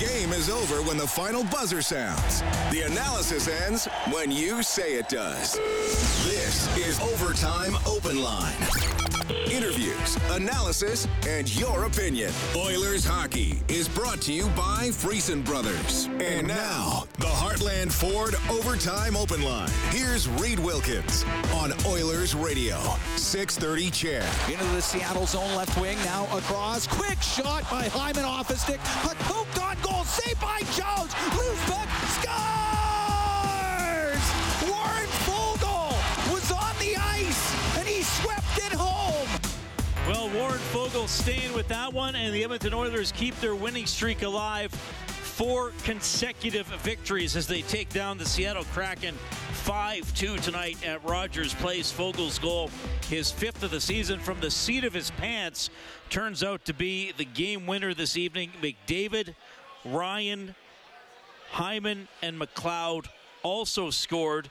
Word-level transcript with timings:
game 0.00 0.32
is 0.32 0.48
over 0.48 0.82
when 0.82 0.96
the 0.96 1.06
final 1.06 1.44
buzzer 1.44 1.82
sounds. 1.82 2.40
The 2.70 2.86
analysis 2.86 3.48
ends 3.48 3.86
when 4.10 4.32
you 4.32 4.62
say 4.62 4.94
it 4.94 5.10
does. 5.10 5.56
This 6.24 6.74
is 6.78 6.98
Overtime 7.00 7.76
Open 7.86 8.22
Line. 8.22 8.56
Interviews, 9.50 10.16
analysis, 10.30 11.06
and 11.28 11.54
your 11.54 11.84
opinion. 11.84 12.32
Oilers 12.56 13.04
hockey 13.04 13.60
is 13.68 13.88
brought 13.88 14.20
to 14.22 14.32
you 14.32 14.46
by 14.56 14.88
Friesen 14.90 15.44
Brothers. 15.44 16.08
And 16.18 16.48
now, 16.48 17.04
the 17.18 17.26
Heartland 17.26 17.92
Ford 17.92 18.34
Overtime 18.48 19.16
Open 19.16 19.42
Line. 19.42 19.70
Here's 19.90 20.28
Reed 20.28 20.58
Wilkins 20.58 21.24
on 21.54 21.72
Oilers 21.86 22.34
Radio, 22.34 22.78
630 23.16 23.90
CHED. 23.90 24.50
Into 24.50 24.64
the 24.74 24.80
Seattle 24.80 25.26
zone 25.26 25.54
left 25.54 25.78
wing, 25.80 25.98
now 25.98 26.24
across. 26.36 26.86
Quick 26.86 27.20
shot 27.20 27.68
by 27.70 27.88
Hyman 27.88 28.24
off 28.24 28.50
a 28.50 28.56
stick. 28.56 28.80
Puck 28.80 29.18
by 30.40 30.60
Jones. 30.76 31.14
Loose 31.36 31.64
puck, 31.66 31.88
scores! 32.16 33.40
Warren 34.68 35.08
Foegele 35.24 36.32
was 36.32 36.50
on 36.52 36.74
the 36.78 36.96
ice, 36.96 37.76
and 37.78 37.88
he 37.88 38.02
swept 38.02 38.58
it 38.58 38.72
home. 38.72 39.28
Well, 40.06 40.28
Warren 40.30 40.60
Foegele 40.72 41.08
staying 41.08 41.52
with 41.54 41.68
that 41.68 41.92
one, 41.92 42.14
and 42.14 42.34
the 42.34 42.44
Edmonton 42.44 42.74
Oilers 42.74 43.12
keep 43.12 43.38
their 43.40 43.54
winning 43.54 43.86
streak 43.86 44.22
alive. 44.22 44.72
Four 44.72 45.72
consecutive 45.84 46.66
victories 46.82 47.34
as 47.34 47.46
they 47.46 47.62
take 47.62 47.88
down 47.88 48.18
the 48.18 48.26
Seattle 48.26 48.64
Kraken 48.74 49.14
5 49.52 50.14
2 50.14 50.36
tonight 50.38 50.76
at 50.86 51.02
Rogers 51.04 51.54
Place. 51.54 51.90
Foegele's 51.92 52.38
goal, 52.38 52.70
his 53.08 53.30
fifth 53.30 53.62
of 53.62 53.70
the 53.70 53.80
season 53.80 54.18
from 54.18 54.40
the 54.40 54.50
seat 54.50 54.84
of 54.84 54.92
his 54.92 55.10
pants, 55.12 55.70
turns 56.10 56.42
out 56.42 56.64
to 56.66 56.74
be 56.74 57.12
the 57.16 57.24
game 57.24 57.66
winner 57.66 57.94
this 57.94 58.16
evening. 58.16 58.50
McDavid, 58.60 59.34
Ryan, 59.84 60.54
Hyman, 61.50 62.08
and 62.22 62.40
McLeod 62.40 63.06
also 63.42 63.90
scored. 63.90 64.50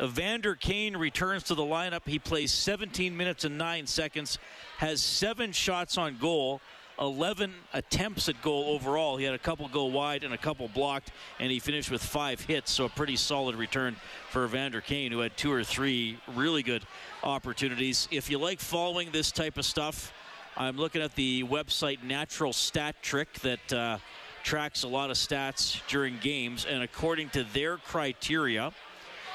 Evander 0.00 0.54
Kane 0.54 0.96
returns 0.96 1.42
to 1.44 1.54
the 1.54 1.62
lineup. 1.62 2.06
He 2.06 2.18
plays 2.18 2.52
17 2.52 3.16
minutes 3.16 3.44
and 3.44 3.58
9 3.58 3.86
seconds, 3.86 4.38
has 4.78 5.02
seven 5.02 5.52
shots 5.52 5.98
on 5.98 6.16
goal, 6.18 6.60
11 6.98 7.52
attempts 7.72 8.28
at 8.28 8.40
goal 8.42 8.64
overall. 8.68 9.16
He 9.16 9.24
had 9.24 9.34
a 9.34 9.38
couple 9.38 9.68
go 9.68 9.86
wide 9.86 10.22
and 10.22 10.34
a 10.34 10.38
couple 10.38 10.68
blocked, 10.68 11.12
and 11.38 11.50
he 11.50 11.58
finished 11.58 11.90
with 11.90 12.02
five 12.02 12.40
hits, 12.40 12.70
so 12.70 12.84
a 12.84 12.88
pretty 12.88 13.16
solid 13.16 13.56
return 13.56 13.96
for 14.30 14.44
Evander 14.44 14.80
Kane, 14.80 15.12
who 15.12 15.20
had 15.20 15.36
two 15.36 15.52
or 15.52 15.64
three 15.64 16.18
really 16.34 16.62
good 16.62 16.84
opportunities. 17.22 18.08
If 18.10 18.30
you 18.30 18.38
like 18.38 18.60
following 18.60 19.10
this 19.12 19.32
type 19.32 19.56
of 19.58 19.64
stuff, 19.64 20.12
I'm 20.56 20.76
looking 20.76 21.00
at 21.00 21.14
the 21.14 21.44
website 21.44 22.02
Natural 22.02 22.52
Stat 22.52 22.96
Trick 23.02 23.32
that 23.40 23.72
uh, 23.72 23.98
tracks 24.42 24.82
a 24.82 24.88
lot 24.88 25.10
of 25.10 25.16
stats 25.16 25.80
during 25.88 26.18
games, 26.18 26.66
and 26.66 26.82
according 26.82 27.30
to 27.30 27.44
their 27.52 27.76
criteria, 27.76 28.72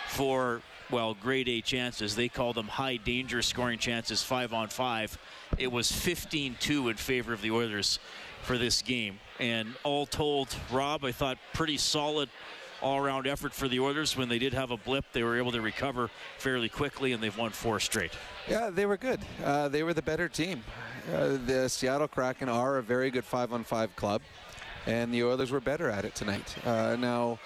for, 0.07 0.61
well, 0.89 1.13
grade 1.13 1.49
A 1.49 1.61
chances. 1.61 2.15
They 2.15 2.29
call 2.29 2.53
them 2.53 2.67
high 2.67 2.97
danger 2.97 3.41
scoring 3.41 3.79
chances, 3.79 4.23
five 4.23 4.53
on 4.53 4.69
five. 4.69 5.17
It 5.57 5.71
was 5.71 5.91
15 5.91 6.57
2 6.59 6.89
in 6.89 6.95
favor 6.95 7.33
of 7.33 7.41
the 7.41 7.51
Oilers 7.51 7.99
for 8.43 8.57
this 8.57 8.81
game. 8.81 9.19
And 9.39 9.73
all 9.83 10.05
told, 10.05 10.55
Rob, 10.71 11.03
I 11.03 11.11
thought 11.11 11.37
pretty 11.53 11.77
solid 11.77 12.29
all 12.81 12.97
around 12.97 13.25
effort 13.25 13.53
for 13.53 13.67
the 13.67 13.79
Oilers. 13.79 14.15
When 14.15 14.29
they 14.29 14.39
did 14.39 14.53
have 14.53 14.71
a 14.71 14.77
blip, 14.77 15.05
they 15.11 15.23
were 15.23 15.37
able 15.37 15.51
to 15.53 15.61
recover 15.61 16.09
fairly 16.37 16.69
quickly, 16.69 17.13
and 17.13 17.21
they've 17.21 17.37
won 17.37 17.51
four 17.51 17.79
straight. 17.79 18.11
Yeah, 18.47 18.69
they 18.69 18.85
were 18.85 18.97
good. 18.97 19.19
Uh, 19.43 19.69
they 19.69 19.83
were 19.83 19.93
the 19.93 20.01
better 20.01 20.29
team. 20.29 20.63
Uh, 21.13 21.37
the 21.45 21.67
Seattle 21.67 22.07
Kraken 22.07 22.49
are 22.49 22.77
a 22.77 22.83
very 22.83 23.11
good 23.11 23.25
five 23.25 23.53
on 23.53 23.63
five 23.63 23.95
club, 23.95 24.21
and 24.85 25.13
the 25.13 25.23
Oilers 25.23 25.51
were 25.51 25.59
better 25.59 25.89
at 25.89 26.05
it 26.05 26.15
tonight. 26.15 26.55
Uh, 26.65 26.95
now, 26.99 27.39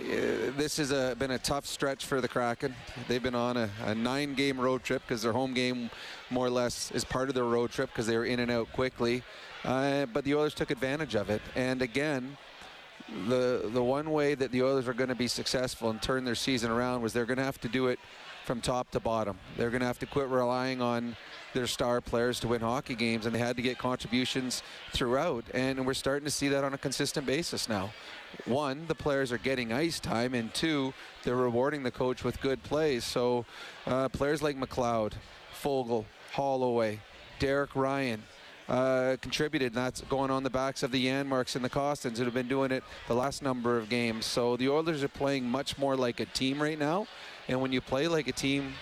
uh, 0.00 0.50
this 0.56 0.76
has 0.78 0.90
a, 0.90 1.14
been 1.18 1.30
a 1.30 1.38
tough 1.38 1.66
stretch 1.66 2.04
for 2.04 2.20
the 2.20 2.28
Kraken. 2.28 2.74
They've 3.06 3.22
been 3.22 3.34
on 3.34 3.56
a, 3.56 3.70
a 3.84 3.94
nine 3.94 4.34
game 4.34 4.60
road 4.60 4.82
trip 4.82 5.02
because 5.06 5.22
their 5.22 5.32
home 5.32 5.54
game, 5.54 5.90
more 6.30 6.46
or 6.46 6.50
less, 6.50 6.90
is 6.90 7.04
part 7.04 7.28
of 7.28 7.34
their 7.34 7.44
road 7.44 7.70
trip 7.70 7.90
because 7.90 8.06
they 8.06 8.16
were 8.16 8.24
in 8.24 8.40
and 8.40 8.50
out 8.50 8.72
quickly. 8.72 9.22
Uh, 9.64 10.06
but 10.06 10.24
the 10.24 10.34
Oilers 10.34 10.54
took 10.54 10.70
advantage 10.70 11.14
of 11.14 11.30
it. 11.30 11.40
And 11.54 11.80
again, 11.80 12.36
the 13.28 13.70
the 13.72 13.82
one 13.82 14.10
way 14.10 14.34
that 14.34 14.50
the 14.50 14.62
Oilers 14.62 14.88
are 14.88 14.94
going 14.94 15.08
to 15.08 15.14
be 15.14 15.28
successful 15.28 15.90
and 15.90 16.00
turn 16.00 16.24
their 16.24 16.34
season 16.34 16.70
around 16.70 17.02
was 17.02 17.12
they're 17.12 17.26
going 17.26 17.38
to 17.38 17.44
have 17.44 17.60
to 17.60 17.68
do 17.68 17.88
it 17.88 17.98
from 18.44 18.60
top 18.60 18.90
to 18.90 19.00
bottom. 19.00 19.38
They're 19.56 19.70
going 19.70 19.80
to 19.80 19.86
have 19.86 19.98
to 20.00 20.06
quit 20.06 20.28
relying 20.28 20.82
on 20.82 21.16
their 21.54 21.66
star 21.66 22.00
players 22.00 22.38
to 22.40 22.48
win 22.48 22.60
hockey 22.60 22.94
games, 22.94 23.24
and 23.24 23.34
they 23.34 23.38
had 23.38 23.56
to 23.56 23.62
get 23.62 23.78
contributions 23.78 24.62
throughout. 24.92 25.44
And 25.54 25.86
we're 25.86 25.94
starting 25.94 26.26
to 26.26 26.30
see 26.30 26.48
that 26.48 26.64
on 26.64 26.74
a 26.74 26.78
consistent 26.78 27.26
basis 27.26 27.68
now. 27.68 27.92
One, 28.44 28.86
the 28.86 28.94
players 28.94 29.32
are 29.32 29.38
getting 29.38 29.72
ice 29.72 29.98
time, 30.00 30.34
and 30.34 30.52
two, 30.52 30.92
they're 31.22 31.36
rewarding 31.36 31.82
the 31.82 31.90
coach 31.90 32.24
with 32.24 32.40
good 32.40 32.62
plays. 32.62 33.04
So 33.04 33.46
uh, 33.86 34.08
players 34.10 34.42
like 34.42 34.56
McLeod, 34.56 35.14
Foegele, 35.62 36.04
Holloway, 36.32 37.00
Derek 37.38 37.74
Ryan, 37.74 38.22
uh, 38.68 39.16
contributed. 39.20 39.68
And 39.68 39.76
that's 39.76 40.00
going 40.02 40.30
on 40.30 40.42
the 40.42 40.50
backs 40.50 40.82
of 40.82 40.90
the 40.90 41.06
Janmarks 41.06 41.56
and 41.56 41.64
the 41.64 41.70
Kostins 41.70 42.18
who 42.18 42.24
have 42.24 42.34
been 42.34 42.48
doing 42.48 42.70
it 42.70 42.82
the 43.08 43.14
last 43.14 43.42
number 43.42 43.78
of 43.78 43.88
games. 43.88 44.26
So 44.26 44.56
the 44.56 44.68
Oilers 44.68 45.02
are 45.02 45.08
playing 45.08 45.44
much 45.44 45.78
more 45.78 45.96
like 45.96 46.20
a 46.20 46.26
team 46.26 46.60
right 46.62 46.78
now. 46.78 47.06
And 47.48 47.60
when 47.60 47.72
you 47.72 47.80
play 47.80 48.08
like 48.08 48.26
a 48.28 48.32
team 48.32 48.74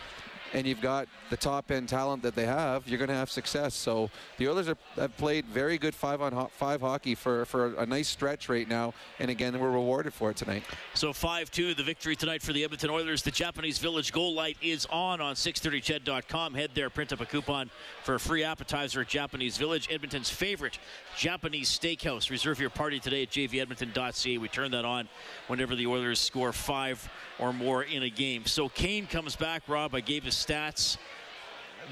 and 0.53 0.67
you've 0.67 0.81
got 0.81 1.09
the 1.31 1.37
top 1.37 1.71
end 1.71 1.89
talent 1.89 2.23
that 2.23 2.35
they 2.35 2.47
have, 2.47 2.87
you're 2.89 2.99
going 2.99 3.09
to 3.09 3.15
have 3.15 3.31
success. 3.31 3.75
So 3.75 4.11
the 4.39 4.49
Oilers 4.49 4.69
are, 4.69 4.77
have 4.97 5.17
played 5.17 5.47
very 5.47 5.79
good 5.79 5.95
five 5.95 6.21
on 6.21 6.33
ho- 6.33 6.51
five 6.53 6.81
hockey 6.81 7.15
for, 7.15 7.45
for 7.47 7.75
a 7.77 7.87
nice 7.87 8.09
stretch 8.09 8.49
right 8.49 8.69
now, 8.69 8.95
and 9.19 9.31
again, 9.31 9.59
we're 9.59 9.71
rewarded 9.71 10.13
for 10.13 10.31
it 10.31 10.37
tonight. 10.37 10.65
So 10.95 11.13
5-2, 11.13 11.77
the 11.77 11.83
victory 11.83 12.17
tonight 12.17 12.43
for 12.43 12.53
the 12.53 12.65
Edmonton 12.65 12.91
Oilers. 12.91 13.23
The 13.23 13.31
Japanese 13.31 13.79
Village 13.79 14.13
goal 14.13 14.35
light 14.35 14.57
is 14.63 14.87
on 14.87 15.21
on 15.21 15.35
630ched.com. 15.35 16.55
Head 16.55 16.71
there, 16.75 16.91
print 16.91 17.13
up 17.13 17.21
a 17.21 17.27
coupon 17.27 17.71
for 18.03 18.15
a 18.15 18.21
free 18.21 18.45
appetizer 18.45 19.01
at 19.01 19.09
Japanese 19.09 19.57
Village, 19.57 19.89
Edmonton's 19.91 20.31
favorite 20.31 20.79
Japanese 21.17 21.69
steakhouse. 21.69 22.31
Reserve 22.31 22.61
your 22.61 22.71
party 22.71 23.01
today 23.01 23.23
at 23.23 23.31
jvedmonton.ca. 23.31 24.39
We 24.39 24.49
turn 24.49 24.71
that 24.73 24.85
on 24.85 25.09
whenever 25.47 25.75
the 25.75 25.87
Oilers 25.87 26.21
score 26.21 26.53
five 26.53 27.09
or 27.39 27.53
more 27.53 27.83
in 27.83 28.03
a 28.03 28.11
game. 28.11 28.47
So 28.47 28.69
Kane 28.69 29.07
comes 29.07 29.37
back. 29.37 29.63
Rob, 29.69 29.95
I 29.95 30.01
gave 30.01 30.25
his 30.25 30.37
stats. 30.47 30.97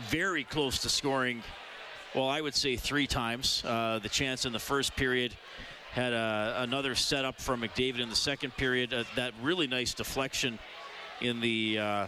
Very 0.08 0.44
close 0.44 0.78
to 0.78 0.88
scoring. 0.88 1.42
Well, 2.14 2.28
I 2.28 2.40
would 2.40 2.54
say 2.54 2.76
three 2.76 3.06
times. 3.06 3.62
Uh, 3.64 4.00
the 4.02 4.08
chance 4.08 4.44
in 4.44 4.52
the 4.52 4.58
first 4.58 4.96
period 4.96 5.36
had 5.92 6.12
a, 6.12 6.56
another 6.58 6.94
setup 6.94 7.40
from 7.40 7.62
McDavid 7.62 8.00
in 8.00 8.08
the 8.08 8.16
second 8.16 8.56
period. 8.56 8.92
Uh, 8.92 9.04
that 9.16 9.32
really 9.42 9.66
nice 9.66 9.94
deflection 9.94 10.58
in 11.20 11.40
the 11.40 11.78
uh, 11.78 12.06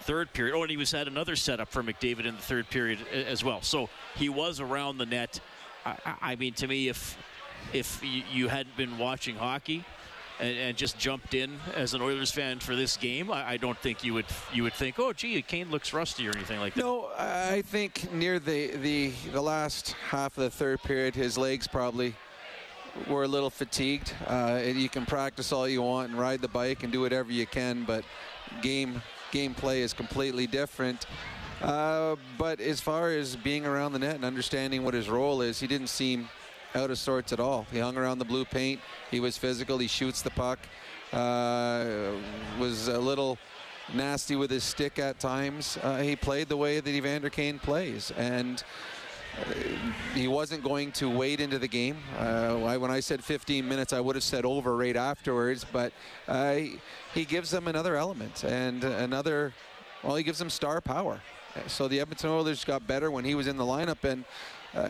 third 0.00 0.32
period. 0.32 0.54
Oh, 0.54 0.62
and 0.62 0.70
he 0.70 0.76
was 0.76 0.90
had 0.90 1.08
another 1.08 1.36
setup 1.36 1.68
for 1.68 1.82
McDavid 1.82 2.26
in 2.26 2.36
the 2.36 2.42
third 2.42 2.68
period 2.70 2.98
as 3.12 3.44
well. 3.44 3.62
So 3.62 3.88
he 4.16 4.28
was 4.28 4.60
around 4.60 4.98
the 4.98 5.06
net. 5.06 5.40
I, 5.84 5.96
I 6.20 6.36
mean, 6.36 6.54
to 6.54 6.66
me, 6.66 6.88
if 6.88 7.16
if 7.72 8.02
you 8.32 8.48
hadn't 8.48 8.76
been 8.76 8.98
watching 8.98 9.36
hockey, 9.36 9.84
and, 10.40 10.56
and, 10.56 10.76
just 10.76 10.98
jumped 10.98 11.34
in 11.34 11.58
as 11.74 11.94
an 11.94 12.02
Oilers 12.02 12.30
fan 12.30 12.58
for 12.58 12.76
this 12.76 12.96
game, 12.96 13.30
I, 13.30 13.50
I, 13.50 13.56
don't 13.56 13.78
think 13.78 14.04
you 14.04 14.14
would 14.14 14.26
you 14.52 14.62
would 14.62 14.72
think, 14.72 14.98
oh, 14.98 15.12
gee, 15.12 15.40
Kane 15.42 15.70
looks 15.70 15.92
rusty 15.92 16.26
or 16.28 16.30
anything 16.36 16.60
like 16.60 16.74
that. 16.74 16.84
No, 16.84 17.10
I 17.18 17.62
think 17.62 18.12
near 18.12 18.38
the 18.38 18.76
the 18.76 19.12
the 19.32 19.42
last 19.42 19.92
half 20.08 20.36
of 20.36 20.44
the 20.44 20.50
third 20.50 20.82
period, 20.82 21.14
his 21.14 21.36
legs 21.36 21.66
probably 21.66 22.14
were 23.08 23.24
a 23.24 23.28
little 23.28 23.50
fatigued. 23.50 24.14
Uh, 24.26 24.60
you 24.64 24.88
can 24.88 25.06
practice 25.06 25.52
all 25.52 25.68
you 25.68 25.82
want 25.82 26.10
and 26.10 26.18
ride 26.18 26.40
the 26.40 26.48
bike 26.48 26.82
and 26.82 26.92
do 26.92 27.00
whatever 27.00 27.32
you 27.32 27.46
can, 27.46 27.84
but 27.84 28.04
game 28.62 29.02
gameplay 29.32 29.78
is 29.78 29.92
completely 29.92 30.46
different. 30.46 31.06
Uh, 31.60 32.16
but 32.36 32.60
as 32.60 32.80
far 32.80 33.10
as 33.10 33.34
being 33.34 33.66
around 33.66 33.92
the 33.92 33.98
net 33.98 34.14
and 34.14 34.24
understanding 34.24 34.84
what 34.84 34.94
his 34.94 35.08
role 35.08 35.42
is, 35.42 35.58
he 35.58 35.66
didn't 35.66 35.88
seem 35.88 36.28
out 36.74 36.90
of 36.90 36.98
sorts 36.98 37.32
at 37.32 37.40
all. 37.40 37.66
He 37.72 37.78
hung 37.78 37.96
around 37.96 38.18
the 38.18 38.24
blue 38.24 38.44
paint. 38.44 38.80
He 39.10 39.20
was 39.20 39.36
physical. 39.38 39.78
He 39.78 39.88
shoots 39.88 40.22
the 40.22 40.30
puck. 40.30 40.58
Uh, 41.12 42.12
was 42.58 42.88
a 42.88 42.98
little 42.98 43.38
nasty 43.94 44.36
with 44.36 44.50
his 44.50 44.64
stick 44.64 44.98
at 44.98 45.18
times. 45.18 45.78
Uh, 45.82 45.98
he 45.98 46.16
played 46.16 46.48
the 46.48 46.56
way 46.56 46.80
that 46.80 46.90
Evander 46.90 47.30
Kane 47.30 47.58
plays, 47.58 48.12
and 48.16 48.62
uh, 49.40 49.52
he 50.14 50.28
wasn't 50.28 50.62
going 50.62 50.92
to 50.92 51.08
wade 51.08 51.40
into 51.40 51.58
the 51.58 51.68
game. 51.68 51.96
Uh, 52.18 52.56
when 52.78 52.90
I 52.90 53.00
said 53.00 53.24
15 53.24 53.66
minutes, 53.66 53.92
I 53.92 54.00
would 54.00 54.16
have 54.16 54.22
said 54.22 54.44
over 54.44 54.76
right 54.76 54.96
afterwards, 54.96 55.64
but 55.72 55.92
uh, 56.26 56.54
he, 56.54 56.80
he 57.14 57.24
gives 57.24 57.50
them 57.50 57.68
another 57.68 57.96
element 57.96 58.44
and 58.44 58.84
another. 58.84 59.54
Well, 60.02 60.16
he 60.16 60.22
gives 60.22 60.38
them 60.38 60.50
star 60.50 60.80
power. 60.80 61.20
So 61.66 61.88
the 61.88 62.00
Edmonton 62.00 62.30
Oilers 62.30 62.64
got 62.64 62.86
better 62.86 63.10
when 63.10 63.24
he 63.24 63.34
was 63.34 63.46
in 63.46 63.56
the 63.56 63.64
lineup, 63.64 64.04
and 64.04 64.24
uh, 64.74 64.88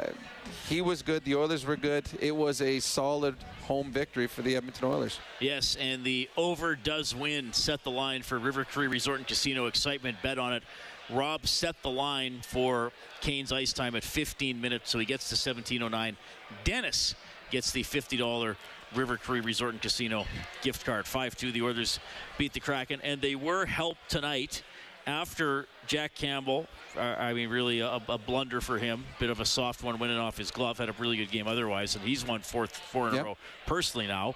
he 0.68 0.80
was 0.80 1.02
good. 1.02 1.24
The 1.24 1.34
Oilers 1.34 1.64
were 1.64 1.76
good. 1.76 2.06
It 2.20 2.34
was 2.34 2.60
a 2.60 2.80
solid 2.80 3.36
home 3.62 3.92
victory 3.92 4.26
for 4.26 4.42
the 4.42 4.56
Edmonton 4.56 4.88
Oilers. 4.88 5.20
Yes, 5.40 5.76
and 5.76 6.04
the 6.04 6.28
over 6.36 6.74
does 6.74 7.14
win. 7.14 7.52
Set 7.52 7.84
the 7.84 7.90
line 7.90 8.22
for 8.22 8.38
River 8.38 8.64
Cree 8.64 8.86
Resort 8.86 9.18
and 9.18 9.26
Casino. 9.26 9.66
Excitement. 9.66 10.16
Bet 10.22 10.38
on 10.38 10.52
it. 10.52 10.62
Rob 11.10 11.46
set 11.46 11.80
the 11.82 11.90
line 11.90 12.40
for 12.42 12.92
Kane's 13.20 13.52
ice 13.52 13.72
time 13.72 13.94
at 13.94 14.04
15 14.04 14.60
minutes, 14.60 14.90
so 14.90 14.98
he 14.98 15.06
gets 15.06 15.28
to 15.30 15.36
17:09. 15.36 16.16
Dennis 16.64 17.14
gets 17.50 17.70
the 17.70 17.82
$50 17.82 18.56
River 18.94 19.16
Cree 19.16 19.40
Resort 19.40 19.72
and 19.72 19.80
Casino 19.80 20.26
gift 20.62 20.84
card. 20.84 21.06
5-2, 21.06 21.52
the 21.52 21.62
Oilers 21.62 21.98
beat 22.36 22.52
the 22.52 22.60
Kraken, 22.60 23.00
and 23.02 23.20
they 23.20 23.34
were 23.34 23.64
helped 23.64 24.10
tonight 24.10 24.62
after 25.08 25.66
Jack 25.86 26.14
Campbell. 26.14 26.66
Uh, 26.96 27.00
I 27.00 27.32
mean, 27.32 27.48
really 27.48 27.80
a, 27.80 28.00
a, 28.08 28.18
blunder 28.18 28.60
for 28.60 28.78
him. 28.78 29.04
Bit 29.18 29.30
of 29.30 29.40
a 29.40 29.44
soft 29.44 29.82
one, 29.82 29.98
winning 29.98 30.18
off 30.18 30.36
his 30.36 30.50
glove. 30.50 30.78
Had 30.78 30.90
a 30.90 30.94
really 30.98 31.16
good 31.16 31.30
game 31.30 31.48
otherwise, 31.48 31.96
and 31.96 32.04
he's 32.04 32.26
won 32.26 32.40
fourth 32.40 32.76
four 32.76 33.08
in 33.08 33.14
yep. 33.14 33.22
a 33.24 33.28
row 33.28 33.36
personally 33.66 34.06
now. 34.06 34.34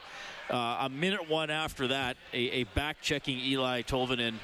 Uh, 0.51 0.79
a 0.81 0.89
minute 0.89 1.29
one 1.29 1.51
after 1.51 1.89
that, 1.89 2.17
a, 2.33 2.37
a 2.37 2.65
back-checking 2.65 3.39
Eli 3.39 3.83
Tolvanen 3.83 4.35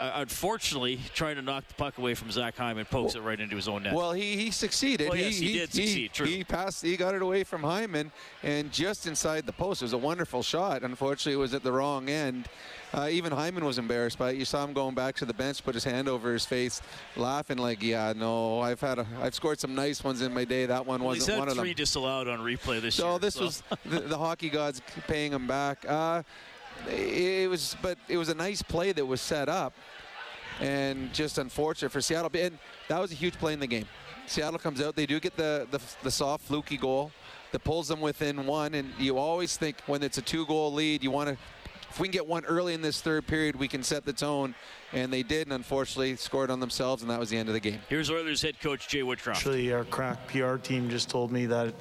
uh, 0.00 0.12
unfortunately, 0.14 0.98
trying 1.14 1.36
to 1.36 1.42
knock 1.42 1.68
the 1.68 1.74
puck 1.74 1.98
away 1.98 2.14
from 2.14 2.30
Zach 2.30 2.56
Hyman 2.56 2.86
pokes 2.86 3.14
well, 3.14 3.22
it 3.22 3.26
right 3.26 3.38
into 3.38 3.54
his 3.54 3.68
own 3.68 3.82
net. 3.82 3.92
Well, 3.92 4.12
he, 4.12 4.34
he 4.34 4.50
succeeded. 4.50 5.10
Well, 5.10 5.18
yes, 5.18 5.36
he, 5.36 5.48
he, 5.48 5.58
did 5.58 5.72
succeed. 5.72 6.12
True. 6.14 6.26
He 6.26 6.42
passed. 6.42 6.82
He 6.82 6.96
got 6.96 7.14
it 7.14 7.20
away 7.20 7.44
from 7.44 7.62
Hyman, 7.62 8.10
and 8.42 8.72
just 8.72 9.06
inside 9.06 9.44
the 9.44 9.52
post. 9.52 9.82
It 9.82 9.84
was 9.84 9.92
a 9.92 9.98
wonderful 9.98 10.42
shot. 10.42 10.82
Unfortunately, 10.84 11.34
it 11.34 11.36
was 11.36 11.52
at 11.52 11.62
the 11.62 11.72
wrong 11.72 12.08
end. 12.08 12.48
Uh, 12.92 13.08
even 13.10 13.30
Hyman 13.30 13.64
was 13.64 13.78
embarrassed 13.78 14.18
by 14.18 14.30
it. 14.30 14.36
You 14.36 14.44
saw 14.44 14.64
him 14.64 14.72
going 14.72 14.94
back 14.94 15.14
to 15.16 15.24
the 15.24 15.34
bench, 15.34 15.62
put 15.64 15.74
his 15.74 15.84
hand 15.84 16.08
over 16.08 16.32
his 16.32 16.44
face, 16.44 16.82
laughing 17.16 17.58
like, 17.58 17.82
"Yeah, 17.82 18.12
no, 18.16 18.60
I've 18.60 18.80
had 18.80 18.98
a, 18.98 19.06
I've 19.20 19.34
scored 19.34 19.60
some 19.60 19.74
nice 19.74 20.02
ones 20.02 20.22
in 20.22 20.34
my 20.34 20.44
day. 20.44 20.66
That 20.66 20.84
one 20.84 21.00
well, 21.00 21.14
wasn't 21.14 21.38
one 21.38 21.48
of 21.48 21.54
them." 21.54 21.64
three 21.64 21.74
disallowed 21.74 22.26
on 22.26 22.40
replay 22.40 22.80
this 22.80 22.96
so 22.96 23.10
year. 23.10 23.18
This 23.20 23.34
so 23.34 23.44
this 23.44 23.62
was 23.62 23.78
the, 23.84 24.00
the, 24.00 24.18
hockey 24.18 24.50
gods 24.50 24.82
paying 25.06 25.32
him 25.32 25.46
back. 25.46 25.84
Uh, 25.88 26.22
it 26.88 27.48
was, 27.48 27.76
but 27.80 27.96
it 28.08 28.16
was 28.16 28.28
a 28.28 28.34
nice 28.34 28.62
play 28.62 28.90
that 28.92 29.06
was 29.06 29.20
set 29.20 29.48
up 29.48 29.72
and 30.60 31.12
just 31.12 31.38
unfortunate 31.38 31.90
for 31.90 32.00
Seattle. 32.00 32.30
And 32.34 32.58
that 32.88 32.98
was 32.98 33.12
a 33.12 33.14
huge 33.14 33.34
play 33.38 33.52
in 33.52 33.60
the 33.60 33.66
game. 33.66 33.86
Seattle 34.26 34.58
comes 34.58 34.80
out. 34.80 34.94
They 34.94 35.06
do 35.06 35.18
get 35.18 35.36
the, 35.36 35.66
the, 35.70 35.80
the 36.02 36.10
soft, 36.10 36.44
fluky 36.44 36.76
goal 36.76 37.10
that 37.52 37.64
pulls 37.64 37.88
them 37.88 38.00
within 38.00 38.46
one. 38.46 38.74
And 38.74 38.92
you 38.98 39.18
always 39.18 39.56
think 39.56 39.76
when 39.86 40.02
it's 40.02 40.18
a 40.18 40.22
two-goal 40.22 40.72
lead, 40.72 41.02
you 41.02 41.10
want 41.10 41.30
to 41.30 41.36
if 41.90 41.98
we 41.98 42.08
can 42.08 42.12
get 42.12 42.26
one 42.26 42.44
early 42.44 42.74
in 42.74 42.82
this 42.82 43.00
third 43.00 43.26
period, 43.26 43.56
we 43.56 43.68
can 43.68 43.82
set 43.82 44.04
the 44.04 44.12
tone. 44.12 44.54
And 44.92 45.12
they 45.12 45.22
did, 45.22 45.46
and 45.46 45.52
unfortunately 45.52 46.16
scored 46.16 46.50
on 46.50 46.58
themselves, 46.58 47.02
and 47.02 47.10
that 47.10 47.20
was 47.20 47.30
the 47.30 47.36
end 47.36 47.48
of 47.48 47.54
the 47.54 47.60
game. 47.60 47.80
Here's 47.88 48.10
Oilers 48.10 48.42
head 48.42 48.60
coach 48.60 48.88
Jay 48.88 49.02
Woodcroft. 49.02 49.36
Actually, 49.36 49.72
our 49.72 49.84
crack 49.84 50.26
PR 50.28 50.56
team 50.56 50.90
just 50.90 51.08
told 51.08 51.30
me 51.30 51.46
that 51.46 51.74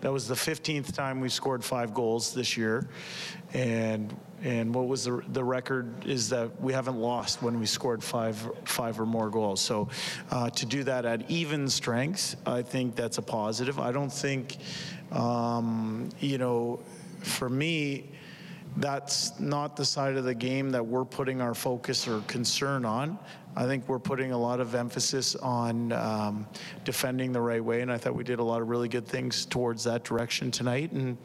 that 0.00 0.12
was 0.12 0.28
the 0.28 0.34
15th 0.34 0.94
time 0.94 1.20
we 1.20 1.28
scored 1.28 1.62
five 1.64 1.92
goals 1.92 2.32
this 2.34 2.56
year, 2.56 2.88
and 3.52 4.14
and 4.42 4.74
what 4.74 4.86
was 4.86 5.04
the 5.04 5.22
the 5.28 5.44
record 5.44 6.06
is 6.06 6.28
that 6.30 6.60
we 6.60 6.72
haven't 6.72 6.96
lost 6.96 7.42
when 7.42 7.58
we 7.58 7.66
scored 7.66 8.02
five 8.02 8.36
five 8.64 8.98
or 8.98 9.06
more 9.06 9.30
goals. 9.30 9.60
So 9.60 9.88
uh, 10.30 10.50
to 10.50 10.66
do 10.66 10.84
that 10.84 11.04
at 11.04 11.30
even 11.30 11.68
strength, 11.68 12.36
I 12.46 12.62
think 12.62 12.96
that's 12.96 13.18
a 13.18 13.22
positive. 13.22 13.78
I 13.78 13.92
don't 13.92 14.12
think, 14.12 14.56
um, 15.12 16.08
you 16.20 16.38
know, 16.38 16.80
for 17.20 17.48
me 17.48 18.10
that's 18.76 19.38
not 19.38 19.76
the 19.76 19.84
side 19.84 20.16
of 20.16 20.24
the 20.24 20.34
game 20.34 20.70
that 20.70 20.84
we're 20.84 21.04
putting 21.04 21.40
our 21.40 21.54
focus 21.54 22.08
or 22.08 22.20
concern 22.22 22.84
on. 22.84 23.18
I 23.56 23.66
think 23.66 23.88
we're 23.88 24.00
putting 24.00 24.32
a 24.32 24.38
lot 24.38 24.60
of 24.60 24.74
emphasis 24.74 25.36
on 25.36 25.92
um, 25.92 26.46
defending 26.84 27.32
the 27.32 27.40
right 27.40 27.62
way, 27.62 27.82
and 27.82 27.92
I 27.92 27.98
thought 27.98 28.16
we 28.16 28.24
did 28.24 28.40
a 28.40 28.44
lot 28.44 28.60
of 28.60 28.68
really 28.68 28.88
good 28.88 29.06
things 29.06 29.46
towards 29.46 29.84
that 29.84 30.02
direction 30.02 30.50
tonight. 30.50 30.90
And 30.90 31.16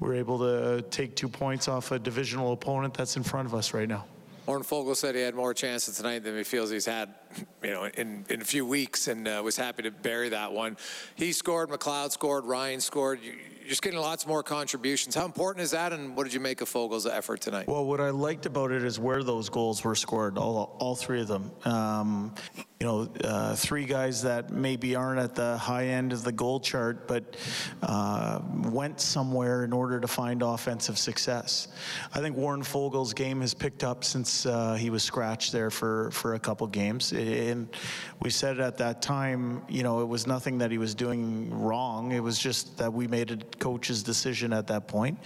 we're 0.00 0.14
able 0.14 0.38
to 0.40 0.82
take 0.90 1.14
two 1.14 1.28
points 1.28 1.68
off 1.68 1.92
a 1.92 1.98
divisional 1.98 2.52
opponent 2.52 2.94
that's 2.94 3.16
in 3.16 3.22
front 3.22 3.46
of 3.46 3.54
us 3.54 3.72
right 3.72 3.88
now. 3.88 4.04
Warren 4.46 4.62
Foegele 4.62 4.96
said 4.96 5.14
he 5.14 5.22
had 5.22 5.34
more 5.34 5.54
chances 5.54 5.96
tonight 5.96 6.24
than 6.24 6.36
he 6.36 6.44
feels 6.44 6.70
he's 6.70 6.84
had, 6.84 7.14
you 7.62 7.70
know, 7.70 7.84
in, 7.86 8.24
in 8.28 8.40
a 8.40 8.44
few 8.44 8.66
weeks, 8.66 9.08
and 9.08 9.26
uh, 9.26 9.40
was 9.44 9.56
happy 9.56 9.82
to 9.82 9.90
bury 9.90 10.30
that 10.30 10.52
one. 10.52 10.76
He 11.14 11.32
scored, 11.32 11.70
McLeod 11.70 12.12
scored, 12.12 12.44
Ryan 12.44 12.80
scored. 12.80 13.20
You, 13.22 13.32
you're 13.64 13.70
just 13.70 13.80
getting 13.80 13.98
lots 13.98 14.26
more 14.26 14.42
contributions. 14.42 15.14
How 15.14 15.24
important 15.24 15.62
is 15.62 15.70
that, 15.70 15.94
and 15.94 16.14
what 16.14 16.24
did 16.24 16.34
you 16.34 16.40
make 16.40 16.60
of 16.60 16.68
Foegele's 16.68 17.06
effort 17.06 17.40
tonight? 17.40 17.66
Well, 17.66 17.86
what 17.86 17.98
I 17.98 18.10
liked 18.10 18.44
about 18.44 18.72
it 18.72 18.84
is 18.84 19.00
where 19.00 19.22
those 19.22 19.48
goals 19.48 19.82
were 19.82 19.94
scored, 19.94 20.36
all, 20.36 20.76
all 20.78 20.94
three 20.94 21.22
of 21.22 21.28
them. 21.28 21.50
Um, 21.64 22.34
you 22.78 22.86
know, 22.86 23.08
uh, 23.24 23.56
three 23.56 23.86
guys 23.86 24.20
that 24.22 24.50
maybe 24.50 24.94
aren't 24.94 25.18
at 25.18 25.34
the 25.34 25.56
high 25.56 25.86
end 25.86 26.12
of 26.12 26.24
the 26.24 26.32
goal 26.32 26.60
chart, 26.60 27.08
but 27.08 27.38
uh, 27.82 28.40
went 28.64 29.00
somewhere 29.00 29.64
in 29.64 29.72
order 29.72 29.98
to 29.98 30.08
find 30.08 30.42
offensive 30.42 30.98
success. 30.98 31.68
I 32.12 32.20
think 32.20 32.36
Warren 32.36 32.62
Foegele's 32.62 33.14
game 33.14 33.40
has 33.40 33.54
picked 33.54 33.82
up 33.82 34.04
since 34.04 34.44
uh, 34.44 34.74
he 34.74 34.90
was 34.90 35.02
scratched 35.02 35.52
there 35.52 35.70
for, 35.70 36.10
for 36.10 36.34
a 36.34 36.38
couple 36.38 36.66
games. 36.66 37.14
And 37.24 37.68
we 38.20 38.30
said 38.30 38.60
at 38.60 38.78
that 38.78 39.02
time, 39.02 39.62
you 39.68 39.82
know, 39.82 40.00
it 40.00 40.08
was 40.08 40.26
nothing 40.26 40.58
that 40.58 40.70
he 40.70 40.78
was 40.78 40.94
doing 40.94 41.50
wrong. 41.50 42.12
It 42.12 42.20
was 42.20 42.38
just 42.38 42.78
that 42.78 42.92
we 42.92 43.06
made 43.06 43.30
a 43.30 43.36
coach's 43.58 44.02
decision 44.02 44.52
at 44.52 44.66
that 44.68 44.86
point. 44.86 45.18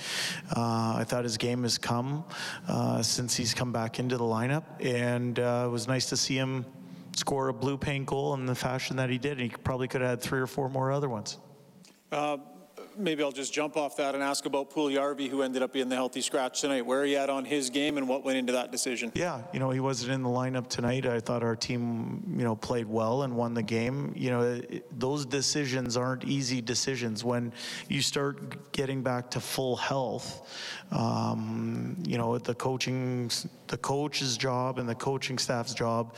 Uh, 0.56 0.94
I 0.96 1.04
thought 1.04 1.24
his 1.24 1.36
game 1.36 1.62
has 1.62 1.78
come 1.78 2.24
uh, 2.68 3.02
since 3.02 3.36
he's 3.36 3.54
come 3.54 3.72
back 3.72 3.98
into 3.98 4.16
the 4.16 4.24
lineup, 4.24 4.64
and 4.80 5.38
uh, 5.38 5.64
it 5.66 5.70
was 5.70 5.88
nice 5.88 6.06
to 6.10 6.16
see 6.16 6.36
him 6.36 6.64
score 7.14 7.48
a 7.48 7.54
blue 7.54 7.76
paint 7.76 8.06
goal 8.06 8.34
in 8.34 8.46
the 8.46 8.54
fashion 8.54 8.96
that 8.96 9.10
he 9.10 9.18
did. 9.18 9.38
He 9.38 9.48
probably 9.48 9.88
could 9.88 10.00
have 10.00 10.10
had 10.10 10.20
three 10.20 10.40
or 10.40 10.46
four 10.46 10.68
more 10.68 10.92
other 10.92 11.08
ones. 11.08 11.38
Uh, 12.12 12.38
maybe 12.98 13.22
I'll 13.22 13.32
just 13.32 13.52
jump 13.52 13.76
off 13.76 13.96
that 13.96 14.14
and 14.14 14.22
ask 14.22 14.44
about 14.46 14.70
Puljujarvi, 14.70 15.28
who 15.28 15.42
ended 15.42 15.62
up 15.62 15.72
being 15.72 15.88
the 15.88 15.94
healthy 15.94 16.20
scratch 16.20 16.60
tonight. 16.60 16.84
Where 16.84 17.00
are 17.00 17.06
you 17.06 17.16
at 17.16 17.30
on 17.30 17.44
his 17.44 17.70
game 17.70 17.96
and 17.96 18.08
what 18.08 18.24
went 18.24 18.38
into 18.38 18.52
that 18.52 18.72
decision? 18.72 19.12
Yeah, 19.14 19.42
you 19.52 19.60
know, 19.60 19.70
he 19.70 19.80
wasn't 19.80 20.12
in 20.12 20.22
the 20.22 20.28
lineup 20.28 20.68
tonight. 20.68 21.06
I 21.06 21.20
thought 21.20 21.42
our 21.42 21.56
team, 21.56 22.34
you 22.36 22.44
know, 22.44 22.56
played 22.56 22.86
well 22.86 23.22
and 23.22 23.36
won 23.36 23.54
the 23.54 23.62
game. 23.62 24.12
You 24.16 24.30
know, 24.30 24.42
it, 24.42 24.98
those 24.98 25.24
decisions 25.24 25.96
aren't 25.96 26.24
easy 26.24 26.60
decisions. 26.60 27.24
When 27.24 27.52
you 27.88 28.02
start 28.02 28.72
getting 28.72 29.02
back 29.02 29.30
to 29.30 29.40
full 29.40 29.76
health, 29.76 30.48
um, 30.90 31.96
you 32.06 32.18
know, 32.18 32.36
the 32.38 32.54
coaching, 32.54 33.30
the 33.68 33.76
coach's 33.76 34.36
job 34.36 34.78
and 34.78 34.88
the 34.88 34.94
coaching 34.94 35.38
staff's 35.38 35.74
job, 35.74 36.14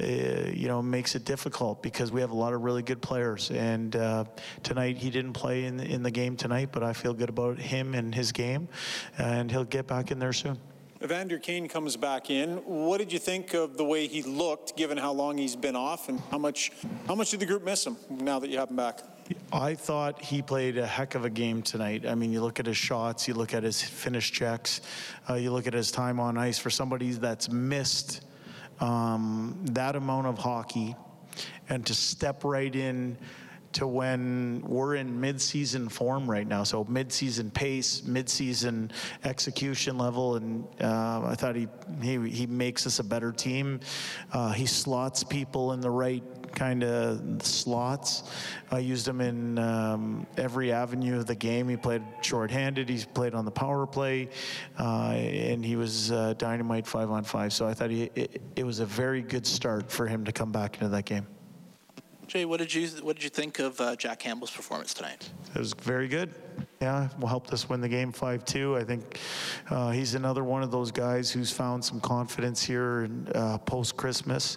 uh, 0.00 0.06
you 0.06 0.68
know, 0.68 0.80
makes 0.80 1.14
it 1.14 1.24
difficult 1.24 1.82
because 1.82 2.10
we 2.12 2.20
have 2.20 2.30
a 2.30 2.36
lot 2.36 2.54
of 2.54 2.62
really 2.62 2.82
good 2.82 3.02
players. 3.02 3.50
And 3.50 3.94
uh, 3.96 4.24
tonight 4.62 4.96
he 4.96 5.10
didn't 5.10 5.32
play 5.32 5.64
in 5.64 5.80
in 5.80 6.02
the 6.02 6.10
game 6.10 6.21
game 6.22 6.36
tonight, 6.36 6.68
but 6.70 6.82
I 6.84 6.92
feel 6.92 7.14
good 7.14 7.28
about 7.28 7.58
him 7.58 7.94
and 7.94 8.14
his 8.14 8.30
game, 8.30 8.68
and 9.18 9.50
he'll 9.50 9.64
get 9.64 9.86
back 9.88 10.12
in 10.12 10.18
there 10.20 10.32
soon. 10.32 10.56
Evander 11.02 11.38
Kane 11.40 11.66
comes 11.66 11.96
back 11.96 12.30
in. 12.30 12.58
What 12.58 12.98
did 12.98 13.12
you 13.12 13.18
think 13.18 13.54
of 13.54 13.76
the 13.76 13.84
way 13.84 14.06
he 14.06 14.22
looked, 14.22 14.76
given 14.76 14.96
how 14.96 15.12
long 15.12 15.36
he's 15.36 15.56
been 15.56 15.74
off, 15.74 16.08
and 16.08 16.20
how 16.30 16.38
much 16.38 16.70
how 17.08 17.16
much 17.16 17.32
did 17.32 17.40
the 17.40 17.46
group 17.46 17.64
miss 17.64 17.84
him 17.84 17.96
now 18.08 18.38
that 18.38 18.50
you 18.50 18.58
have 18.58 18.70
him 18.70 18.76
back? 18.76 19.00
I 19.52 19.74
thought 19.74 20.22
he 20.22 20.42
played 20.42 20.78
a 20.78 20.86
heck 20.86 21.16
of 21.16 21.24
a 21.24 21.30
game 21.30 21.60
tonight. 21.60 22.06
I 22.06 22.14
mean, 22.14 22.30
you 22.32 22.40
look 22.40 22.60
at 22.60 22.66
his 22.66 22.76
shots, 22.76 23.26
you 23.26 23.34
look 23.34 23.52
at 23.52 23.64
his 23.64 23.82
finish 23.82 24.30
checks, 24.30 24.80
uh, 25.28 25.34
you 25.34 25.50
look 25.50 25.66
at 25.66 25.74
his 25.74 25.90
time 25.90 26.20
on 26.20 26.38
ice. 26.38 26.58
For 26.58 26.70
somebody 26.70 27.10
that's 27.10 27.50
missed 27.50 28.24
um, 28.78 29.58
that 29.72 29.96
amount 29.96 30.28
of 30.28 30.38
hockey, 30.38 30.94
and 31.68 31.84
to 31.86 31.94
step 31.94 32.44
right 32.44 32.74
in 32.76 33.18
to 33.72 33.86
when 33.86 34.62
we're 34.66 34.96
in 34.96 35.20
mid-season 35.20 35.88
form 35.88 36.30
right 36.30 36.46
now. 36.46 36.62
So 36.64 36.84
mid-season 36.88 37.50
pace, 37.50 38.02
mid-season 38.04 38.90
execution 39.24 39.98
level, 39.98 40.36
and 40.36 40.64
uh, 40.80 41.22
I 41.26 41.34
thought 41.34 41.56
he, 41.56 41.68
he 42.00 42.18
he 42.30 42.46
makes 42.46 42.86
us 42.86 42.98
a 42.98 43.04
better 43.04 43.32
team. 43.32 43.80
Uh, 44.32 44.52
he 44.52 44.66
slots 44.66 45.24
people 45.24 45.72
in 45.72 45.80
the 45.80 45.90
right 45.90 46.22
kind 46.54 46.84
of 46.84 47.42
slots. 47.42 48.24
I 48.70 48.78
used 48.78 49.08
him 49.08 49.20
in 49.20 49.58
um, 49.58 50.26
every 50.36 50.70
avenue 50.70 51.16
of 51.16 51.26
the 51.26 51.34
game. 51.34 51.68
He 51.68 51.76
played 51.76 52.02
shorthanded. 52.20 52.88
He's 52.88 53.06
played 53.06 53.34
on 53.34 53.44
the 53.44 53.50
power 53.50 53.86
play, 53.86 54.28
uh, 54.78 55.12
and 55.12 55.64
he 55.64 55.76
was 55.76 56.12
uh, 56.12 56.34
dynamite 56.36 56.86
five 56.86 57.10
on 57.10 57.24
five. 57.24 57.52
So 57.52 57.66
I 57.66 57.74
thought 57.74 57.90
he, 57.90 58.10
it, 58.14 58.42
it 58.56 58.64
was 58.64 58.80
a 58.80 58.86
very 58.86 59.22
good 59.22 59.46
start 59.46 59.90
for 59.90 60.06
him 60.06 60.24
to 60.24 60.32
come 60.32 60.52
back 60.52 60.74
into 60.74 60.88
that 60.88 61.04
game. 61.06 61.26
Jay, 62.32 62.46
what 62.46 62.60
did 62.60 62.72
you 62.72 62.88
what 63.02 63.16
did 63.16 63.24
you 63.24 63.28
think 63.28 63.58
of 63.58 63.78
uh, 63.78 63.94
Jack 63.94 64.20
Campbell's 64.20 64.50
performance 64.50 64.94
tonight? 64.94 65.28
It 65.54 65.58
was 65.58 65.74
very 65.74 66.08
good. 66.08 66.32
Yeah, 66.80 67.10
will 67.20 67.28
helped 67.28 67.52
us 67.52 67.68
win 67.68 67.82
the 67.82 67.90
game 67.90 68.10
5-2. 68.10 68.80
I 68.80 68.84
think 68.84 69.20
uh, 69.68 69.90
he's 69.90 70.14
another 70.14 70.42
one 70.42 70.62
of 70.62 70.70
those 70.70 70.90
guys 70.90 71.30
who's 71.30 71.50
found 71.52 71.84
some 71.84 72.00
confidence 72.00 72.62
here 72.62 73.06
uh, 73.34 73.58
post 73.58 73.98
Christmas 73.98 74.56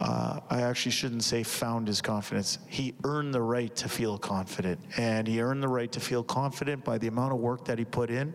uh, 0.00 0.40
I 0.48 0.62
actually 0.62 0.92
shouldn't 0.92 1.24
say 1.24 1.42
found 1.42 1.86
his 1.86 2.00
confidence. 2.00 2.58
He 2.68 2.94
earned 3.04 3.34
the 3.34 3.42
right 3.42 3.74
to 3.76 3.88
feel 3.88 4.16
confident, 4.16 4.80
and 4.96 5.28
he 5.28 5.42
earned 5.42 5.62
the 5.62 5.68
right 5.68 5.92
to 5.92 6.00
feel 6.00 6.22
confident 6.22 6.84
by 6.84 6.96
the 6.96 7.06
amount 7.06 7.34
of 7.34 7.38
work 7.38 7.66
that 7.66 7.78
he 7.78 7.84
put 7.84 8.10
in. 8.10 8.34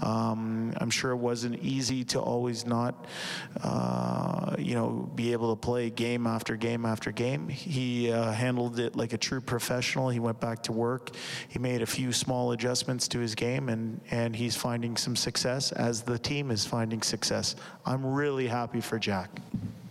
Um, 0.00 0.72
I'm 0.76 0.90
sure 0.90 1.10
it 1.10 1.16
wasn't 1.16 1.58
easy 1.62 2.04
to 2.04 2.20
always 2.20 2.64
not, 2.64 3.06
uh, 3.64 4.54
you 4.56 4.74
know, 4.74 5.10
be 5.16 5.32
able 5.32 5.54
to 5.54 5.60
play 5.60 5.90
game 5.90 6.28
after 6.28 6.54
game 6.54 6.86
after 6.86 7.10
game. 7.10 7.48
He 7.48 8.12
uh, 8.12 8.30
handled 8.30 8.78
it 8.78 8.94
like 8.94 9.12
a 9.12 9.18
true 9.18 9.40
professional. 9.40 10.10
He 10.10 10.20
went 10.20 10.38
back 10.38 10.62
to 10.64 10.72
work. 10.72 11.10
He 11.48 11.58
made 11.58 11.82
a 11.82 11.86
few 11.86 12.12
small 12.12 12.52
adjustments 12.52 13.08
to 13.08 13.18
his 13.18 13.34
game, 13.34 13.68
and 13.68 14.00
and 14.12 14.36
he's 14.36 14.54
finding 14.54 14.96
some 14.96 15.16
success 15.16 15.72
as 15.72 16.02
the 16.02 16.20
team 16.20 16.52
is 16.52 16.64
finding 16.64 17.02
success. 17.02 17.56
I'm 17.84 18.06
really 18.06 18.46
happy 18.46 18.80
for 18.80 19.00
Jack 19.00 19.40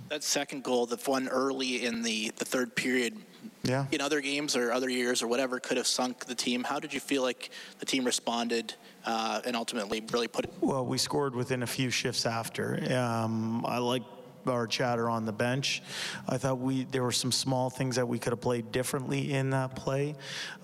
that 0.09 0.23
second 0.23 0.63
goal, 0.63 0.85
the 0.85 0.97
one 1.05 1.27
early 1.27 1.85
in 1.85 2.01
the, 2.01 2.31
the 2.37 2.45
third 2.45 2.75
period, 2.75 3.15
Yeah. 3.63 3.85
in 3.91 4.01
other 4.01 4.21
games 4.21 4.55
or 4.55 4.71
other 4.71 4.89
years 4.89 5.21
or 5.21 5.27
whatever 5.27 5.59
could 5.59 5.77
have 5.77 5.87
sunk 5.87 6.25
the 6.25 6.35
team. 6.35 6.63
How 6.63 6.79
did 6.79 6.93
you 6.93 6.99
feel 6.99 7.21
like 7.21 7.51
the 7.79 7.85
team 7.85 8.03
responded 8.05 8.73
uh, 9.05 9.41
and 9.45 9.55
ultimately 9.55 10.03
really 10.11 10.27
put 10.27 10.45
it? 10.45 10.53
Well, 10.61 10.85
we 10.85 10.97
scored 10.97 11.35
within 11.35 11.63
a 11.63 11.67
few 11.67 11.89
shifts 11.89 12.25
after. 12.25 12.79
Um, 12.93 13.65
I 13.65 13.77
like 13.77 14.03
our 14.47 14.65
chatter 14.65 15.09
on 15.09 15.25
the 15.25 15.31
bench. 15.31 15.83
I 16.27 16.37
thought 16.37 16.59
we 16.59 16.85
there 16.85 17.03
were 17.03 17.11
some 17.11 17.31
small 17.31 17.69
things 17.69 17.97
that 17.97 18.07
we 18.07 18.17
could 18.17 18.31
have 18.31 18.41
played 18.41 18.71
differently 18.71 19.33
in 19.33 19.51
that 19.51 19.75
play, 19.75 20.15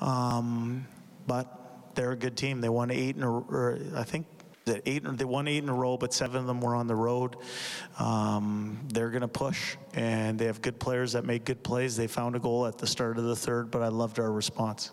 um, 0.02 0.88
but 1.28 1.94
they're 1.94 2.14
a 2.14 2.16
good 2.16 2.36
team. 2.36 2.62
They 2.62 2.70
won 2.70 2.90
eight 2.90 3.16
in 3.16 3.22
a, 3.24 3.30
or 3.32 3.78
I 3.96 4.04
think. 4.04 4.26
That 4.66 4.82
Eight, 4.88 5.04
they 5.04 5.26
won 5.26 5.48
eight 5.48 5.64
in 5.64 5.70
a 5.70 5.74
row, 5.74 5.96
but 5.96 6.12
seven 6.12 6.38
of 6.38 6.48
them 6.48 6.60
were 6.60 6.76
on 6.76 6.88
the 6.88 6.96
road. 6.96 7.36
Um, 8.00 8.80
they're 8.92 9.12
going 9.12 9.22
to 9.22 9.28
push, 9.28 9.78
and 9.94 10.40
they 10.40 10.46
have 10.46 10.62
good 10.62 10.80
players 10.80 11.14
that 11.14 11.24
make 11.24 11.46
good 11.46 11.64
plays. 11.64 11.96
They 11.96 12.08
found 12.08 12.36
a 12.36 12.40
goal 12.40 12.66
at 12.66 12.80
the 12.80 12.88
start 12.88 13.20
of 13.20 13.26
the 13.26 13.36
third, 13.36 13.70
but 13.70 13.84
I 13.84 13.90
loved 13.90 14.20
our 14.20 14.32
response. 14.32 14.92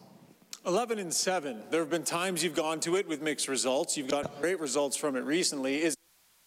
11 0.66 0.98
and 0.98 1.12
7. 1.12 1.62
There 1.70 1.80
have 1.80 1.90
been 1.90 2.04
times 2.04 2.44
you've 2.44 2.54
gone 2.54 2.80
to 2.80 2.96
it 2.96 3.08
with 3.08 3.22
mixed 3.22 3.48
results. 3.48 3.96
You've 3.96 4.08
got 4.08 4.40
great 4.40 4.60
results 4.60 4.96
from 4.96 5.16
it 5.16 5.24
recently. 5.24 5.82
Is 5.82 5.96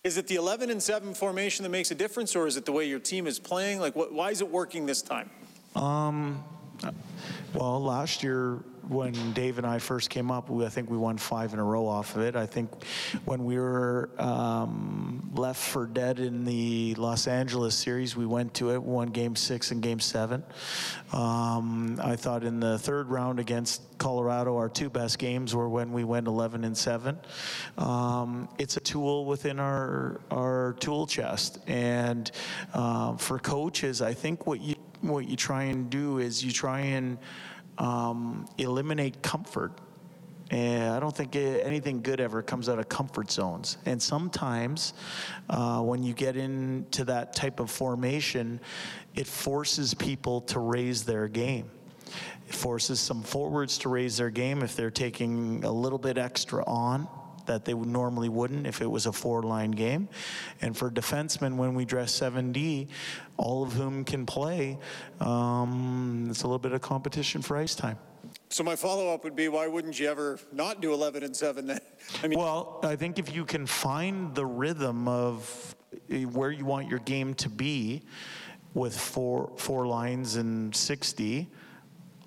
is 0.04 0.18
it 0.20 0.28
the 0.28 0.36
11 0.36 0.70
and 0.70 0.82
7 0.82 1.16
formation 1.16 1.64
that 1.64 1.70
makes 1.70 1.90
a 1.90 1.96
difference, 1.96 2.36
or 2.36 2.46
is 2.46 2.58
it 2.58 2.66
the 2.66 2.72
way 2.72 2.86
your 2.86 3.00
team 3.00 3.26
is 3.26 3.40
playing? 3.40 3.80
Like, 3.80 3.96
what, 3.96 4.14
why 4.14 4.30
is 4.30 4.40
it 4.40 4.48
working 4.48 4.86
this 4.86 5.02
time? 5.02 5.32
Um, 5.76 6.44
well, 7.56 7.82
last 7.82 8.22
year 8.22 8.60
when 8.90 9.34
Dave 9.34 9.58
and 9.58 9.66
I 9.66 9.80
first 9.80 10.10
came 10.10 10.32
up, 10.32 10.50
we, 10.50 10.66
I 10.66 10.70
think 10.70 10.90
we 10.90 10.98
won 10.98 11.18
five 11.18 11.54
in 11.54 11.60
a 11.60 11.64
row 11.64 11.88
off 11.88 12.16
of 12.16 12.22
it. 12.22 12.36
I 12.36 12.46
think 12.46 12.70
when 13.26 13.46
we 13.46 13.58
were 13.58 14.10
um, 14.18 15.32
left 15.36 15.62
for 15.62 15.86
dead 15.88 16.20
in 16.20 16.46
the 16.46 16.96
Los 16.96 17.28
Angeles 17.28 17.76
series, 17.76 18.16
we 18.16 18.26
went 18.26 18.54
to 18.56 18.72
it, 18.72 18.82
won 18.82 19.08
game 19.08 19.36
six 19.36 19.72
and 19.72 19.82
game 19.82 20.00
seven. 20.00 20.44
Um, 21.14 22.00
I 22.04 22.16
thought 22.16 22.44
in 22.44 22.60
the 22.60 22.78
third 22.78 23.10
round 23.10 23.40
against 23.40 23.82
Colorado, 23.98 24.58
our 24.58 24.70
two 24.70 24.90
best 24.90 25.20
games 25.20 25.56
were 25.56 25.70
when 25.70 25.94
we 25.94 26.04
went 26.04 26.28
11 26.28 26.64
and 26.64 26.78
seven. 26.78 27.18
Um, 27.78 28.50
it's 28.58 28.78
a 28.78 28.82
tool 28.82 29.26
within 29.26 29.60
our 29.60 30.20
our 30.32 30.76
tool 30.80 31.08
chest, 31.08 31.60
and 31.68 32.32
uh, 32.74 33.16
for 33.18 33.40
coaches, 33.40 34.02
I 34.02 34.14
think 34.14 34.46
what 34.48 34.62
you 34.62 34.76
what 35.02 35.28
you 35.28 35.36
try 35.36 35.64
and 35.64 35.90
do 35.90 36.18
is 36.20 36.44
you 36.44 36.52
try 36.52 36.80
and 36.80 37.18
um, 37.78 38.46
eliminate 38.58 39.22
comfort. 39.22 39.72
And 40.52 40.94
I 40.94 41.00
don't 41.00 41.16
think 41.16 41.36
anything 41.36 42.02
good 42.02 42.20
ever 42.20 42.44
comes 42.44 42.70
out 42.70 42.78
of 42.78 42.88
comfort 42.88 43.32
zones. 43.32 43.78
And 43.86 44.02
sometimes 44.02 44.94
uh, 45.50 45.82
when 45.82 46.04
you 46.04 46.14
get 46.14 46.38
into 46.38 47.04
that 47.06 47.34
type 47.34 47.60
of 47.60 47.72
formation, 47.72 48.60
it 49.16 49.26
forces 49.26 49.96
people 49.96 50.42
to 50.42 50.60
raise 50.60 51.04
their 51.04 51.28
game. 51.28 51.70
It 52.48 52.54
forces 52.54 53.00
some 53.00 53.24
forwards 53.24 53.80
to 53.80 53.90
raise 53.90 54.18
their 54.18 54.30
game 54.30 54.62
if 54.62 54.76
they're 54.76 54.92
taking 54.92 55.64
a 55.64 55.72
little 55.72 55.98
bit 55.98 56.20
extra 56.20 56.64
on 56.66 57.08
that 57.46 57.66
they 57.66 57.74
would 57.74 57.88
normally 57.88 58.30
wouldn't 58.30 58.68
if 58.68 58.82
it 58.82 58.90
was 58.90 59.06
a 59.06 59.12
four 59.12 59.44
line 59.44 59.72
game. 59.72 60.08
And 60.62 60.76
for 60.76 60.90
defensemen, 60.90 61.56
when 61.56 61.76
we 61.76 61.86
dress 61.86 62.18
7D, 62.20 62.88
all 63.38 63.64
of 63.64 63.74
whom 63.74 64.04
can 64.04 64.26
play, 64.26 64.78
um, 65.20 66.28
it's 66.30 66.44
a 66.44 66.48
little 66.48 66.60
bit 66.60 66.72
of 66.72 66.82
competition 66.82 67.42
for 67.42 67.58
ice 67.58 67.76
time. 67.76 67.98
So 68.50 68.64
my 68.64 68.76
follow-up 68.76 69.24
would 69.24 69.36
be, 69.36 69.48
why 69.50 69.68
wouldn't 69.68 70.00
you 70.00 70.08
ever 70.08 70.40
not 70.52 70.82
do 70.82 70.94
11 70.94 71.24
and 71.24 71.36
7 71.36 71.68
then? 71.68 71.80
I 72.24 72.28
mean, 72.28 72.40
Well, 72.40 72.80
I 72.84 72.96
think 72.96 73.20
if 73.20 73.34
you 73.34 73.46
can 73.46 73.66
find 73.66 74.34
the 74.34 74.46
rhythm 74.46 75.08
of 75.08 75.76
eh, 76.10 76.24
where 76.24 76.52
you 76.52 76.66
want 76.66 76.90
your 76.90 77.00
game 77.00 77.34
to 77.36 77.50
be 77.50 78.04
with 78.74 78.98
four 78.98 79.54
four 79.56 79.88
lines 79.88 80.36
and 80.36 80.76
60, 80.76 81.48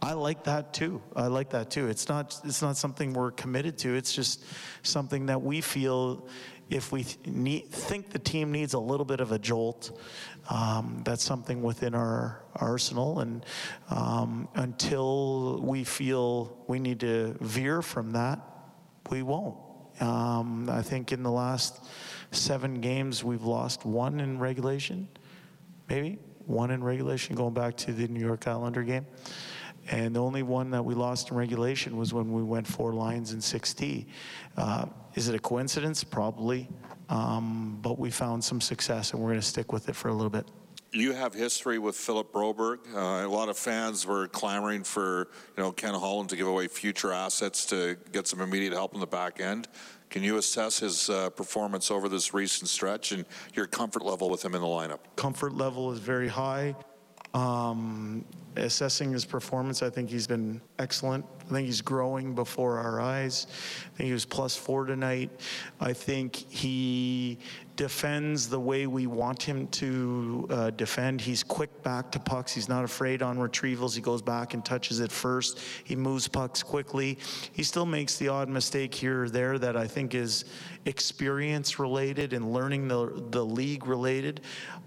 I 0.01 0.13
like 0.13 0.45
that 0.45 0.73
too. 0.73 1.03
I 1.17 1.27
like 1.27 1.51
that 1.51 1.71
too. 1.71 1.89
It's 1.89 2.09
not 2.09 2.41
it's 2.45 2.63
not 2.63 2.77
something 2.77 3.13
we're 3.13 3.33
committed 3.33 3.79
to. 3.79 3.95
It's 3.95 4.15
just 4.15 4.45
something 4.83 5.27
that 5.27 5.43
we 5.43 5.61
feel 5.61 6.29
if 6.71 6.93
we 6.93 7.05
th- 7.05 7.27
need, 7.27 7.71
think 7.71 8.11
the 8.11 8.19
team 8.19 8.53
needs 8.53 8.75
a 8.75 8.79
little 8.79 9.07
bit 9.07 9.21
of 9.21 9.33
a 9.33 9.39
jolt, 9.39 9.99
um, 10.51 11.03
that's 11.05 11.25
something 11.25 11.63
within 11.63 11.95
our 11.95 12.43
arsenal. 12.57 13.21
And 13.21 13.45
um, 13.91 14.49
until 14.55 15.61
we 15.63 15.85
feel 15.85 16.63
we 16.67 16.79
need 16.79 17.01
to 17.01 17.37
veer 17.41 17.83
from 17.83 18.13
that, 18.13 18.41
we 19.11 19.23
won't. 19.23 19.57
Um, 20.01 20.69
I 20.71 20.83
think 20.83 21.13
in 21.13 21.23
the 21.23 21.31
last 21.31 21.85
seven 22.31 22.81
games, 22.81 23.25
we've 23.25 23.43
lost 23.43 23.85
one 23.85 24.21
in 24.21 24.39
regulation, 24.39 25.09
maybe 25.89 26.19
one 26.47 26.71
in 26.71 26.85
regulation, 26.85 27.35
going 27.35 27.55
back 27.55 27.77
to 27.79 27.93
the 27.93 28.07
New 28.09 28.21
York 28.21 28.47
Islander 28.47 28.83
game. 28.83 29.07
And 29.91 30.15
the 30.15 30.23
only 30.23 30.43
one 30.43 30.71
that 30.71 30.85
we 30.85 30.95
lost 30.95 31.31
in 31.31 31.37
regulation 31.37 31.97
was 31.97 32.13
when 32.13 32.33
we 32.33 32.43
went 32.43 32.67
four 32.67 32.93
lines 32.93 33.33
in 33.33 33.39
6D. 33.39 34.07
Uh, 34.57 34.87
is 35.15 35.29
it 35.29 35.35
a 35.35 35.39
coincidence? 35.39 36.05
Probably. 36.05 36.69
Um, 37.09 37.79
but 37.81 37.99
we 37.99 38.11
found 38.11 38.45
some 38.45 38.61
success 38.61 39.13
and 39.13 39.23
we're 39.23 39.31
going 39.31 39.41
to 39.41 39.47
stick 39.47 39.73
with 39.73 39.89
it 39.89 39.97
for 39.97 40.09
a 40.09 40.13
little 40.13 40.31
bit. 40.31 40.47
You 40.93 41.13
have 41.13 41.35
history 41.35 41.79
with 41.79 41.97
Philip 41.97 42.33
Broberg. 42.33 42.79
Uh, 42.95 43.27
a 43.27 43.29
lot 43.29 43.51
of 43.51 43.59
fans 43.59 44.07
were 44.07 44.27
clamoring 44.29 44.85
for, 44.85 45.29
you 45.57 45.63
know, 45.63 45.71
Ken 45.71 45.93
Holland 45.93 46.31
to 46.31 46.37
give 46.37 46.47
away 46.47 46.67
future 46.67 47.13
assets 47.13 47.67
to 47.67 47.99
get 48.11 48.27
some 48.27 48.41
immediate 48.41 48.73
help 48.73 48.95
in 48.95 49.01
the 49.01 49.07
back 49.07 49.39
end. 49.39 49.69
Can 50.09 50.23
you 50.23 50.39
assess 50.39 50.79
his 50.79 51.11
uh, 51.11 51.29
performance 51.31 51.91
over 51.91 52.09
this 52.09 52.33
recent 52.33 52.71
stretch 52.71 53.13
and 53.13 53.27
your 53.55 53.67
comfort 53.67 54.03
level 54.03 54.31
with 54.31 54.43
him 54.43 54.55
in 54.55 54.63
the 54.63 54.67
lineup? 54.67 55.01
Comfort 55.17 55.55
level 55.55 55.93
is 55.93 55.99
very 55.99 56.29
high. 56.29 56.75
Um, 57.35 58.25
assessing 58.57 59.13
his 59.13 59.25
performance, 59.25 59.83
I 59.83 59.91
think 59.91 60.11
he's 60.11 60.27
been 60.27 60.61
excellent. 60.79 61.25
I 61.49 61.53
think 61.53 61.67
he's 61.67 61.81
growing 61.81 62.35
before 62.35 62.79
our 62.79 63.01
eyes. 63.01 63.47
I 63.49 63.97
think 63.97 64.07
he 64.09 64.13
was 64.13 64.25
plus 64.25 64.57
four 64.57 64.85
tonight. 64.85 65.31
I 65.81 65.93
think 65.93 66.37
he 66.37 67.39
defends 67.77 68.49
the 68.49 68.59
way 68.59 68.89
we 68.89 69.07
want 69.07 69.41
him 69.41 69.69
to 69.69 70.47
uh, 70.51 70.71
defend. 70.71 71.21
He's 71.21 71.45
quick 71.45 71.83
back 71.85 72.11
to 72.11 72.19
pucks. 72.19 72.53
He's 72.53 72.69
not 72.69 72.85
afraid 72.85 73.23
on 73.23 73.39
retrievals. 73.39 73.95
He 73.95 74.01
goes 74.01 74.21
back 74.21 74.53
and 74.53 74.65
touches 74.65 74.99
it 74.99 75.13
first. 75.13 75.61
He 75.85 75.95
moves 75.95 76.27
pucks 76.27 76.63
quickly. 76.63 77.19
He 77.53 77.63
still 77.63 77.87
makes 77.87 78.17
the 78.17 78.29
odd 78.29 78.49
mistake 78.49 78.93
here 78.93 79.23
or 79.23 79.31
there 79.31 79.59
that 79.61 79.77
I 79.77 79.87
think 79.87 80.15
is 80.15 80.45
experience 80.87 81.79
related 81.79 82.33
and 82.33 82.53
learning 82.53 82.89
the, 82.89 83.23
the 83.31 83.45
league 83.45 83.87
related. 83.87 84.41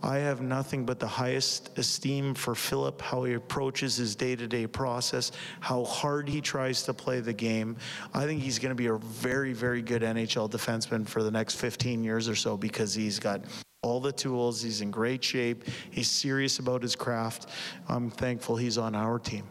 I 0.03 0.17
have 0.17 0.41
nothing 0.41 0.85
but 0.85 0.99
the 0.99 1.07
highest 1.07 1.77
esteem 1.77 2.33
for 2.33 2.55
Philip, 2.55 3.01
how 3.01 3.23
he 3.23 3.33
approaches 3.33 3.97
his 3.97 4.15
day 4.15 4.35
to 4.35 4.47
day 4.47 4.65
process, 4.65 5.31
how 5.59 5.83
hard 5.83 6.27
he 6.27 6.41
tries 6.41 6.83
to 6.83 6.93
play 6.93 7.19
the 7.19 7.33
game. 7.33 7.77
I 8.13 8.25
think 8.25 8.41
he's 8.41 8.57
going 8.57 8.71
to 8.71 8.75
be 8.75 8.87
a 8.87 8.97
very, 8.97 9.53
very 9.53 9.81
good 9.81 10.01
NHL 10.01 10.49
defenseman 10.49 11.07
for 11.07 11.21
the 11.21 11.31
next 11.31 11.55
15 11.55 12.03
years 12.03 12.27
or 12.27 12.35
so 12.35 12.57
because 12.57 12.93
he's 12.95 13.19
got 13.19 13.41
all 13.83 13.99
the 13.99 14.11
tools. 14.11 14.61
He's 14.61 14.81
in 14.81 14.89
great 14.89 15.23
shape. 15.23 15.65
He's 15.91 16.09
serious 16.09 16.59
about 16.59 16.81
his 16.81 16.95
craft. 16.95 17.47
I'm 17.87 18.09
thankful 18.09 18.55
he's 18.55 18.77
on 18.77 18.95
our 18.95 19.19
team. 19.19 19.45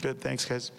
Good. 0.00 0.20
Thanks, 0.20 0.46
guys. 0.46 0.72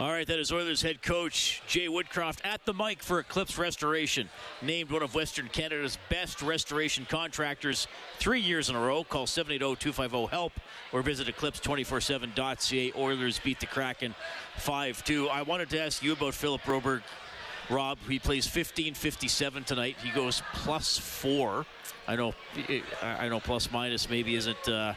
All 0.00 0.10
right, 0.10 0.26
that 0.28 0.38
is 0.38 0.50
Oilers 0.50 0.80
head 0.80 1.02
coach 1.02 1.60
Jay 1.66 1.86
Woodcroft 1.86 2.38
at 2.42 2.64
the 2.64 2.72
mic 2.72 3.02
for 3.02 3.18
Eclipse 3.18 3.58
Restoration. 3.58 4.30
Named 4.62 4.90
one 4.90 5.02
of 5.02 5.14
Western 5.14 5.48
Canada's 5.48 5.98
best 6.08 6.40
restoration 6.40 7.06
contractors 7.06 7.86
three 8.18 8.40
years 8.40 8.70
in 8.70 8.76
a 8.76 8.80
row. 8.80 9.04
Call 9.04 9.26
780-250-HELP 9.26 10.52
or 10.94 11.02
visit 11.02 11.26
eclipse247.ca. 11.26 12.92
Oilers 12.96 13.40
beat 13.40 13.60
the 13.60 13.66
Kraken 13.66 14.14
5-2. 14.56 15.28
I 15.28 15.42
wanted 15.42 15.68
to 15.68 15.78
ask 15.82 16.02
you 16.02 16.12
about 16.14 16.32
Philip 16.32 16.62
Broberg. 16.62 17.02
Rob, 17.68 17.98
he 18.08 18.18
plays 18.18 18.46
15-57 18.46 19.66
tonight. 19.66 19.96
He 20.02 20.10
goes 20.12 20.42
plus 20.54 20.96
four. 20.96 21.66
I 22.08 22.16
know, 22.16 22.32
I 23.02 23.28
know, 23.28 23.38
plus 23.38 23.70
minus 23.70 24.08
maybe 24.08 24.34
isn't 24.34 24.66
uh, 24.66 24.94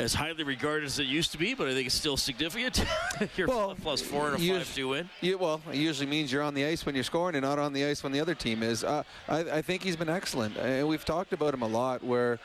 as 0.00 0.14
highly 0.14 0.42
regarded 0.44 0.86
as 0.86 0.98
it 0.98 1.06
used 1.06 1.30
to 1.32 1.38
be, 1.38 1.52
but 1.52 1.68
I 1.68 1.72
think 1.74 1.86
it's 1.86 1.94
still 1.94 2.16
significant. 2.16 2.82
you're 3.36 3.46
Well, 3.46 3.76
plus 3.80 4.00
four 4.00 4.28
and 4.30 4.38
a 4.38 4.42
you- 4.42 4.56
five-two 4.56 4.88
win. 4.88 5.10
Yeah, 5.20 5.34
well, 5.34 5.60
it 5.70 5.76
usually 5.76 6.06
means 6.06 6.32
you're 6.32 6.42
on 6.42 6.54
the 6.54 6.64
ice 6.64 6.86
when 6.86 6.94
you're 6.94 7.04
scoring 7.04 7.36
and 7.36 7.44
not 7.44 7.58
on 7.58 7.74
the 7.74 7.84
ice 7.84 8.02
when 8.02 8.10
the 8.10 8.20
other 8.20 8.34
team 8.34 8.62
is. 8.62 8.82
Uh, 8.82 9.02
I, 9.28 9.38
I 9.40 9.62
think 9.62 9.82
he's 9.82 9.96
been 9.96 10.08
excellent. 10.08 10.56
And 10.56 10.88
we've 10.88 11.04
talked 11.04 11.34
about 11.34 11.52
him 11.52 11.60
a 11.60 11.68
lot 11.68 12.02
where 12.02 12.38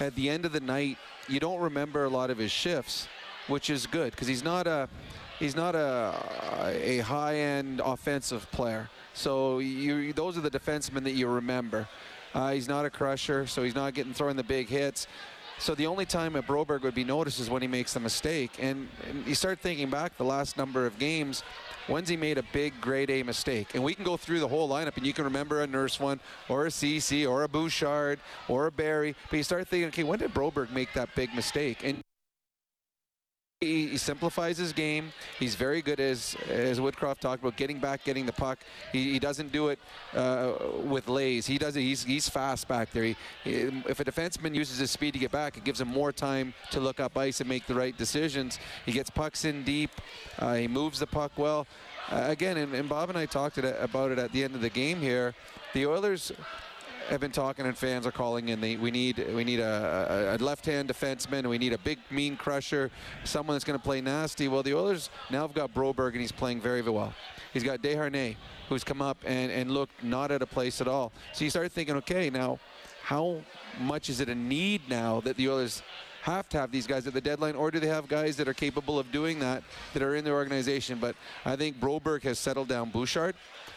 at 0.00 0.14
the 0.14 0.30
end 0.30 0.46
of 0.46 0.52
the 0.52 0.60
night, 0.60 0.96
you 1.28 1.38
don't 1.38 1.60
remember 1.60 2.04
a 2.04 2.08
lot 2.08 2.30
of 2.30 2.38
his 2.38 2.50
shifts, 2.50 3.08
which 3.46 3.68
is 3.68 3.86
good 3.86 4.12
because 4.12 4.26
he's 4.26 4.42
not 4.42 4.66
a 4.66 4.88
he's 5.38 5.54
not 5.54 5.74
a 5.74 6.14
a 6.82 6.98
high-end 7.00 7.82
offensive 7.84 8.50
player. 8.52 8.88
So 9.12 9.58
you 9.58 10.14
those 10.14 10.38
are 10.38 10.40
the 10.40 10.50
defensemen 10.50 11.04
that 11.04 11.12
you 11.12 11.26
remember. 11.28 11.88
Uh, 12.34 12.52
he's 12.52 12.68
not 12.68 12.86
a 12.86 12.90
crusher, 12.90 13.46
so 13.46 13.62
he's 13.62 13.74
not 13.74 13.92
getting 13.92 14.14
throwing 14.14 14.36
the 14.36 14.42
big 14.42 14.66
hits. 14.68 15.06
So 15.58 15.74
the 15.74 15.86
only 15.86 16.06
time 16.06 16.32
that 16.32 16.46
Broberg 16.46 16.82
would 16.82 16.94
be 16.94 17.04
noticed 17.04 17.38
is 17.38 17.48
when 17.48 17.62
he 17.62 17.68
makes 17.68 17.94
a 17.96 18.00
mistake. 18.00 18.50
And, 18.58 18.88
and 19.08 19.26
you 19.26 19.34
start 19.34 19.60
thinking 19.60 19.90
back 19.90 20.16
the 20.16 20.24
last 20.24 20.56
number 20.56 20.86
of 20.86 20.98
games, 20.98 21.42
when's 21.86 22.08
he 22.08 22.16
made 22.16 22.38
a 22.38 22.42
big 22.52 22.80
grade 22.80 23.10
A 23.10 23.22
mistake? 23.22 23.74
And 23.74 23.84
we 23.84 23.94
can 23.94 24.04
go 24.04 24.16
through 24.16 24.40
the 24.40 24.48
whole 24.48 24.68
lineup 24.68 24.96
and 24.96 25.06
you 25.06 25.12
can 25.12 25.24
remember 25.24 25.62
a 25.62 25.66
Nurse 25.66 26.00
one 26.00 26.20
or 26.48 26.66
a 26.66 26.70
Ceci 26.70 27.24
or 27.24 27.44
a 27.44 27.48
Bouchard 27.48 28.18
or 28.48 28.66
a 28.66 28.72
Barrie. 28.72 29.14
But 29.30 29.36
you 29.36 29.42
start 29.42 29.68
thinking, 29.68 29.88
okay, 29.88 30.04
when 30.04 30.18
did 30.18 30.34
Broberg 30.34 30.70
make 30.70 30.92
that 30.94 31.14
big 31.14 31.34
mistake? 31.34 31.84
And 31.84 32.02
he, 33.64 33.96
simplifies 33.98 34.58
his 34.58 34.72
game. 34.72 35.12
He's 35.38 35.54
very 35.54 35.82
good, 35.82 36.00
as 36.00 36.36
as 36.48 36.80
Woodcroft 36.80 37.20
talked 37.20 37.42
about, 37.42 37.56
getting 37.56 37.78
back, 37.78 38.04
getting 38.04 38.26
the 38.26 38.32
puck. 38.32 38.58
He, 38.92 39.12
he 39.12 39.18
doesn't 39.18 39.52
do 39.52 39.68
it 39.68 39.78
uh, 40.14 40.52
with 40.84 41.08
lays. 41.08 41.46
He 41.46 41.58
does 41.58 41.76
it. 41.76 41.80
He's 41.80 42.04
he's 42.04 42.28
fast 42.28 42.68
back 42.68 42.90
there. 42.92 43.04
He, 43.04 43.16
he- 43.44 43.82
if 43.88 44.00
a 44.00 44.04
defenseman 44.04 44.54
uses 44.54 44.78
his 44.78 44.90
speed 44.90 45.12
to 45.14 45.18
get 45.18 45.32
back, 45.32 45.56
it 45.56 45.64
gives 45.64 45.80
him 45.80 45.88
more 45.88 46.12
time 46.12 46.54
to 46.70 46.80
look 46.80 47.00
up 47.00 47.16
ice 47.16 47.40
and 47.40 47.48
make 47.48 47.66
the 47.66 47.74
right 47.74 47.96
decisions. 47.96 48.58
He 48.86 48.92
gets 48.92 49.10
pucks 49.10 49.44
in 49.44 49.64
deep. 49.64 49.90
Uh, 50.38 50.54
he 50.54 50.68
moves 50.68 50.98
the 50.98 51.06
puck 51.06 51.32
well. 51.36 51.66
Uh, 52.10 52.24
again, 52.28 52.56
and, 52.56 52.74
and 52.74 52.88
Bob 52.88 53.08
and 53.08 53.18
I 53.18 53.26
talked 53.26 53.58
it, 53.58 53.64
about 53.80 54.10
it 54.10 54.18
at 54.18 54.32
the 54.32 54.42
end 54.44 54.54
of 54.54 54.60
the 54.60 54.68
game 54.70 55.00
here. 55.00 55.34
The 55.72 55.86
Oilers 55.86 56.32
have 57.08 57.20
been 57.20 57.32
talking 57.32 57.66
and 57.66 57.76
fans 57.76 58.06
are 58.06 58.12
calling 58.12 58.48
in. 58.48 58.60
They, 58.60 58.76
we 58.76 58.90
need 58.90 59.18
we 59.34 59.44
need 59.44 59.60
a, 59.60 60.32
a, 60.32 60.36
a 60.36 60.38
left-hand 60.38 60.88
defenseman. 60.88 61.46
We 61.48 61.58
need 61.58 61.72
a 61.72 61.78
big 61.78 61.98
mean 62.10 62.36
crusher, 62.36 62.90
someone 63.24 63.54
that's 63.54 63.64
going 63.64 63.78
to 63.78 63.84
play 63.84 64.00
nasty. 64.00 64.48
Well, 64.48 64.62
the 64.62 64.74
Oilers 64.74 65.10
now 65.30 65.42
have 65.42 65.54
got 65.54 65.74
Broberg 65.74 66.12
and 66.12 66.20
he's 66.20 66.32
playing 66.32 66.60
very, 66.60 66.80
very 66.80 66.94
well. 66.94 67.14
He's 67.52 67.62
got 67.62 67.82
Desharnais 67.82 68.36
who's 68.68 68.84
come 68.84 69.02
up 69.02 69.18
and, 69.24 69.52
and 69.52 69.70
looked 69.70 70.02
not 70.02 70.30
at 70.30 70.40
a 70.40 70.46
place 70.46 70.80
at 70.80 70.88
all. 70.88 71.12
So 71.34 71.44
you 71.44 71.50
start 71.50 71.70
thinking, 71.72 71.96
okay, 71.96 72.30
now 72.30 72.58
how 73.12 73.36
much 73.78 74.08
is 74.08 74.20
it 74.20 74.30
a 74.30 74.34
need 74.34 74.80
now 74.88 75.20
that 75.20 75.36
the 75.36 75.46
Oilers 75.46 75.82
have 76.22 76.48
to 76.48 76.56
have 76.56 76.72
these 76.72 76.86
guys 76.86 77.06
at 77.06 77.12
the 77.12 77.20
deadline, 77.20 77.54
or 77.54 77.70
do 77.70 77.78
they 77.78 77.88
have 77.88 78.08
guys 78.08 78.36
that 78.36 78.48
are 78.48 78.54
capable 78.54 78.98
of 78.98 79.12
doing 79.12 79.38
that 79.40 79.62
that 79.92 80.02
are 80.02 80.14
in 80.14 80.24
their 80.24 80.32
organization? 80.32 80.98
But 80.98 81.14
I 81.44 81.54
think 81.56 81.78
Broberg 81.78 82.22
has 82.22 82.38
settled 82.38 82.68
down 82.68 82.88
Bouchard. 82.88 83.34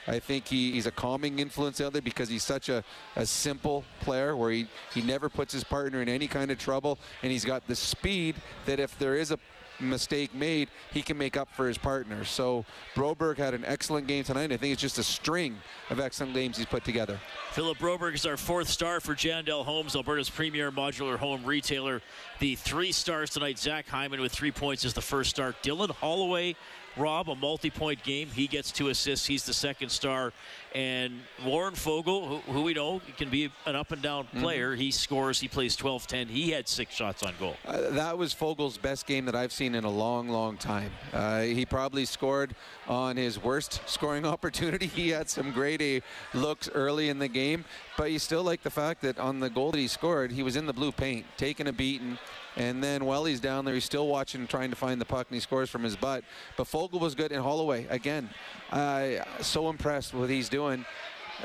I 0.08 0.20
think 0.20 0.48
he, 0.48 0.72
he's 0.72 0.86
a 0.86 0.92
calming 0.92 1.39
influence 1.39 1.82
out 1.82 1.92
there 1.92 2.01
because 2.01 2.30
he's 2.30 2.44
such 2.44 2.70
a, 2.70 2.82
a 3.18 3.25
simple 3.25 3.84
player 4.00 4.38
where 4.38 4.51
he, 4.51 4.68
he 4.94 5.01
never 5.01 5.27
puts 5.27 5.51
his 5.51 5.65
partner 5.65 6.01
in 6.01 6.08
any 6.08 6.27
kind 6.27 6.50
of 6.50 6.58
trouble, 6.58 6.98
and 7.22 7.30
he's 7.30 7.44
got 7.44 7.68
the 7.68 7.75
speed 7.75 8.36
that 8.65 8.80
if 8.80 8.98
there 9.00 9.15
is 9.15 9.32
a 9.32 9.39
mistake 9.79 10.34
made, 10.34 10.70
he 10.91 11.01
can 11.01 11.17
make 11.17 11.38
up 11.38 11.50
for 11.53 11.67
his 11.67 11.77
partner. 11.77 12.24
So 12.24 12.65
Broberg 12.96 13.38
had 13.38 13.53
an 13.53 13.63
excellent 13.65 14.08
game 14.08 14.24
tonight. 14.24 14.51
I 14.51 14.58
think 14.58 14.74
it's 14.74 14.82
just 14.82 14.98
a 14.98 15.03
string 15.03 15.58
of 15.89 16.00
excellent 16.00 16.34
games 16.34 16.58
he's 16.58 16.65
put 16.65 16.84
together. 16.84 17.20
Philip 17.51 17.77
Broberg 17.77 18.15
is 18.15 18.25
our 18.25 18.38
fourth 18.38 18.67
star 18.67 19.00
for 19.00 19.15
Jandel 19.15 19.65
Homes, 19.65 19.96
Alberta's 19.96 20.29
premier 20.29 20.72
modular 20.72 21.17
home 21.17 21.44
retailer. 21.46 22.01
The 22.39 22.55
three 22.55 22.91
stars 22.91 23.32
tonight, 23.32 23.58
Zach 23.58 23.88
Hyman 23.88 24.22
with 24.22 24.32
three 24.32 24.51
points 24.51 24.86
is 24.86 24.94
the 24.94 25.01
first 25.01 25.29
star. 25.29 25.53
Dylan 25.63 25.91
Holloway, 25.91 26.55
Rob, 26.98 27.30
a 27.30 27.36
multi-point 27.36 28.04
game. 28.04 28.30
He 28.30 28.48
gets 28.48 28.72
two 28.72 28.90
assists. 28.90 29.25
He's 29.25 29.44
the 29.44 29.54
second 29.54 29.90
star. 29.90 30.34
And 30.74 31.22
Warren 31.46 31.74
Foegele, 31.74 32.28
who, 32.28 32.52
who 32.52 32.62
we 32.62 32.74
know 32.74 33.02
can 33.18 33.30
be 33.30 33.52
an 33.66 33.75
up 33.75 33.92
and 33.92 34.02
down 34.02 34.28
player, 34.38 34.75
he 34.75 34.92
scores. 34.92 35.40
He 35.40 35.48
plays 35.48 35.78
12-10. 35.78 36.28
He 36.28 36.52
had 36.52 36.68
six 36.68 36.94
shots 36.94 37.24
on 37.24 37.34
goal. 37.40 37.56
Uh, 37.66 37.90
that 37.92 38.18
was 38.18 38.34
Foegele's 38.34 38.78
best 38.78 39.06
game 39.06 39.25
that 39.25 39.36
I've 39.36 39.52
seen 39.52 39.75
in 39.75 39.84
a 39.84 39.90
long, 39.90 40.28
long 40.28 40.58
time. 40.58 40.92
Uh, 41.14 41.42
he 41.42 41.66
probably 41.66 42.06
scored 42.06 42.56
on 42.88 43.16
his 43.18 43.42
worst 43.42 43.82
scoring 43.86 44.25
opportunity. 44.36 44.88
He 44.88 45.10
had 45.10 45.30
some 45.30 45.52
great 45.52 45.82
A 45.82 46.02
looks 46.34 46.70
early 46.74 47.10
in 47.10 47.20
the 47.20 47.28
game, 47.28 47.66
but 47.98 48.12
you 48.12 48.20
still 48.20 48.44
like 48.44 48.62
the 48.64 48.70
fact 48.70 49.02
that 49.02 49.18
on 49.18 49.40
the 49.40 49.50
goal 49.50 49.72
that 49.72 49.80
he 49.80 49.88
scored, 49.88 50.32
he 50.32 50.44
was 50.44 50.56
in 50.56 50.66
the 50.66 50.74
blue 50.74 50.92
paint, 50.92 51.25
taking 51.38 51.68
a 51.68 51.74
beating. 51.74 52.18
And 52.58 52.84
then 52.84 53.04
while 53.06 53.26
he's 53.26 53.40
down 53.40 53.66
there, 53.66 53.74
he's 53.74 53.84
still 53.84 54.08
watching, 54.08 54.48
trying 54.48 54.70
to 54.70 54.76
find 54.76 55.00
the 55.02 55.06
puck, 55.06 55.28
and 55.30 55.36
he 55.36 55.42
scores 55.42 55.70
from 55.70 55.84
his 55.84 55.96
butt. 55.96 56.24
But 56.56 56.68
Foegele 56.68 57.00
was 57.00 57.14
good, 57.14 57.32
and 57.32 57.42
Holloway 57.42 57.86
again, 57.90 58.30
uh, 58.72 59.24
so 59.42 59.70
impressed 59.70 60.14
with 60.14 60.22
what 60.22 60.30
he's 60.30 60.48
doing. 60.48 60.86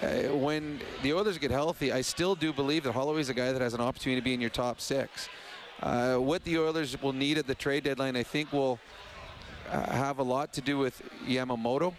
Uh, 0.00 0.34
when 0.36 0.80
the 1.02 1.12
Oilers 1.12 1.36
get 1.36 1.50
healthy, 1.50 1.92
I 1.92 2.00
still 2.00 2.36
do 2.36 2.52
believe 2.52 2.84
that 2.84 2.92
Holloway's 2.92 3.28
a 3.28 3.34
guy 3.34 3.50
that 3.50 3.60
has 3.60 3.74
an 3.74 3.80
opportunity 3.80 4.20
to 4.20 4.24
be 4.24 4.34
in 4.34 4.40
your 4.40 4.50
top 4.50 4.80
six. 4.80 5.28
Uh, 5.82 6.16
what 6.16 6.44
the 6.44 6.58
Oilers 6.58 7.00
will 7.02 7.12
need 7.12 7.38
at 7.38 7.46
the 7.46 7.54
trade 7.54 7.84
deadline, 7.84 8.14
I 8.14 8.22
think, 8.22 8.52
will 8.52 8.78
uh, 9.68 9.90
have 9.90 10.18
a 10.18 10.22
lot 10.22 10.52
to 10.52 10.60
do 10.60 10.78
with 10.78 11.02
Yamamoto. 11.26 11.94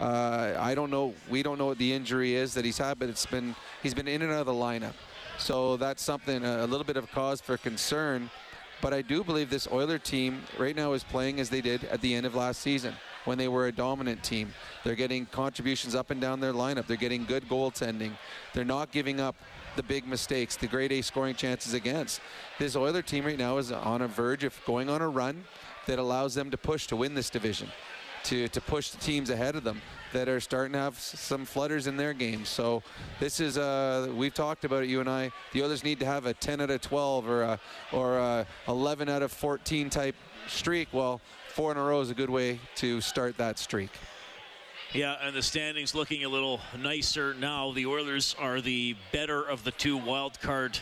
Uh, 0.00 0.54
I 0.58 0.74
don't 0.74 0.90
know. 0.90 1.12
We 1.28 1.42
don't 1.42 1.58
know 1.58 1.66
what 1.66 1.78
the 1.78 1.92
injury 1.92 2.34
is 2.34 2.54
that 2.54 2.64
he's 2.64 2.78
had, 2.78 2.98
but 2.98 3.10
it's 3.10 3.26
been 3.26 3.54
he's 3.82 3.92
been 3.92 4.08
in 4.08 4.22
and 4.22 4.32
out 4.32 4.40
of 4.40 4.46
the 4.46 4.52
lineup. 4.52 4.94
So 5.40 5.78
that's 5.78 6.02
something 6.02 6.44
a 6.44 6.66
little 6.66 6.84
bit 6.84 6.98
of 6.98 7.10
cause 7.12 7.40
for 7.40 7.56
concern. 7.56 8.30
But 8.82 8.94
I 8.94 9.02
do 9.02 9.24
believe 9.24 9.50
this 9.50 9.66
Oiler 9.70 9.98
team 9.98 10.42
right 10.58 10.76
now 10.76 10.92
is 10.92 11.02
playing 11.02 11.40
as 11.40 11.48
they 11.50 11.60
did 11.60 11.84
at 11.84 12.00
the 12.02 12.14
end 12.14 12.26
of 12.26 12.34
last 12.34 12.60
season 12.60 12.94
when 13.24 13.36
they 13.36 13.48
were 13.48 13.66
a 13.66 13.72
dominant 13.72 14.22
team. 14.22 14.52
They're 14.84 14.94
getting 14.94 15.26
contributions 15.26 15.94
up 15.94 16.10
and 16.10 16.20
down 16.20 16.40
their 16.40 16.52
lineup. 16.52 16.86
They're 16.86 16.96
getting 16.96 17.24
good 17.24 17.48
goaltending. 17.48 18.12
They're 18.54 18.64
not 18.64 18.92
giving 18.92 19.18
up 19.18 19.34
the 19.76 19.82
big 19.82 20.06
mistakes, 20.06 20.56
the 20.56 20.66
grade 20.66 20.92
A 20.92 21.02
scoring 21.02 21.34
chances 21.34 21.74
against. 21.74 22.20
This 22.58 22.76
Oiler 22.76 23.02
team 23.02 23.24
right 23.24 23.38
now 23.38 23.58
is 23.58 23.72
on 23.72 24.02
a 24.02 24.08
verge 24.08 24.44
of 24.44 24.58
going 24.66 24.88
on 24.88 25.00
a 25.02 25.08
run 25.08 25.44
that 25.86 25.98
allows 25.98 26.34
them 26.34 26.50
to 26.50 26.56
push 26.56 26.86
to 26.88 26.96
win 26.96 27.14
this 27.14 27.30
division, 27.30 27.68
to, 28.24 28.48
to 28.48 28.60
push 28.60 28.90
the 28.90 28.98
teams 28.98 29.30
ahead 29.30 29.56
of 29.56 29.64
them 29.64 29.80
that 30.12 30.28
are 30.28 30.40
starting 30.40 30.72
to 30.72 30.78
have 30.78 30.98
some 30.98 31.44
flutters 31.44 31.86
in 31.86 31.96
their 31.96 32.12
games. 32.12 32.48
So 32.48 32.82
this 33.18 33.40
is, 33.40 33.58
uh, 33.58 34.08
we've 34.14 34.34
talked 34.34 34.64
about 34.64 34.82
it, 34.82 34.88
you 34.88 35.00
and 35.00 35.08
I. 35.08 35.30
The 35.52 35.62
others 35.62 35.84
need 35.84 36.00
to 36.00 36.06
have 36.06 36.26
a 36.26 36.34
10 36.34 36.60
out 36.60 36.70
of 36.70 36.80
12 36.80 37.28
or 37.28 37.42
a, 37.42 37.60
or 37.92 38.18
a 38.18 38.46
11 38.68 39.08
out 39.08 39.22
of 39.22 39.32
14 39.32 39.90
type 39.90 40.16
streak. 40.48 40.88
Well, 40.92 41.20
four 41.48 41.70
in 41.72 41.78
a 41.78 41.82
row 41.82 42.00
is 42.00 42.10
a 42.10 42.14
good 42.14 42.30
way 42.30 42.58
to 42.76 43.00
start 43.00 43.36
that 43.38 43.58
streak. 43.58 43.90
Yeah, 44.92 45.16
and 45.22 45.36
the 45.36 45.42
standings 45.42 45.94
looking 45.94 46.24
a 46.24 46.28
little 46.28 46.60
nicer 46.76 47.32
now. 47.34 47.70
The 47.70 47.86
Oilers 47.86 48.34
are 48.40 48.60
the 48.60 48.96
better 49.12 49.40
of 49.40 49.62
the 49.62 49.70
two 49.70 49.96
wild 49.96 50.40
card 50.40 50.80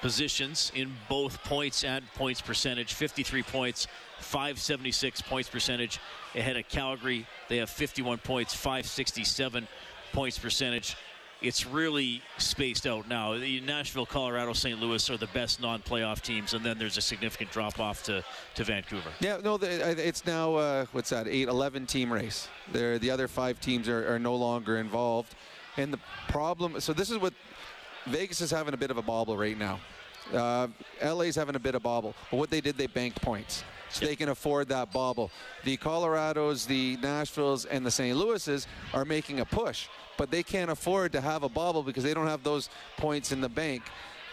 positions 0.00 0.72
in 0.74 0.92
both 1.08 1.42
points 1.44 1.84
and 1.84 2.04
points 2.14 2.40
percentage 2.40 2.94
53 2.94 3.42
points 3.42 3.86
576 4.20 5.22
points 5.22 5.48
percentage 5.48 6.00
ahead 6.34 6.56
of 6.56 6.68
calgary 6.68 7.26
they 7.48 7.58
have 7.58 7.70
51 7.70 8.18
points 8.18 8.54
567 8.54 9.66
points 10.12 10.38
percentage 10.38 10.96
it's 11.42 11.66
really 11.66 12.22
spaced 12.38 12.86
out 12.86 13.08
now 13.08 13.34
nashville 13.34 14.06
colorado 14.06 14.52
st 14.52 14.78
louis 14.78 15.08
are 15.10 15.16
the 15.16 15.26
best 15.28 15.60
non-playoff 15.60 16.20
teams 16.20 16.54
and 16.54 16.64
then 16.64 16.78
there's 16.78 16.96
a 16.96 17.00
significant 17.00 17.50
drop 17.50 17.78
off 17.80 18.02
to, 18.02 18.22
to 18.54 18.64
vancouver 18.64 19.10
Yeah, 19.20 19.38
no, 19.42 19.58
it's 19.60 20.26
now 20.26 20.54
uh, 20.54 20.86
what's 20.92 21.10
that? 21.10 21.26
Eight, 21.28 21.48
11 21.48 21.86
team 21.86 22.12
race. 22.12 22.48
There, 22.72 22.98
the 22.98 23.10
other 23.10 23.28
five 23.28 23.60
teams 23.60 23.88
are, 23.88 24.14
are 24.14 24.18
no 24.18 24.34
longer 24.34 24.78
involved, 24.78 25.34
and 25.76 25.92
the 25.92 25.98
problem. 26.28 26.80
So 26.80 26.92
this 26.92 27.10
is 27.10 27.18
what 27.18 27.34
Vegas 28.10 28.40
is 28.40 28.50
having 28.50 28.74
a 28.74 28.76
bit 28.76 28.90
of 28.90 28.98
a 28.98 29.02
bobble 29.02 29.36
right 29.36 29.56
now. 29.56 29.80
Uh, 30.32 30.68
LA's 31.02 31.34
having 31.34 31.56
a 31.56 31.60
bit 31.60 31.74
of 31.74 31.80
a 31.80 31.82
bobble, 31.82 32.14
but 32.30 32.36
what 32.36 32.50
they 32.50 32.60
did, 32.60 32.76
they 32.76 32.86
banked 32.86 33.20
points. 33.22 33.64
So 33.90 34.06
they 34.06 34.14
can 34.14 34.28
afford 34.28 34.68
that 34.68 34.92
bobble. 34.92 35.30
The 35.64 35.76
Colorados, 35.76 36.66
the 36.66 36.96
Nashvilles, 36.98 37.66
and 37.68 37.84
the 37.84 37.90
St. 37.90 38.16
Louis's 38.16 38.68
are 38.94 39.04
making 39.04 39.40
a 39.40 39.44
push, 39.44 39.88
but 40.16 40.30
they 40.30 40.44
can't 40.44 40.70
afford 40.70 41.12
to 41.12 41.20
have 41.20 41.42
a 41.42 41.48
bobble 41.48 41.82
because 41.82 42.04
they 42.04 42.14
don't 42.14 42.28
have 42.28 42.44
those 42.44 42.68
points 42.96 43.32
in 43.32 43.40
the 43.40 43.48
bank. 43.48 43.82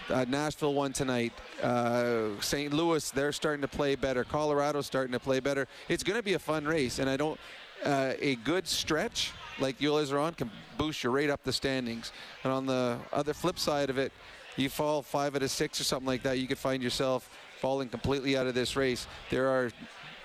Uh, 0.09 0.25
Nashville 0.27 0.73
won 0.73 0.93
tonight. 0.93 1.33
Uh, 1.61 2.29
St. 2.39 2.71
Louis, 2.71 3.09
they're 3.11 3.31
starting 3.31 3.61
to 3.61 3.67
play 3.67 3.95
better. 3.95 4.23
Colorado's 4.23 4.85
starting 4.85 5.11
to 5.11 5.19
play 5.19 5.39
better. 5.39 5.67
It's 5.89 6.03
going 6.03 6.17
to 6.17 6.23
be 6.23 6.33
a 6.33 6.39
fun 6.39 6.65
race, 6.65 6.99
and 6.99 7.09
I 7.09 7.17
don't. 7.17 7.39
Uh, 7.83 8.13
a 8.19 8.35
good 8.35 8.67
stretch 8.67 9.31
like 9.59 9.75
Oilers 9.83 10.11
are 10.11 10.19
on 10.19 10.33
can 10.33 10.51
boost 10.77 11.03
you 11.03 11.09
right 11.09 11.29
up 11.29 11.43
the 11.43 11.53
standings. 11.53 12.11
And 12.43 12.51
on 12.51 12.65
the 12.65 12.97
other 13.13 13.33
flip 13.33 13.59
side 13.59 13.89
of 13.89 13.97
it, 13.97 14.11
you 14.55 14.69
fall 14.69 15.01
five 15.01 15.35
out 15.35 15.43
of 15.43 15.51
six 15.51 15.79
or 15.79 15.83
something 15.83 16.07
like 16.07 16.23
that, 16.23 16.39
you 16.39 16.47
could 16.47 16.57
find 16.57 16.81
yourself 16.81 17.29
falling 17.59 17.89
completely 17.89 18.37
out 18.37 18.47
of 18.47 18.55
this 18.55 18.75
race. 18.75 19.07
There 19.29 19.47
are, 19.47 19.71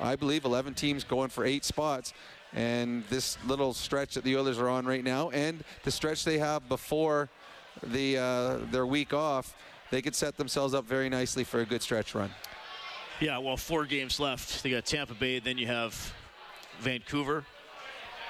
I 0.00 0.16
believe, 0.16 0.44
11 0.44 0.74
teams 0.74 1.04
going 1.04 1.28
for 1.28 1.44
eight 1.44 1.64
spots. 1.64 2.12
And 2.54 3.04
this 3.08 3.38
little 3.46 3.72
stretch 3.72 4.14
that 4.14 4.24
the 4.24 4.36
Oilers 4.36 4.58
are 4.58 4.68
on 4.68 4.84
right 4.84 5.02
now, 5.02 5.30
and 5.30 5.64
the 5.84 5.90
stretch 5.90 6.22
they 6.22 6.36
have 6.36 6.68
before 6.68 7.30
the 7.82 8.18
uh, 8.18 8.58
their 8.70 8.84
week 8.84 9.14
off, 9.14 9.56
they 9.90 10.02
could 10.02 10.14
set 10.14 10.36
themselves 10.36 10.74
up 10.74 10.84
very 10.84 11.08
nicely 11.08 11.44
for 11.44 11.60
a 11.60 11.64
good 11.64 11.80
stretch 11.80 12.14
run. 12.14 12.30
Yeah, 13.20 13.38
well, 13.38 13.56
four 13.56 13.86
games 13.86 14.20
left. 14.20 14.62
They 14.62 14.68
got 14.68 14.84
Tampa 14.84 15.14
Bay, 15.14 15.38
then 15.38 15.56
you 15.56 15.66
have 15.66 16.12
Vancouver, 16.82 17.44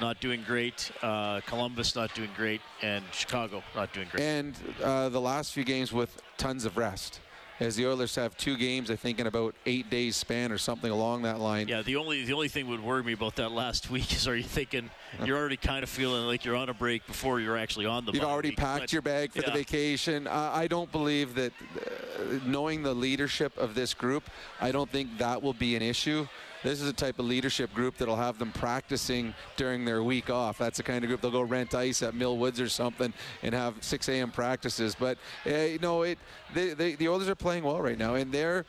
not 0.01 0.21
doing 0.21 0.43
great. 0.47 0.93
Uh, 1.03 1.41
Columbus, 1.47 1.97
not 1.97 2.15
doing 2.15 2.31
great, 2.37 2.61
and 2.83 3.05
Chicago, 3.13 3.63
not 3.75 3.93
doing 3.93 4.07
great. 4.11 4.23
And 4.23 4.55
uh, 4.83 5.09
the 5.09 5.21
last 5.21 5.53
few 5.53 5.65
games 5.65 5.93
with 5.93 6.21
tons 6.37 6.65
of 6.65 6.77
rest, 6.77 7.21
as 7.61 7.77
the 7.77 7.87
Oilers 7.87 8.15
have 8.17 8.37
two 8.37 8.57
games, 8.57 8.91
I 8.91 8.97
think, 8.97 9.21
in 9.21 9.27
about 9.27 9.55
eight 9.67 9.89
days 9.89 10.17
span 10.17 10.53
or 10.53 10.59
something 10.59 10.91
along 10.91 11.23
that 11.23 11.39
line. 11.39 11.69
yeah, 11.69 11.81
the 11.83 11.97
only 11.97 12.25
the 12.25 12.33
only 12.33 12.49
thing 12.49 12.67
would 12.69 12.83
worry 12.83 13.03
me 13.03 13.13
about 13.13 13.37
that 13.37 13.53
last 13.53 13.91
week 13.97 14.13
is 14.13 14.29
are 14.29 14.37
you 14.37 14.43
thinking 14.43 14.91
you're 15.25 15.39
already 15.39 15.57
kind 15.57 15.83
of 15.83 15.89
feeling 15.89 16.27
like 16.27 16.45
you're 16.45 16.57
on 16.57 16.69
a 16.69 16.75
break 16.75 17.07
before 17.07 17.41
you're 17.41 17.57
actually 17.57 17.87
on 17.87 18.05
the 18.05 18.13
You've 18.13 18.25
already 18.25 18.51
week, 18.51 18.59
packed 18.59 18.93
your 18.93 19.03
bag 19.03 19.33
for 19.33 19.43
the 19.43 19.51
vacation. 19.51 20.27
Uh, 20.27 20.51
I 20.53 20.67
don't 20.67 20.91
believe 20.93 21.35
that, 21.37 21.53
uh, 21.77 22.39
knowing 22.45 22.83
the 22.83 22.95
leadership 22.95 23.57
of 23.57 23.75
this 23.75 23.95
group, 23.95 24.25
I 24.61 24.73
don't 24.73 24.91
think 24.91 25.17
that 25.19 25.43
will 25.43 25.55
be 25.55 25.77
an 25.77 25.83
issue. 25.83 26.27
This 26.63 26.81
is 26.81 26.89
a 26.89 26.93
type 26.93 27.19
of 27.19 27.27
leadership 27.27 27.75
group 27.75 27.97
that'll 27.97 28.17
have 28.17 28.39
them 28.39 28.53
practicing 28.53 29.35
during 29.57 29.85
their 29.85 30.03
week 30.03 30.31
off. 30.31 30.59
That's 30.59 30.77
the 30.77 30.83
kind 30.83 31.05
of 31.05 31.09
group 31.09 31.21
they'll 31.21 31.31
go 31.31 31.43
rent 31.43 31.75
ice 31.75 32.03
at 32.03 32.15
Mill 32.15 32.39
Woods 32.39 32.61
or 32.61 32.69
something 32.69 33.13
and 33.43 33.55
have 33.55 33.75
6 33.81 34.09
a.m. 34.09 34.31
practices. 34.31 34.95
But 34.99 35.19
uh, 35.47 35.51
you 35.51 35.79
know, 35.79 36.03
it 36.03 36.19
they, 36.55 36.75
they, 36.75 36.95
the 36.95 37.09
Oilers 37.09 37.29
are 37.29 37.35
playing 37.35 37.65
well 37.65 37.81
right 37.81 37.99
now, 37.99 38.15
and 38.15 38.33
they're 38.33 38.65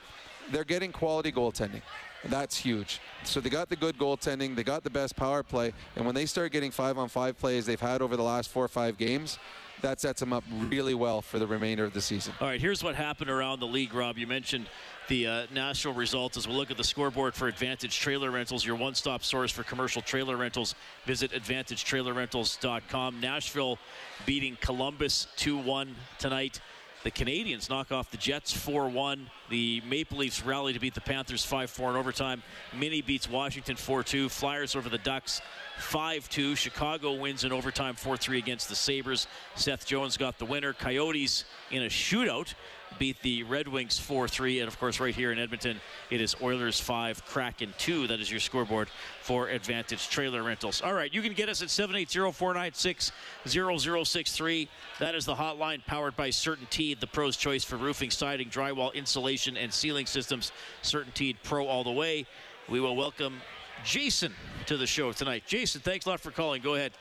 they're 0.51 0.63
getting 0.63 0.91
quality 0.91 1.31
goaltending. 1.31 1.81
That's 2.25 2.57
huge. 2.57 3.01
So 3.23 3.41
they 3.41 3.49
got 3.49 3.69
the 3.69 3.75
good 3.75 3.97
goaltending, 3.97 4.55
they 4.55 4.63
got 4.63 4.83
the 4.83 4.89
best 4.89 5.15
power 5.15 5.43
play, 5.43 5.73
and 5.95 6.05
when 6.05 6.15
they 6.15 6.25
start 6.25 6.51
getting 6.51 6.71
five 6.71 6.97
on 6.97 7.09
five 7.09 7.37
plays 7.37 7.65
they've 7.65 7.79
had 7.79 8.01
over 8.01 8.15
the 8.15 8.23
last 8.23 8.49
four 8.49 8.63
or 8.63 8.69
five 8.69 8.97
games, 8.97 9.39
that 9.81 9.99
sets 9.99 10.21
them 10.21 10.31
up 10.31 10.43
really 10.67 10.93
well 10.93 11.21
for 11.21 11.39
the 11.39 11.45
remainder 11.45 11.83
of 11.83 11.93
the 11.93 12.01
season. 12.01 12.33
All 12.39 12.47
right, 12.47 12.61
here's 12.61 12.83
what 12.83 12.95
happened 12.95 13.29
around 13.29 13.59
the 13.59 13.67
league, 13.67 13.93
Rob. 13.93 14.17
You 14.17 14.27
mentioned 14.27 14.67
the 15.07 15.27
uh, 15.27 15.45
national 15.53 15.93
results 15.93 16.37
as 16.37 16.47
we 16.47 16.53
look 16.53 16.71
at 16.71 16.77
the 16.77 16.83
scoreboard 16.83 17.33
for 17.33 17.47
Advantage 17.47 17.99
Trailer 17.99 18.31
Rentals, 18.31 18.65
your 18.65 18.75
one 18.75 18.95
stop 18.95 19.23
source 19.23 19.51
for 19.51 19.63
commercial 19.63 20.01
trailer 20.01 20.37
rentals. 20.37 20.75
Visit 21.05 21.31
AdvantageTrailerRentals.com. 21.31 23.19
Nashville 23.19 23.77
beating 24.25 24.57
Columbus 24.61 25.27
2 25.37 25.57
1 25.57 25.95
tonight. 26.19 26.61
The 27.03 27.11
Canadiens 27.11 27.69
knock 27.69 27.91
off 27.91 28.11
the 28.11 28.17
Jets 28.17 28.53
4 28.53 28.87
1. 28.87 29.29
The 29.49 29.81
Maple 29.81 30.19
Leafs 30.19 30.41
rally 30.45 30.71
to 30.71 30.79
beat 30.79 30.93
the 30.93 31.01
Panthers 31.01 31.43
5 31.43 31.69
4 31.69 31.89
in 31.89 31.95
overtime. 31.97 32.41
Mini 32.73 33.01
beats 33.01 33.29
Washington 33.29 33.75
4 33.75 34.03
2. 34.03 34.29
Flyers 34.29 34.73
over 34.73 34.87
the 34.87 34.97
Ducks 34.99 35.41
5 35.79 36.29
2. 36.29 36.55
Chicago 36.55 37.13
wins 37.13 37.43
in 37.43 37.51
overtime 37.51 37.95
4 37.95 38.15
3 38.15 38.37
against 38.37 38.69
the 38.69 38.75
Sabres. 38.75 39.27
Seth 39.55 39.85
Jones 39.85 40.15
got 40.15 40.39
the 40.39 40.45
winner. 40.45 40.71
Coyotes 40.71 41.43
in 41.71 41.83
a 41.83 41.87
shootout 41.87 42.53
beat 42.99 43.21
the 43.21 43.43
Red 43.43 43.67
Wings 43.67 43.99
4 43.99 44.27
3. 44.27 44.59
And 44.59 44.67
of 44.67 44.79
course, 44.79 44.99
right 44.99 45.13
here 45.13 45.31
in 45.31 45.39
Edmonton, 45.39 45.79
it 46.09 46.21
is 46.21 46.35
Oilers 46.41 46.79
5, 46.79 47.25
Kraken 47.25 47.73
2. 47.77 48.07
That 48.07 48.19
is 48.19 48.29
your 48.29 48.39
scoreboard 48.39 48.89
for 49.21 49.49
Advantage 49.49 50.09
Trailer 50.09 50.43
Rentals. 50.43 50.81
All 50.81 50.93
right, 50.93 51.13
you 51.13 51.21
can 51.21 51.33
get 51.33 51.49
us 51.49 51.61
at 51.61 51.69
780 51.69 52.31
496 52.31 53.11
0063. 53.47 54.69
That 54.99 55.15
is 55.15 55.25
the 55.25 55.35
hotline 55.35 55.85
powered 55.85 56.15
by 56.15 56.29
CertainTeed, 56.29 56.99
the 56.99 57.07
pro's 57.07 57.37
choice 57.37 57.63
for 57.63 57.77
roofing, 57.77 58.09
siding, 58.09 58.49
drywall, 58.49 58.93
insulation, 58.93 59.57
and 59.57 59.73
ceiling 59.73 60.05
systems. 60.05 60.51
CertainTeed 60.83 61.37
Pro 61.43 61.67
all 61.67 61.83
the 61.83 61.91
way. 61.91 62.25
We 62.69 62.79
will 62.79 62.95
welcome 62.95 63.41
Jason 63.83 64.33
to 64.67 64.77
the 64.77 64.87
show 64.87 65.11
tonight. 65.11 65.43
Jason, 65.45 65.81
thanks 65.81 66.05
a 66.05 66.09
lot 66.09 66.19
for 66.19 66.31
calling. 66.31 66.61
Go 66.61 66.75
ahead. 66.75 66.93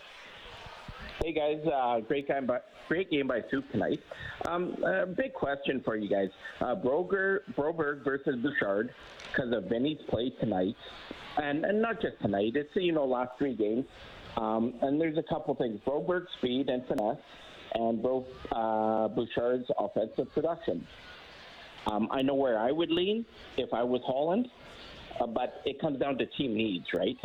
Hey 1.24 1.32
guys, 1.32 1.64
uh, 1.72 2.00
great 2.00 2.26
game 2.26 2.46
by 2.46 2.58
great 2.88 3.08
game 3.08 3.28
by 3.28 3.42
Soup 3.48 3.64
tonight. 3.70 4.00
Um, 4.48 4.76
a 4.82 5.06
big 5.06 5.32
question 5.32 5.80
for 5.84 5.94
you 5.94 6.08
guys: 6.08 6.30
uh, 6.60 6.74
Broger, 6.74 7.42
Broberg 7.56 8.02
versus 8.02 8.42
Bouchard 8.42 8.92
because 9.28 9.52
of 9.52 9.66
Vinny's 9.66 10.00
play 10.08 10.30
tonight, 10.40 10.74
and 11.40 11.64
and 11.64 11.80
not 11.80 12.02
just 12.02 12.20
tonight. 12.20 12.56
It's 12.56 12.74
you 12.74 12.90
know 12.90 13.04
last 13.04 13.38
three 13.38 13.54
games, 13.54 13.84
um, 14.36 14.74
and 14.82 15.00
there's 15.00 15.16
a 15.16 15.22
couple 15.22 15.54
things: 15.54 15.78
Broberg's 15.86 16.26
speed 16.38 16.68
and 16.68 16.84
finesse, 16.88 17.22
and 17.74 18.02
Bro, 18.02 18.26
uh, 18.50 19.06
Bouchard's 19.06 19.70
offensive 19.78 20.26
production. 20.34 20.84
Um, 21.86 22.08
I 22.10 22.22
know 22.22 22.34
where 22.34 22.58
I 22.58 22.72
would 22.72 22.90
lean 22.90 23.24
if 23.56 23.72
I 23.72 23.84
was 23.84 24.00
Holland, 24.04 24.48
uh, 25.20 25.28
but 25.28 25.62
it 25.66 25.80
comes 25.80 26.00
down 26.00 26.18
to 26.18 26.26
team 26.26 26.56
needs, 26.56 26.86
right? 26.92 27.16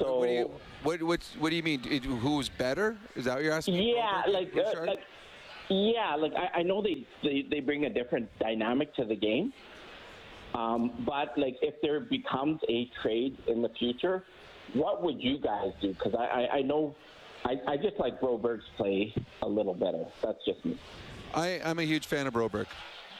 So 0.00 0.18
what 0.18 0.26
do 0.26 0.32
you 0.32 0.50
what 0.82 1.02
what, 1.02 1.22
what 1.38 1.50
do 1.50 1.56
you 1.56 1.62
mean? 1.62 1.80
Who's 2.02 2.48
better? 2.48 2.96
Is 3.14 3.26
that 3.26 3.34
what 3.34 3.44
you're 3.44 3.52
asking? 3.52 3.74
Yeah, 3.74 4.22
like, 4.28 4.52
uh, 4.56 4.84
like 4.84 5.00
yeah, 5.68 6.16
like 6.16 6.32
I, 6.34 6.60
I 6.60 6.62
know 6.62 6.82
they, 6.82 7.06
they 7.22 7.46
they 7.48 7.60
bring 7.60 7.84
a 7.84 7.90
different 7.90 8.28
dynamic 8.38 8.94
to 8.96 9.04
the 9.04 9.14
game, 9.14 9.52
um, 10.54 11.04
but 11.06 11.36
like 11.36 11.56
if 11.62 11.74
there 11.82 12.00
becomes 12.00 12.60
a 12.68 12.90
trade 13.02 13.36
in 13.46 13.62
the 13.62 13.68
future, 13.78 14.24
what 14.72 15.02
would 15.02 15.22
you 15.22 15.38
guys 15.38 15.72
do? 15.80 15.88
Because 15.88 16.14
I, 16.14 16.24
I 16.24 16.48
I 16.56 16.62
know 16.62 16.94
I, 17.44 17.56
I 17.68 17.76
just 17.76 17.98
like 17.98 18.20
Broberg's 18.20 18.64
play 18.76 19.14
a 19.42 19.48
little 19.48 19.74
better. 19.74 20.04
That's 20.22 20.44
just 20.44 20.64
me. 20.64 20.78
I, 21.34 21.60
I'm 21.64 21.78
a 21.78 21.84
huge 21.84 22.06
fan 22.06 22.26
of 22.26 22.34
Broberg. 22.34 22.66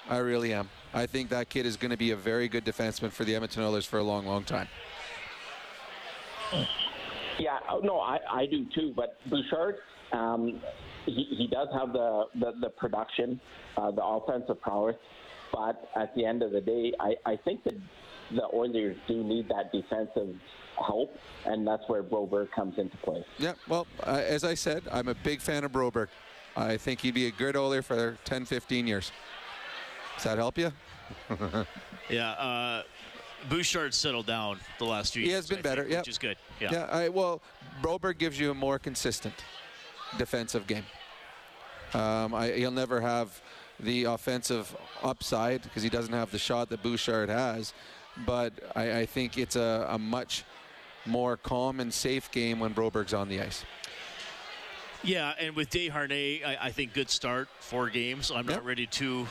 I 0.08 0.16
really 0.18 0.52
am. 0.52 0.68
I 0.92 1.06
think 1.06 1.28
that 1.30 1.48
kid 1.48 1.66
is 1.66 1.76
going 1.76 1.92
to 1.92 1.96
be 1.96 2.10
a 2.10 2.16
very 2.16 2.48
good 2.48 2.64
defenseman 2.64 3.12
for 3.12 3.24
the 3.24 3.34
Edmonton 3.36 3.62
Oilers 3.62 3.86
for 3.86 3.98
a 3.98 4.02
long, 4.02 4.26
long 4.26 4.42
time. 4.42 4.66
Yeah, 7.38 7.58
oh, 7.70 7.80
no, 7.80 8.00
I, 8.00 8.18
I 8.30 8.46
do 8.46 8.66
too. 8.74 8.92
But 8.94 9.16
Bouchard, 9.28 9.76
um, 10.12 10.60
he, 11.06 11.26
he 11.36 11.46
does 11.46 11.68
have 11.72 11.92
the, 11.92 12.24
the, 12.34 12.52
the 12.60 12.68
production, 12.70 13.40
uh, 13.76 13.90
the 13.90 14.04
offensive 14.04 14.60
prowess. 14.60 14.96
But 15.52 15.90
at 15.96 16.14
the 16.14 16.24
end 16.24 16.42
of 16.42 16.52
the 16.52 16.60
day, 16.60 16.92
I, 17.00 17.14
I 17.26 17.36
think 17.36 17.64
that 17.64 17.74
the 18.30 18.46
Oilers 18.54 18.96
do 19.08 19.24
need 19.24 19.48
that 19.48 19.72
defensive 19.72 20.36
help, 20.86 21.16
and 21.44 21.66
that's 21.66 21.82
where 21.88 22.02
Broberg 22.02 22.50
comes 22.52 22.78
into 22.78 22.96
play. 22.98 23.24
Yeah, 23.38 23.54
well, 23.68 23.86
uh, 24.04 24.22
as 24.24 24.44
I 24.44 24.54
said, 24.54 24.84
I'm 24.92 25.08
a 25.08 25.14
big 25.14 25.40
fan 25.40 25.64
of 25.64 25.72
Broberg. 25.72 26.08
I 26.56 26.76
think 26.76 27.00
he'd 27.00 27.14
be 27.14 27.26
a 27.26 27.30
good 27.30 27.56
Oiler 27.56 27.82
for 27.82 28.16
10, 28.24 28.44
15 28.44 28.86
years. 28.86 29.12
Does 30.16 30.24
that 30.24 30.38
help 30.38 30.58
you? 30.58 30.72
Yeah, 32.08 32.32
uh, 32.32 32.82
Bouchard 33.48 33.94
settled 33.94 34.26
down 34.26 34.58
the 34.78 34.84
last 34.84 35.12
few 35.12 35.22
years. 35.22 35.26
He 35.26 35.32
years. 35.32 35.38
has 35.38 35.48
been 35.48 35.58
I 35.58 35.62
better, 35.62 35.82
think, 35.82 35.92
yep. 35.92 36.00
which 36.02 36.08
is 36.08 36.18
good. 36.18 36.36
Yeah. 36.60 36.72
Yeah, 36.72 36.84
I, 36.84 37.08
well, 37.08 37.40
Broberg 37.82 38.18
gives 38.18 38.38
you 38.38 38.50
a 38.50 38.54
more 38.54 38.78
consistent 38.78 39.34
defensive 40.18 40.66
game. 40.66 40.84
Um, 41.94 42.34
I, 42.34 42.52
he'll 42.52 42.70
never 42.70 43.00
have 43.00 43.40
the 43.80 44.04
offensive 44.04 44.76
upside 45.02 45.62
because 45.62 45.82
he 45.82 45.88
doesn't 45.88 46.12
have 46.12 46.30
the 46.30 46.38
shot 46.38 46.68
that 46.68 46.82
Bouchard 46.82 47.28
has, 47.28 47.72
but 48.26 48.52
I, 48.76 49.00
I 49.00 49.06
think 49.06 49.38
it's 49.38 49.56
a, 49.56 49.86
a 49.88 49.98
much 49.98 50.44
more 51.06 51.36
calm 51.36 51.80
and 51.80 51.92
safe 51.92 52.30
game 52.30 52.60
when 52.60 52.74
Broberg's 52.74 53.14
on 53.14 53.28
the 53.28 53.40
ice. 53.40 53.64
Yeah, 55.02 55.32
and 55.40 55.56
with 55.56 55.70
Desharnais, 55.70 56.44
I, 56.44 56.58
I 56.60 56.70
think 56.72 56.92
good 56.92 57.08
start, 57.08 57.48
four 57.60 57.88
games. 57.88 58.30
I'm 58.34 58.46
not 58.46 58.64
ready 58.66 58.86
to 58.86 59.26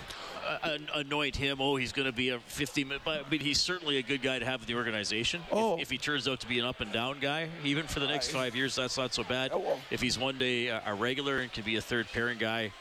uh, 0.63 0.77
anoint 0.95 1.35
him. 1.35 1.57
Oh, 1.61 1.75
he's 1.75 1.91
going 1.91 2.07
to 2.07 2.11
be 2.11 2.29
a 2.29 2.39
50 2.39 2.83
minute, 2.85 3.01
but 3.05 3.23
I 3.25 3.29
mean, 3.29 3.39
he's 3.39 3.59
certainly 3.59 3.97
a 3.97 4.01
good 4.01 4.23
guy 4.23 4.39
to 4.39 4.45
have 4.45 4.61
in 4.61 4.67
the 4.67 4.75
organization. 4.75 5.41
If- 5.51 5.53
Oh. 5.53 5.77
If, 5.79 5.91
he 5.91 5.97
turns 5.99 6.27
out 6.27 6.39
to 6.39 6.47
be 6.47 6.57
an 6.59 6.65
up 6.65 6.79
and 6.81 6.91
down 6.91 7.19
guy, 7.19 7.49
even 7.63 7.85
for 7.85 7.99
the 7.99 8.07
next 8.07 8.31
five 8.31 8.55
years, 8.55 8.75
that's 8.75 8.97
not 8.97 9.13
so 9.13 9.23
bad. 9.23 9.51
Oh, 9.53 9.59
well. 9.59 9.79
If 9.91 10.01
he's 10.01 10.17
one 10.17 10.37
day 10.39 10.67
a, 10.67 10.81
a 10.87 10.93
regular 10.95 11.39
and 11.39 11.51
can 11.53 11.63
be 11.63 11.75
a 11.75 11.81
third 11.81 12.07
pairing 12.11 12.39
guy, 12.39 12.71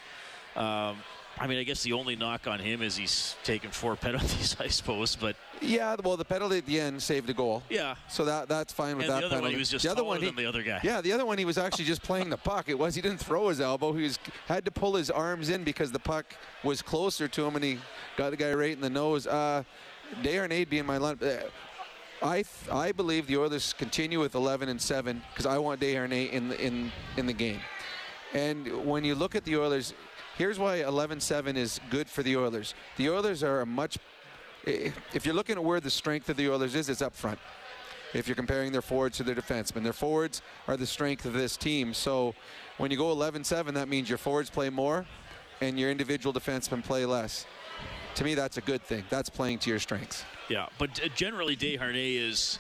um, 0.57 0.97
I 1.39 1.47
mean, 1.47 1.59
I 1.59 1.65
guess 1.65 1.83
the 1.83 1.93
only 1.93 2.17
knock 2.17 2.47
on 2.47 2.59
him 2.59 2.81
is 2.83 2.97
he's 2.97 3.37
taken 3.45 3.71
four 3.71 3.97
penalties, 4.07 4.57
I 4.59 4.69
suppose. 4.69 5.15
But 5.15 5.37
Yeah, 5.61 5.97
well, 6.03 6.17
the 6.17 6.25
penalty 6.25 6.59
at 6.59 6.67
the 6.67 6.79
end 6.81 7.03
saved 7.03 7.29
a 7.31 7.35
goal. 7.35 7.63
yeah, 7.69 7.97
So 8.09 8.25
that 8.25 8.49
that's 8.49 8.73
fine 8.73 8.97
with 8.97 9.07
And 9.07 9.15
the 9.15 9.21
that 9.21 9.25
other 9.25 9.35
one, 9.37 9.39
penalty. 9.43 9.55
he 9.55 9.59
was 9.59 9.71
just 9.71 9.85
the 9.85 9.91
other 9.91 10.05
one, 10.05 10.21
he, 10.23 10.31
the 10.31 10.47
other 10.47 10.63
guy. 10.63 10.81
Yeah, 10.83 11.01
the 11.01 11.13
other 11.13 11.27
one 11.27 11.39
he 11.39 11.45
was 11.45 11.59
actually 11.59 11.85
just 11.85 12.03
playing 12.03 12.31
the 12.31 12.37
puck. 12.37 12.69
It 12.69 12.79
was 12.79 12.95
he 12.95 13.01
didn't 13.01 13.19
throw 13.19 13.49
his 13.49 13.61
elbow. 13.61 13.93
He 13.93 14.03
was 14.05 14.19
had 14.47 14.65
to 14.65 14.71
pull 14.71 14.95
his 14.95 15.11
arms 15.11 15.49
in 15.49 15.65
because 15.65 15.91
the 15.93 15.99
puck 15.99 16.27
was 16.63 16.83
closer 16.83 17.29
to 17.29 17.47
him, 17.47 17.57
and 17.57 17.65
he 17.65 17.79
got 18.17 18.31
the 18.31 18.37
guy 18.37 18.53
right 18.53 18.73
in 18.73 18.81
the 18.81 18.91
nose. 18.91 19.27
Uh, 19.27 19.63
Desharnais 20.23 20.69
being 20.69 20.87
my 20.87 20.97
line. 20.99 21.19
Uh, 21.23 21.41
I 22.21 22.37
th- 22.43 22.47
I 22.73 22.93
believe 22.93 23.27
the 23.27 23.37
Oilers 23.37 23.73
continue 23.75 24.19
with 24.19 24.35
11 24.35 24.69
and 24.69 24.81
7 24.81 25.23
because 25.33 25.47
I 25.47 25.59
want 25.59 25.81
Desharnais 25.81 26.31
in 26.33 26.49
the 26.49 26.61
in 26.61 26.91
in 27.17 27.27
the 27.27 27.33
game. 27.33 27.61
And 28.35 28.85
when 28.87 29.05
you 29.05 29.15
look 29.15 29.35
at 29.35 29.45
the 29.45 29.57
Oilers, 29.57 29.95
here's 30.37 30.59
why 30.59 30.79
11-7 30.81 31.57
is 31.57 31.81
good 31.91 32.09
for 32.11 32.23
the 32.23 32.37
Oilers. 32.37 32.75
The 32.97 33.09
Oilers 33.09 33.43
are 33.43 33.61
a 33.63 33.67
much 33.67 33.97
if 34.69 35.25
you're 35.25 35.35
looking 35.35 35.57
at 35.57 35.65
where 35.65 35.81
the 35.81 35.91
strength 35.91 36.29
of 36.29 36.37
the 36.37 36.51
Oilers 36.51 36.75
is, 36.75 36.89
it's 36.89 37.03
up 37.03 37.15
front. 37.15 37.39
If 38.15 38.27
you're 38.27 38.35
comparing 38.37 38.73
their 38.73 38.83
forwards 38.83 39.19
to 39.19 39.23
their 39.23 39.35
defensemen, 39.35 39.83
their 39.83 39.93
forwards 39.93 40.41
are 40.67 40.77
the 40.77 40.87
strength 40.87 41.25
of 41.27 41.35
this 41.35 41.57
team. 41.57 41.93
So 41.93 42.35
when 42.79 42.91
you 42.91 42.97
go 42.97 43.15
11-7, 43.15 43.75
that 43.75 43.89
means 43.89 44.09
your 44.09 44.19
forwards 44.19 44.49
play 44.49 44.71
more 44.71 45.05
and 45.61 45.79
your 45.79 45.91
individual 45.91 46.33
defensemen 46.33 46.83
play 46.83 47.05
less. 47.05 47.45
To 48.15 48.25
me, 48.25 48.35
that's 48.35 48.57
a 48.57 48.63
good 48.63 48.83
thing. 48.83 49.05
That's 49.11 49.29
playing 49.29 49.59
to 49.61 49.71
your 49.71 49.79
strengths. 49.79 50.25
yeah. 50.49 50.67
But 50.79 51.01
generally, 51.15 51.57
Desharnais 51.57 52.17
is. 52.19 52.59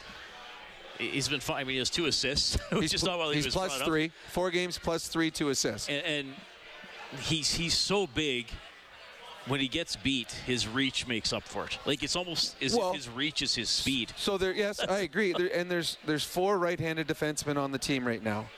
He's 0.98 1.28
been 1.28 1.40
fine. 1.40 1.58
I 1.60 1.64
mean, 1.64 1.74
he 1.74 1.78
has 1.78 1.90
two 1.90 2.06
assists, 2.06 2.58
which 2.72 2.92
is 2.92 3.04
not 3.04 3.18
while 3.18 3.30
he 3.30 3.36
he's 3.36 3.44
was 3.46 3.54
plus 3.54 3.68
brought 3.70 3.82
up. 3.82 3.86
three, 3.88 4.10
four 4.30 4.50
games 4.50 4.78
plus 4.78 5.08
three, 5.08 5.30
two 5.30 5.48
assists. 5.48 5.88
and, 5.88 6.04
and 6.04 6.28
he's 7.20 7.54
he's 7.54 7.74
so 7.74 8.06
big. 8.08 8.46
When 9.48 9.60
he 9.60 9.68
gets 9.68 9.96
beat, 9.96 10.30
his 10.30 10.68
reach 10.68 11.06
makes 11.06 11.32
up 11.32 11.42
for 11.42 11.64
it. 11.64 11.78
Like 11.86 12.02
it's 12.02 12.16
almost 12.16 12.56
as 12.62 12.74
Well- 12.76 12.90
if 12.90 12.96
his 12.96 13.08
reach 13.08 13.42
is 13.42 13.54
his 13.54 13.68
speed. 13.70 14.12
So 14.16 14.36
there, 14.38 14.52
yes, 14.52 14.78
I 14.80 14.98
agree. 15.00 15.32
There, 15.32 15.48
and 15.54 15.70
there's 15.70 15.96
there's 16.06 16.24
four 16.24 16.58
right-handed 16.58 17.08
defensemen 17.08 17.56
on 17.56 17.72
the 17.72 17.78
team 17.78 18.06
right 18.06 18.22
now. 18.22 18.48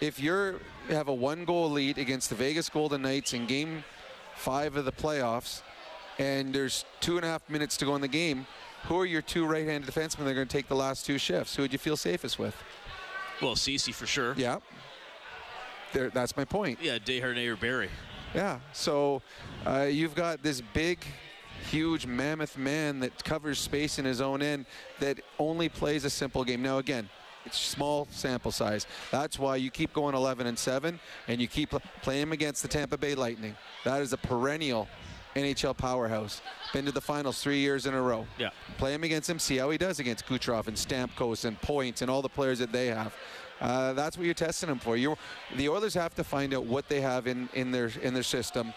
If 0.00 0.20
you're 0.20 0.60
have 0.90 1.08
a 1.08 1.14
one-goal 1.14 1.70
lead 1.70 1.98
against 1.98 2.28
the 2.28 2.34
Vegas 2.34 2.68
Golden 2.68 3.02
Knights 3.02 3.32
in 3.32 3.46
Game 3.46 3.84
Five 4.36 4.76
of 4.76 4.84
the 4.84 4.92
playoffs, 4.92 5.62
and 6.18 6.52
there's 6.54 6.84
two 7.00 7.16
and 7.16 7.24
a 7.24 7.28
half 7.28 7.48
minutes 7.48 7.76
to 7.78 7.84
go 7.84 7.94
in 7.94 8.00
the 8.00 8.08
game, 8.08 8.46
who 8.84 8.98
are 8.98 9.06
your 9.06 9.22
two 9.22 9.46
right-handed 9.46 9.88
defensemen 9.90 10.24
that 10.24 10.30
are 10.30 10.34
going 10.34 10.48
to 10.48 10.52
take 10.52 10.68
the 10.68 10.76
last 10.76 11.06
two 11.06 11.16
shifts? 11.18 11.56
Who 11.56 11.62
would 11.62 11.72
you 11.72 11.78
feel 11.78 11.96
safest 11.96 12.38
with? 12.38 12.54
Well, 13.40 13.56
Ceci 13.56 13.92
for 13.92 14.06
sure. 14.06 14.34
Yeah. 14.36 14.58
There, 15.92 16.10
that's 16.10 16.36
my 16.36 16.44
point. 16.44 16.80
Yeah, 16.82 16.98
Desharnais 16.98 17.48
or 17.48 17.56
Barrie. 17.56 17.88
Yeah. 18.34 18.58
So 18.72 19.22
uh, 19.66 19.82
you've 19.82 20.14
got 20.14 20.42
this 20.42 20.60
big, 20.60 21.04
huge 21.70 22.06
mammoth 22.06 22.58
man 22.58 23.00
that 23.00 23.24
covers 23.24 23.58
space 23.58 23.98
in 23.98 24.04
his 24.04 24.20
own 24.20 24.42
end 24.42 24.66
that 25.00 25.20
only 25.38 25.68
plays 25.68 26.04
a 26.04 26.10
simple 26.10 26.44
game. 26.44 26.62
Now, 26.62 26.78
again, 26.78 27.08
it's 27.46 27.58
small 27.58 28.08
sample 28.10 28.50
size. 28.50 28.86
That's 29.10 29.38
why 29.38 29.56
you 29.56 29.70
keep 29.70 29.92
going 29.92 30.14
11 30.14 30.46
and 30.46 30.58
7, 30.58 30.98
and 31.28 31.40
you 31.40 31.46
keep 31.46 31.70
pl- 31.70 31.82
playing 32.02 32.22
him 32.22 32.32
against 32.32 32.62
the 32.62 32.68
Tampa 32.68 32.96
Bay 32.96 33.14
Lightning. 33.14 33.54
That 33.84 34.00
is 34.00 34.12
a 34.12 34.16
perennial 34.16 34.88
NHL 35.36 35.76
powerhouse. 35.76 36.40
Been 36.72 36.86
to 36.86 36.92
the 36.92 37.00
finals 37.00 37.42
three 37.42 37.58
years 37.58 37.86
in 37.86 37.94
a 37.94 38.00
row. 38.00 38.26
Yeah. 38.38 38.50
Play 38.78 38.94
him 38.94 39.04
against 39.04 39.28
him, 39.28 39.38
see 39.38 39.58
how 39.58 39.70
he 39.70 39.78
does 39.78 39.98
against 39.98 40.26
Kucherov 40.26 40.68
and 40.68 40.76
Stamkos 40.76 41.44
and 41.44 41.60
Points 41.60 42.02
and 42.02 42.10
all 42.10 42.22
the 42.22 42.28
players 42.28 42.60
that 42.60 42.72
they 42.72 42.86
have. 42.86 43.14
Uh, 43.60 43.92
that's 43.92 44.16
what 44.16 44.26
you're 44.26 44.34
testing 44.34 44.68
them 44.68 44.78
for. 44.78 44.96
you 44.96 45.16
the 45.56 45.68
Oilers 45.68 45.94
have 45.94 46.14
to 46.16 46.24
find 46.24 46.54
out 46.54 46.64
what 46.64 46.88
they 46.88 47.00
have 47.00 47.26
in, 47.26 47.48
in 47.54 47.70
their 47.70 47.90
in 48.02 48.14
their 48.14 48.22
system 48.22 48.72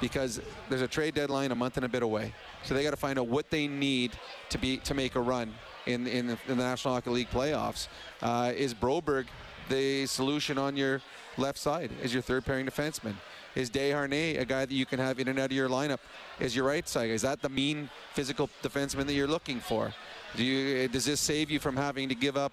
because 0.00 0.40
there's 0.68 0.82
a 0.82 0.88
trade 0.88 1.14
deadline 1.14 1.52
a 1.52 1.54
month 1.54 1.76
and 1.76 1.86
a 1.86 1.88
bit 1.88 2.02
away. 2.02 2.34
So 2.64 2.74
they 2.74 2.82
got 2.82 2.90
to 2.90 2.96
find 2.96 3.18
out 3.18 3.28
what 3.28 3.50
they 3.50 3.68
need 3.68 4.12
to 4.50 4.58
be 4.58 4.78
to 4.78 4.94
make 4.94 5.14
a 5.14 5.20
run 5.20 5.54
in 5.86 6.06
in 6.06 6.26
the, 6.26 6.38
in 6.48 6.58
the 6.58 6.64
National 6.64 6.94
Hockey 6.94 7.10
League 7.10 7.30
playoffs. 7.30 7.88
Uh, 8.20 8.52
is 8.54 8.74
Broberg 8.74 9.26
the 9.68 10.06
solution 10.06 10.58
on 10.58 10.76
your 10.76 11.00
left 11.38 11.58
side 11.58 11.90
as 12.02 12.12
your 12.12 12.22
third 12.22 12.44
pairing 12.44 12.66
defenseman? 12.66 13.14
Is 13.54 13.70
Desharnais 13.70 14.40
a 14.40 14.44
guy 14.44 14.64
that 14.64 14.74
you 14.74 14.86
can 14.86 14.98
have 14.98 15.20
in 15.20 15.28
and 15.28 15.38
out 15.38 15.46
of 15.46 15.52
your 15.52 15.68
lineup 15.68 15.98
as 16.40 16.56
your 16.56 16.66
right 16.66 16.88
side? 16.88 17.10
Is 17.10 17.22
that 17.22 17.42
the 17.42 17.50
mean 17.50 17.90
physical 18.14 18.48
defenseman 18.62 19.06
that 19.06 19.12
you're 19.12 19.26
looking 19.26 19.60
for? 19.60 19.92
Do 20.36 20.42
you, 20.42 20.88
does 20.88 21.04
this 21.04 21.20
save 21.20 21.50
you 21.50 21.60
from 21.60 21.76
having 21.76 22.08
to 22.08 22.14
give 22.14 22.38
up 22.38 22.52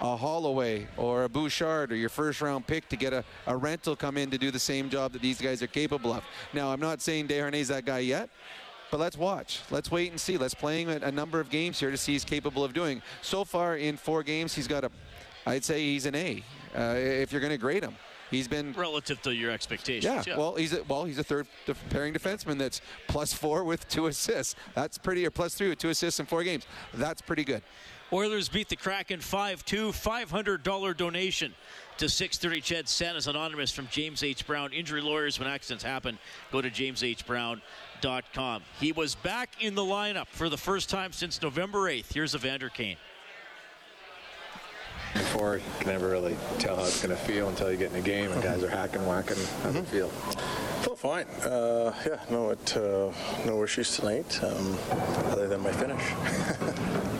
a 0.00 0.16
Holloway 0.16 0.86
or 0.96 1.24
a 1.24 1.28
Bouchard 1.28 1.92
or 1.92 1.96
your 1.96 2.08
first 2.08 2.40
round 2.40 2.66
pick 2.66 2.88
to 2.88 2.96
get 2.96 3.12
a, 3.12 3.24
a 3.46 3.56
rental 3.56 3.94
come 3.96 4.16
in 4.16 4.30
to 4.30 4.38
do 4.38 4.50
the 4.50 4.58
same 4.58 4.88
job 4.88 5.12
that 5.12 5.22
these 5.22 5.40
guys 5.40 5.62
are 5.62 5.66
capable 5.66 6.12
of? 6.12 6.24
Now, 6.52 6.72
I'm 6.72 6.80
not 6.80 7.00
saying 7.00 7.28
Desharnais 7.28 7.68
that 7.68 7.84
guy 7.84 8.00
yet, 8.00 8.30
but 8.90 8.98
let's 8.98 9.16
watch. 9.16 9.60
Let's 9.70 9.90
wait 9.90 10.10
and 10.10 10.20
see. 10.20 10.36
Let's 10.36 10.54
play 10.54 10.84
a, 10.84 10.96
a 11.00 11.12
number 11.12 11.40
of 11.40 11.50
games 11.50 11.78
here 11.78 11.90
to 11.90 11.96
see 11.96 12.12
he's 12.12 12.24
capable 12.24 12.64
of 12.64 12.72
doing. 12.72 13.02
So 13.22 13.44
far 13.44 13.76
in 13.76 13.96
four 13.96 14.22
games, 14.22 14.54
he's 14.54 14.68
got 14.68 14.84
a, 14.84 14.90
I'd 15.46 15.64
say 15.64 15.80
he's 15.80 16.06
an 16.06 16.14
A 16.14 16.42
uh, 16.76 16.94
if 16.96 17.32
you're 17.32 17.40
going 17.40 17.52
to 17.52 17.58
grade 17.58 17.82
him. 17.82 17.94
He's 18.30 18.46
been 18.46 18.72
relative 18.74 19.20
to 19.22 19.34
your 19.34 19.50
expectations. 19.50 20.04
Yeah, 20.04 20.22
yeah. 20.24 20.38
well, 20.38 20.54
he's 20.54 20.72
a, 20.72 20.84
well, 20.84 21.04
he's 21.04 21.18
a 21.18 21.24
third 21.24 21.48
pairing 21.90 22.14
defenseman 22.14 22.58
that's 22.58 22.80
plus 23.08 23.32
four 23.32 23.64
with 23.64 23.88
two 23.88 24.06
assists. 24.06 24.54
That's 24.74 24.98
pretty, 24.98 25.26
or 25.26 25.32
plus 25.32 25.54
three 25.54 25.68
with 25.68 25.80
two 25.80 25.88
assists 25.88 26.20
in 26.20 26.26
four 26.26 26.44
games. 26.44 26.64
That's 26.94 27.20
pretty 27.20 27.42
good. 27.42 27.62
Oilers 28.12 28.48
beat 28.48 28.68
the 28.68 28.76
Kraken 28.76 29.20
5-2. 29.20 29.90
$500 29.90 30.96
donation 30.96 31.54
to 31.98 32.08
630 32.08 32.60
CHED 32.60 32.88
Santa's 32.88 33.28
Anonymous 33.28 33.70
from 33.70 33.86
James 33.90 34.22
H. 34.22 34.46
Brown. 34.46 34.72
Injury 34.72 35.00
lawyers 35.00 35.38
when 35.38 35.46
accidents 35.46 35.84
happen. 35.84 36.18
Go 36.50 36.60
to 36.60 36.70
jameshbrown.com. 36.70 38.62
He 38.80 38.92
was 38.92 39.14
back 39.14 39.50
in 39.60 39.74
the 39.74 39.82
lineup 39.82 40.26
for 40.28 40.48
the 40.48 40.56
first 40.56 40.90
time 40.90 41.12
since 41.12 41.40
November 41.40 41.90
8th. 41.90 42.12
Here's 42.12 42.34
Evander 42.34 42.68
Kane 42.68 42.96
before 45.14 45.56
you 45.56 45.62
can 45.78 45.88
never 45.88 46.08
really 46.08 46.36
tell 46.58 46.76
how 46.76 46.82
it's 46.82 47.02
going 47.02 47.16
to 47.16 47.22
feel 47.22 47.48
until 47.48 47.70
you 47.70 47.76
get 47.76 47.90
in 47.90 47.96
a 47.96 48.02
game 48.02 48.30
and 48.30 48.42
guys 48.42 48.62
are 48.62 48.68
hacking, 48.68 49.04
whacking. 49.06 49.36
How's 49.62 49.74
it 49.74 49.86
feel? 49.86 50.08
Feel 50.08 50.96
fine. 50.96 51.26
Uh, 51.44 51.92
yeah, 52.06 52.20
no, 52.30 52.50
it, 52.50 52.76
uh, 52.76 53.12
no 53.44 53.62
issues 53.64 53.96
tonight, 53.96 54.42
um, 54.42 54.78
other 55.26 55.48
than 55.48 55.60
my 55.60 55.72
finish. 55.72 56.02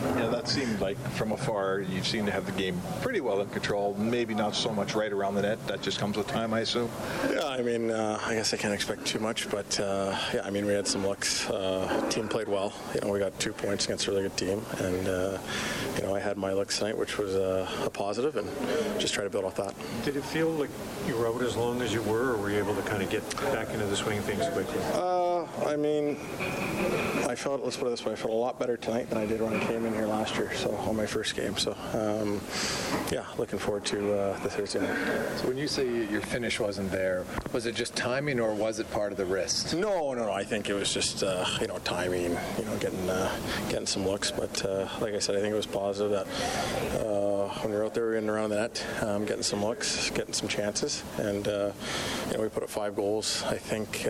yeah, 0.41 0.47
that 0.47 0.49
seemed 0.49 0.79
like 0.79 0.97
from 1.11 1.31
afar 1.31 1.81
you 1.81 2.03
seem 2.03 2.25
to 2.25 2.31
have 2.31 2.45
the 2.45 2.51
game 2.53 2.79
pretty 3.01 3.21
well 3.21 3.41
in 3.41 3.49
control. 3.49 3.95
Maybe 3.97 4.33
not 4.33 4.55
so 4.55 4.71
much 4.71 4.95
right 4.95 5.11
around 5.11 5.35
the 5.35 5.41
net. 5.41 5.67
That 5.67 5.81
just 5.81 5.99
comes 5.99 6.17
with 6.17 6.27
time, 6.27 6.53
I 6.53 6.61
assume. 6.61 6.89
Yeah, 7.29 7.45
I 7.47 7.61
mean, 7.61 7.91
uh, 7.91 8.19
I 8.25 8.35
guess 8.35 8.53
I 8.53 8.57
can't 8.57 8.73
expect 8.73 9.05
too 9.05 9.19
much, 9.19 9.49
but 9.49 9.79
uh, 9.79 10.17
yeah, 10.33 10.41
I 10.43 10.49
mean, 10.49 10.65
we 10.65 10.73
had 10.73 10.87
some 10.87 11.05
looks. 11.05 11.49
Uh, 11.49 12.07
team 12.09 12.27
played 12.27 12.47
well. 12.47 12.73
You 12.93 13.01
know, 13.01 13.09
we 13.09 13.19
got 13.19 13.37
two 13.39 13.53
points 13.53 13.85
against 13.85 14.07
a 14.07 14.11
really 14.11 14.23
good 14.23 14.37
team, 14.37 14.61
and 14.79 15.07
uh, 15.07 15.37
you 15.95 16.03
know, 16.03 16.15
I 16.15 16.19
had 16.19 16.37
my 16.37 16.53
looks 16.53 16.79
tonight, 16.79 16.97
which 16.97 17.17
was 17.17 17.35
a 17.35 17.89
positive, 17.93 18.35
and 18.35 18.47
just 18.99 19.13
try 19.13 19.23
to 19.23 19.29
build 19.29 19.45
off 19.45 19.55
that. 19.55 19.73
Did 20.03 20.15
it 20.15 20.23
feel 20.23 20.49
like 20.49 20.69
you 21.07 21.15
were 21.15 21.27
out 21.27 21.41
as 21.41 21.55
long 21.55 21.81
as 21.81 21.93
you 21.93 22.01
were, 22.03 22.33
or 22.33 22.37
were 22.37 22.49
you 22.49 22.57
able 22.57 22.75
to 22.75 22.81
kind 22.83 23.03
of 23.03 23.09
get 23.09 23.23
back 23.53 23.69
into 23.69 23.85
the 23.85 23.95
swing 23.95 24.17
of 24.17 24.25
things 24.25 24.47
quickly? 24.49 24.79
I 25.65 25.75
mean, 25.75 26.17
I 27.27 27.35
felt, 27.35 27.63
let's 27.63 27.77
put 27.77 27.87
it 27.87 27.91
this 27.91 28.03
way, 28.03 28.13
I 28.13 28.15
felt 28.15 28.33
a 28.33 28.35
lot 28.35 28.59
better 28.59 28.77
tonight 28.77 29.09
than 29.09 29.17
I 29.17 29.25
did 29.25 29.41
when 29.41 29.53
I 29.53 29.59
came 29.65 29.85
in 29.85 29.93
here 29.93 30.05
last 30.05 30.35
year, 30.35 30.53
so 30.55 30.75
on 30.75 30.95
my 30.95 31.05
first 31.05 31.35
game. 31.35 31.55
So, 31.57 31.75
um, 31.93 32.41
yeah, 33.11 33.25
looking 33.37 33.59
forward 33.59 33.85
to 33.85 34.13
uh, 34.13 34.39
the 34.39 34.49
Thursday 34.49 34.79
night. 34.79 34.97
So 35.37 35.47
when 35.47 35.57
you 35.57 35.67
say 35.67 35.87
your 36.07 36.21
finish 36.21 36.59
wasn't 36.59 36.91
there, 36.91 37.25
was 37.53 37.65
it 37.65 37.75
just 37.75 37.95
timing 37.95 38.39
or 38.39 38.53
was 38.53 38.79
it 38.79 38.89
part 38.91 39.11
of 39.11 39.17
the 39.17 39.25
wrist? 39.25 39.73
No, 39.75 40.13
no, 40.13 40.25
no. 40.25 40.31
I 40.31 40.43
think 40.43 40.69
it 40.69 40.73
was 40.73 40.93
just, 40.93 41.23
uh, 41.23 41.45
you 41.59 41.67
know, 41.67 41.77
timing, 41.79 42.31
you 42.57 42.65
know, 42.65 42.77
getting, 42.79 43.09
uh, 43.09 43.33
getting 43.69 43.87
some 43.87 44.05
looks. 44.05 44.31
But 44.31 44.65
uh, 44.65 44.87
like 44.99 45.13
I 45.13 45.19
said, 45.19 45.35
I 45.35 45.41
think 45.41 45.53
it 45.53 45.57
was 45.57 45.67
positive 45.67 46.11
that 46.11 47.05
uh, 47.05 47.49
when 47.59 47.71
you're 47.71 47.85
out 47.85 47.93
there 47.93 48.13
in 48.15 48.23
and 48.23 48.29
around 48.29 48.49
the 48.49 48.55
net, 48.55 48.85
um, 49.01 49.25
getting 49.25 49.43
some 49.43 49.63
looks, 49.63 50.09
getting 50.11 50.33
some 50.33 50.47
chances. 50.47 51.03
And, 51.17 51.47
uh, 51.47 51.71
you 52.27 52.37
know, 52.37 52.43
we 52.43 52.49
put 52.49 52.63
up 52.63 52.69
five 52.69 52.95
goals, 52.95 53.43
I 53.47 53.57
think 53.57 54.07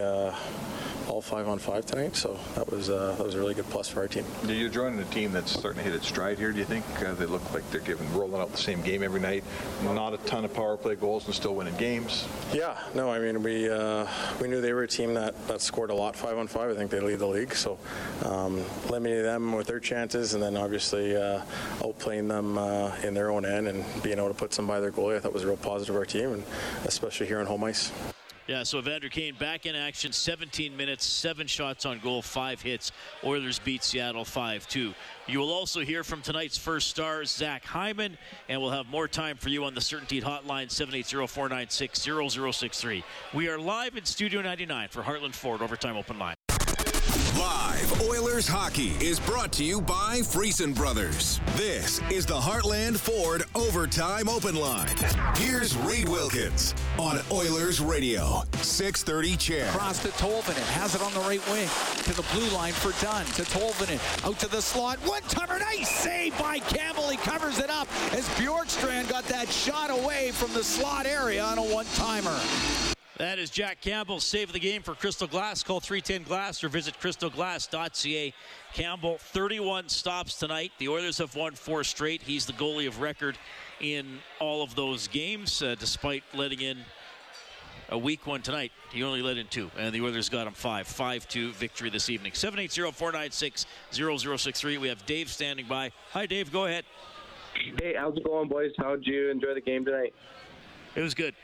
all 1.11 1.21
five 1.21 1.47
on 1.47 1.59
five 1.59 1.85
tonight. 1.85 2.15
So 2.15 2.39
that 2.55 2.71
was 2.71 2.89
uh, 2.89 3.15
that 3.17 3.23
was 3.23 3.35
a 3.35 3.37
really 3.37 3.53
good 3.53 3.69
plus 3.69 3.89
for 3.89 3.99
our 3.99 4.07
team. 4.07 4.25
You're 4.45 4.69
joining 4.69 4.99
a 4.99 5.05
team 5.05 5.33
that's 5.33 5.51
starting 5.51 5.79
to 5.79 5.83
hit 5.83 5.93
its 5.93 6.07
stride 6.07 6.39
here. 6.39 6.53
Do 6.53 6.59
you 6.59 6.65
think 6.65 6.85
uh, 7.01 7.13
they 7.15 7.25
look 7.25 7.53
like 7.53 7.69
they're 7.69 7.81
giving 7.81 8.11
rolling 8.13 8.41
out 8.41 8.51
the 8.51 8.57
same 8.57 8.81
game 8.81 9.03
every 9.03 9.19
night? 9.19 9.43
Not 9.83 10.13
a 10.13 10.17
ton 10.19 10.45
of 10.45 10.53
power 10.53 10.77
play 10.77 10.95
goals 10.95 11.25
and 11.25 11.35
still 11.35 11.53
winning 11.53 11.75
games. 11.75 12.27
Yeah, 12.53 12.77
no, 12.95 13.11
I 13.11 13.19
mean 13.19 13.43
we 13.43 13.69
uh, 13.69 14.07
we 14.39 14.47
knew 14.47 14.61
they 14.61 14.71
were 14.71 14.83
a 14.83 14.87
team 14.87 15.13
that, 15.15 15.35
that 15.47 15.61
scored 15.61 15.89
a 15.89 15.95
lot 15.95 16.15
five 16.15 16.37
on 16.37 16.47
five. 16.47 16.71
I 16.71 16.75
think 16.75 16.89
they 16.89 17.01
lead 17.01 17.19
the 17.19 17.27
league. 17.27 17.53
So 17.53 17.77
um, 18.23 18.63
limiting 18.89 19.23
them 19.23 19.51
with 19.51 19.67
their 19.67 19.81
chances 19.81 20.33
and 20.33 20.41
then 20.41 20.55
obviously 20.55 21.15
uh, 21.15 21.41
outplaying 21.79 22.29
them 22.29 22.57
uh, 22.57 22.95
in 23.03 23.13
their 23.13 23.31
own 23.31 23.45
end 23.45 23.67
and 23.67 23.83
being 24.01 24.17
able 24.17 24.29
to 24.29 24.33
put 24.33 24.53
some 24.53 24.65
by 24.65 24.79
their 24.79 24.91
goalie, 24.91 25.17
I 25.17 25.19
thought 25.19 25.33
was 25.33 25.43
a 25.43 25.47
real 25.47 25.57
positive 25.57 25.93
for 25.93 25.99
our 25.99 26.05
team 26.05 26.31
and 26.31 26.43
especially 26.85 27.27
here 27.27 27.39
on 27.39 27.45
home 27.45 27.65
ice. 27.65 27.91
Yeah, 28.47 28.63
so 28.63 28.79
Evander 28.79 29.09
Kane 29.09 29.35
back 29.35 29.67
in 29.67 29.75
action, 29.75 30.11
17 30.11 30.75
minutes, 30.75 31.05
seven 31.05 31.45
shots 31.47 31.85
on 31.85 31.99
goal, 31.99 32.21
five 32.21 32.61
hits. 32.61 32.91
Oilers 33.23 33.59
beat 33.59 33.83
Seattle 33.83 34.25
5-2. 34.25 34.93
You 35.27 35.39
will 35.39 35.51
also 35.51 35.81
hear 35.81 36.03
from 36.03 36.21
tonight's 36.21 36.57
first 36.57 36.89
star, 36.89 37.23
Zach 37.25 37.63
Hyman, 37.63 38.17
and 38.49 38.59
we'll 38.59 38.71
have 38.71 38.87
more 38.87 39.07
time 39.07 39.37
for 39.37 39.49
you 39.49 39.65
on 39.65 39.75
the 39.75 39.81
CertainTeed 39.81 40.23
Hotline, 40.23 40.67
780-496-0063. 40.67 43.03
We 43.33 43.47
are 43.47 43.59
live 43.59 43.95
in 43.95 44.05
Studio 44.05 44.41
99 44.41 44.87
for 44.89 45.03
Heartland 45.03 45.35
Ford 45.35 45.61
Overtime 45.61 45.95
Open 45.95 46.17
Line. 46.17 46.35
Live 47.41 48.01
Oilers 48.03 48.47
hockey 48.47 48.91
is 49.03 49.19
brought 49.19 49.51
to 49.53 49.63
you 49.63 49.81
by 49.81 50.19
Friesen 50.19 50.75
Brothers. 50.75 51.41
This 51.55 51.99
is 52.11 52.23
the 52.23 52.35
Heartland 52.35 52.97
Ford 52.97 53.45
Overtime 53.55 54.29
Open 54.29 54.53
Line. 54.53 54.95
Here's 55.37 55.75
Reed 55.77 56.07
Wilkins 56.07 56.75
on 56.99 57.19
Oilers 57.31 57.81
Radio, 57.81 58.43
630 58.61 59.37
CHED. 59.37 59.67
Cross 59.69 60.03
to 60.03 60.09
Tolvanen, 60.09 60.61
has 60.73 60.93
it 60.93 61.01
on 61.01 61.11
the 61.15 61.19
right 61.21 61.41
wing 61.49 61.67
to 62.03 62.13
the 62.13 62.25
blue 62.31 62.47
line 62.55 62.73
for 62.73 62.91
Dunn 63.03 63.25
to 63.25 63.41
Tolvanen, 63.41 63.99
out 64.23 64.37
to 64.37 64.47
the 64.47 64.61
slot, 64.61 64.99
one 64.99 65.23
timer, 65.23 65.57
nice 65.57 65.89
save 65.89 66.37
by 66.37 66.59
Campbell. 66.59 67.09
He 67.09 67.17
covers 67.17 67.57
it 67.57 67.71
up 67.71 67.87
as 68.13 68.29
Bjorkstrand 68.35 69.09
got 69.09 69.23
that 69.25 69.49
shot 69.49 69.89
away 69.89 70.29
from 70.31 70.53
the 70.53 70.63
slot 70.63 71.07
area 71.07 71.43
on 71.43 71.57
a 71.57 71.63
one 71.63 71.87
timer. 71.95 72.39
That 73.17 73.39
is 73.39 73.49
Jack 73.49 73.81
Campbell 73.81 74.19
save 74.19 74.49
of 74.49 74.53
the 74.53 74.59
game 74.59 74.81
for 74.81 74.95
Crystal 74.95 75.27
Glass. 75.27 75.63
Call 75.63 75.79
310 75.79 76.23
Glass 76.23 76.63
or 76.63 76.69
visit 76.69 76.95
crystalglass.ca. 76.99 78.33
Campbell, 78.73 79.17
31 79.19 79.89
stops 79.89 80.39
tonight. 80.39 80.71
The 80.77 80.87
Oilers 80.87 81.17
have 81.17 81.35
won 81.35 81.53
four 81.53 81.83
straight. 81.83 82.21
He's 82.21 82.45
the 82.45 82.53
goalie 82.53 82.87
of 82.87 83.01
record 83.01 83.37
in 83.81 84.19
all 84.39 84.63
of 84.63 84.75
those 84.75 85.07
games, 85.07 85.61
uh, 85.61 85.75
despite 85.77 86.23
letting 86.33 86.61
in 86.61 86.79
a 87.89 87.97
weak 87.97 88.25
one 88.25 88.41
tonight. 88.41 88.71
He 88.91 89.03
only 89.03 89.21
let 89.21 89.37
in 89.37 89.47
two, 89.47 89.69
and 89.77 89.93
the 89.93 90.01
Oilers 90.01 90.29
got 90.29 90.47
him 90.47 90.53
five. 90.53 90.87
5 90.87 91.27
2 91.27 91.51
victory 91.51 91.89
this 91.89 92.09
evening. 92.09 92.31
780 92.33 92.91
496 92.93 93.65
0063. 93.91 94.77
We 94.77 94.87
have 94.87 95.05
Dave 95.05 95.29
standing 95.29 95.67
by. 95.67 95.91
Hi, 96.13 96.25
Dave. 96.25 96.51
Go 96.51 96.65
ahead. 96.65 96.85
Hey, 97.81 97.93
how's 97.97 98.15
it 98.15 98.23
going, 98.23 98.47
boys? 98.47 98.71
How'd 98.77 99.05
you 99.05 99.29
enjoy 99.29 99.53
the 99.53 99.61
game 99.61 99.83
tonight? 99.83 100.13
It 100.95 101.01
was 101.01 101.13
good. 101.13 101.35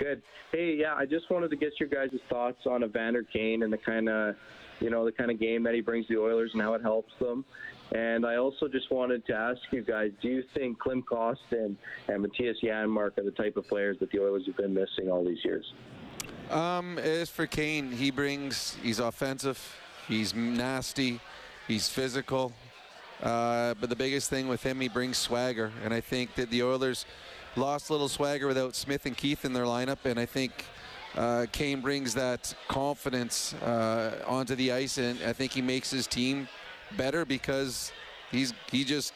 Good. 0.00 0.22
Hey, 0.50 0.76
yeah, 0.76 0.94
I 0.94 1.04
just 1.04 1.30
wanted 1.30 1.50
to 1.50 1.56
get 1.56 1.78
your 1.78 1.90
guys' 1.90 2.18
thoughts 2.30 2.64
on 2.64 2.82
Evander 2.82 3.22
Kane 3.22 3.62
and 3.62 3.70
the 3.70 3.76
kind 3.76 4.08
of, 4.08 4.34
you 4.80 4.88
know, 4.88 5.04
the 5.04 5.12
kind 5.12 5.30
of 5.30 5.38
game 5.38 5.62
that 5.64 5.74
he 5.74 5.82
brings 5.82 6.08
the 6.08 6.16
Oilers 6.16 6.52
and 6.54 6.62
how 6.62 6.72
it 6.72 6.80
helps 6.80 7.12
them. 7.20 7.44
And 7.92 8.24
I 8.24 8.36
also 8.36 8.66
just 8.66 8.90
wanted 8.90 9.26
to 9.26 9.34
ask 9.34 9.60
you 9.72 9.82
guys, 9.82 10.12
do 10.22 10.28
you 10.28 10.42
think 10.54 10.78
Klim 10.78 11.02
Kostin 11.02 11.76
and 12.08 12.24
Mattias 12.24 12.54
Janmark 12.64 13.18
are 13.18 13.24
the 13.24 13.30
type 13.30 13.58
of 13.58 13.68
players 13.68 13.98
that 14.00 14.10
the 14.10 14.20
Oilers 14.20 14.46
have 14.46 14.56
been 14.56 14.72
missing 14.72 15.10
all 15.10 15.22
these 15.22 15.44
years? 15.44 15.70
Um, 16.48 16.96
as 16.98 17.28
for 17.28 17.46
Kane, 17.46 17.92
he 17.92 18.10
brings, 18.10 18.78
he's 18.82 19.00
offensive, 19.00 19.76
he's 20.08 20.34
nasty, 20.34 21.20
he's 21.68 21.90
physical. 21.90 22.54
Uh, 23.22 23.74
but 23.78 23.90
the 23.90 23.96
biggest 23.96 24.30
thing 24.30 24.48
with 24.48 24.62
him, 24.62 24.80
he 24.80 24.88
brings 24.88 25.18
swagger. 25.18 25.70
And 25.84 25.92
I 25.92 26.00
think 26.00 26.36
that 26.36 26.48
the 26.48 26.62
Oilers– 26.62 27.04
lost 27.56 27.90
a 27.90 27.92
little 27.92 28.08
swagger 28.08 28.46
without 28.46 28.74
Smith 28.74 29.06
and 29.06 29.16
Keith 29.16 29.44
in 29.44 29.52
their 29.52 29.64
lineup, 29.64 29.98
and 30.04 30.18
I 30.18 30.26
think 30.26 30.64
uh, 31.16 31.46
Kane 31.50 31.80
brings 31.80 32.14
that 32.14 32.54
confidence 32.68 33.54
uh, 33.54 34.22
onto 34.26 34.54
the 34.54 34.72
ice, 34.72 34.98
and 34.98 35.18
I 35.22 35.32
think 35.32 35.52
he 35.52 35.62
makes 35.62 35.90
his 35.90 36.06
team 36.06 36.48
better 36.96 37.24
because 37.24 37.92
he's 38.30 38.52
he 38.70 38.84
just 38.84 39.12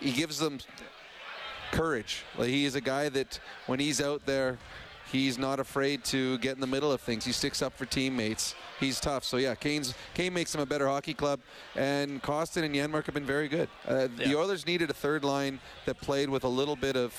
he 0.00 0.12
gives 0.12 0.38
them 0.38 0.58
courage. 1.72 2.24
Like 2.38 2.48
he 2.48 2.64
is 2.64 2.74
a 2.74 2.80
guy 2.80 3.08
that 3.10 3.40
when 3.66 3.80
he's 3.80 4.00
out 4.00 4.24
there, 4.24 4.58
He's 5.16 5.38
not 5.38 5.58
afraid 5.60 6.04
to 6.12 6.36
get 6.38 6.52
in 6.56 6.60
the 6.60 6.66
middle 6.66 6.92
of 6.92 7.00
things. 7.00 7.24
He 7.24 7.32
sticks 7.32 7.62
up 7.62 7.72
for 7.78 7.86
teammates. 7.86 8.54
He's 8.78 9.00
tough. 9.00 9.24
So 9.24 9.38
yeah, 9.38 9.54
Kane's 9.54 9.94
Kane 10.12 10.34
makes 10.34 10.54
him 10.54 10.60
a 10.60 10.66
better 10.66 10.86
hockey 10.86 11.14
club, 11.14 11.40
and 11.74 12.22
Kostin 12.22 12.64
and 12.64 12.74
Janmark 12.74 13.06
have 13.06 13.14
been 13.14 13.24
very 13.36 13.48
good. 13.48 13.68
Uh, 13.88 14.08
The 14.14 14.36
Oilers 14.36 14.66
needed 14.66 14.90
a 14.90 14.94
third 14.94 15.24
line 15.24 15.58
that 15.86 15.96
played 16.02 16.28
with 16.28 16.44
a 16.44 16.52
little 16.60 16.76
bit 16.76 16.96
of 16.96 17.10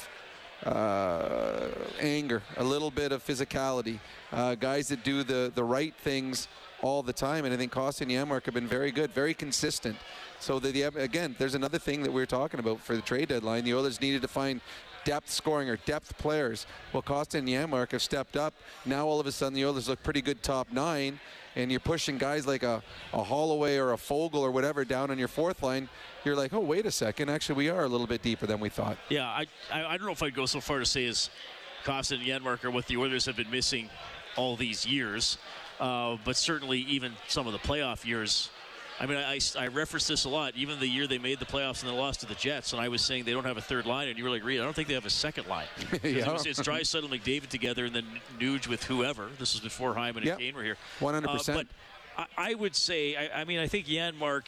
uh, 0.64 1.70
anger, 2.00 2.44
a 2.58 2.64
little 2.64 2.92
bit 2.92 3.12
of 3.12 3.26
physicality, 3.26 4.00
uh, 4.32 4.54
guys 4.56 4.88
that 4.90 5.04
do 5.04 5.24
the 5.24 5.52
the 5.56 5.64
right 5.64 5.96
things 6.04 6.48
all 6.84 7.02
the 7.02 7.14
time. 7.14 7.46
And 7.46 7.54
I 7.54 7.58
think 7.58 7.72
Kostin 7.72 8.02
and 8.02 8.12
Janmark 8.12 8.46
have 8.46 8.54
been 8.54 8.68
very 8.68 8.92
good, 8.92 9.12
very 9.12 9.34
consistent. 9.34 9.98
So 10.40 10.60
the, 10.60 10.72
the, 10.72 10.84
again, 10.84 11.36
there's 11.40 11.56
another 11.56 11.80
thing 11.80 12.04
that 12.04 12.14
we 12.14 12.22
are 12.22 12.28
talking 12.28 12.60
about 12.60 12.80
for 12.80 12.96
the 12.96 13.02
trade 13.02 13.30
deadline. 13.30 13.64
The 13.64 13.74
Oilers 13.74 14.00
needed 14.00 14.22
to 14.22 14.28
find 14.28 14.62
depth 15.08 15.30
scoring 15.30 15.70
or 15.70 15.78
depth 15.78 16.18
players. 16.18 16.68
Well, 16.92 17.02
Kostin 17.02 17.40
and 17.40 17.48
Janmark 17.48 17.94
have 17.94 18.02
stepped 18.02 18.36
up. 18.36 18.54
Now 18.86 19.08
all 19.08 19.22
of 19.22 19.26
a 19.26 19.32
sudden 19.32 19.54
the 19.54 19.66
Oilers 19.66 19.88
look 19.88 20.04
pretty 20.04 20.22
good 20.22 20.44
top 20.44 20.68
nine, 20.70 21.18
and 21.56 21.72
you're 21.72 21.80
pushing 21.80 22.18
guys 22.18 22.46
like 22.46 22.64
a, 22.64 22.84
a 23.14 23.24
Holloway 23.24 23.78
or 23.78 23.94
a 23.94 23.96
Foegele 23.96 24.42
or 24.42 24.52
whatever 24.52 24.84
down 24.84 25.10
on 25.10 25.18
your 25.18 25.30
fourth 25.30 25.64
line. 25.64 25.88
You're 26.26 26.36
like, 26.36 26.54
oh, 26.54 26.60
wait 26.60 26.86
a 26.86 26.92
second. 26.92 27.30
Actually, 27.30 27.56
we 27.56 27.70
are 27.70 27.86
a 27.86 27.88
little 27.88 28.06
bit 28.06 28.22
deeper 28.22 28.46
than 28.46 28.60
we 28.60 28.68
thought. 28.68 28.98
Yeah, 29.08 29.28
I, 29.28 29.46
I, 29.72 29.86
I 29.86 29.98
don't 29.98 30.08
know 30.08 30.12
if 30.12 30.22
I'd 30.22 30.36
go 30.36 30.46
so 30.46 30.60
far 30.60 30.80
to 30.80 30.86
say 30.86 31.06
as 31.06 31.30
Kostin 31.86 32.18
and 32.18 32.26
Janmark 32.26 32.66
are 32.66 32.72
what 32.72 32.86
the 32.88 32.98
Oilers 32.98 33.26
have 33.28 33.38
been 33.38 33.50
missing 33.50 33.90
all 34.36 34.58
these 34.58 34.86
years, 34.86 35.38
uh, 35.80 36.18
but 36.26 36.36
certainly 36.36 36.80
even 36.80 37.14
some 37.30 37.48
of 37.48 37.54
the 37.54 37.60
playoff 37.60 38.06
years. 38.06 38.50
I 39.00 39.06
mean, 39.06 39.18
I, 39.18 39.40
I 39.58 39.68
reference 39.68 40.08
this 40.08 40.26
a 40.26 40.30
lot. 40.30 40.54
Even 40.56 40.80
the 40.80 40.88
year 40.88 41.06
they 41.06 41.20
made 41.20 41.40
the 41.40 41.46
playoffs 41.46 41.84
and 41.84 41.92
they 41.92 41.96
lost 41.96 42.22
to 42.22 42.26
the 42.26 42.34
Jets, 42.36 42.74
and 42.74 42.82
I 42.82 42.88
was 42.90 43.02
saying 43.04 43.26
they 43.26 43.32
don't 43.32 43.46
have 43.46 43.58
a 43.58 43.62
third 43.62 43.86
line, 43.86 44.08
and 44.08 44.18
you 44.18 44.24
were 44.24 44.30
like, 44.32 44.44
"Reed, 44.44 44.60
I 44.60 44.64
don't 44.64 44.76
think 44.76 44.88
they 44.88 44.96
have 44.96 45.06
a 45.06 45.10
second 45.10 45.48
line." 45.48 45.68
'Cause 45.92 46.00
it 46.04 46.18
Yeah. 46.18 46.32
was, 46.32 46.46
it's 46.48 46.60
Draisaitl 46.62 47.12
and 47.12 47.14
McDavid 47.24 47.48
together, 47.50 47.86
and 47.86 47.96
then 47.96 48.06
Nuge 48.40 48.68
with 48.68 48.84
whoever. 48.86 49.30
This 49.38 49.54
was 49.54 49.62
before 49.62 49.94
Hyman 49.94 50.18
and 50.18 50.26
Yep. 50.28 50.40
Kane 50.40 50.56
were 50.56 50.64
here. 50.64 50.78
100%. 51.00 51.50
Uh, 51.50 51.54
but 51.64 51.68
I, 52.38 52.52
I 52.52 52.54
would 52.56 52.76
say, 52.76 53.16
I, 53.16 53.42
I 53.42 53.44
mean, 53.46 53.60
I 53.60 53.68
think 53.68 53.86
Janmark 53.86 54.46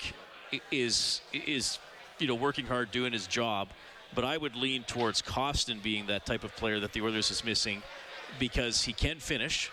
is 0.72 1.22
is 1.32 1.78
you 2.18 2.26
know 2.28 2.34
working 2.36 2.66
hard 2.66 2.90
doing 2.92 3.14
his 3.14 3.28
job, 3.28 3.68
but 4.16 4.26
I 4.26 4.36
would 4.38 4.56
lean 4.56 4.84
towards 4.84 5.22
Kostin 5.22 5.80
being 5.84 6.08
that 6.08 6.26
type 6.26 6.44
of 6.44 6.56
player 6.56 6.80
that 6.80 6.94
the 6.94 7.02
Oilers 7.02 7.30
is 7.30 7.44
missing 7.46 7.84
because 8.40 8.84
he 8.84 8.94
can 8.94 9.20
finish. 9.20 9.70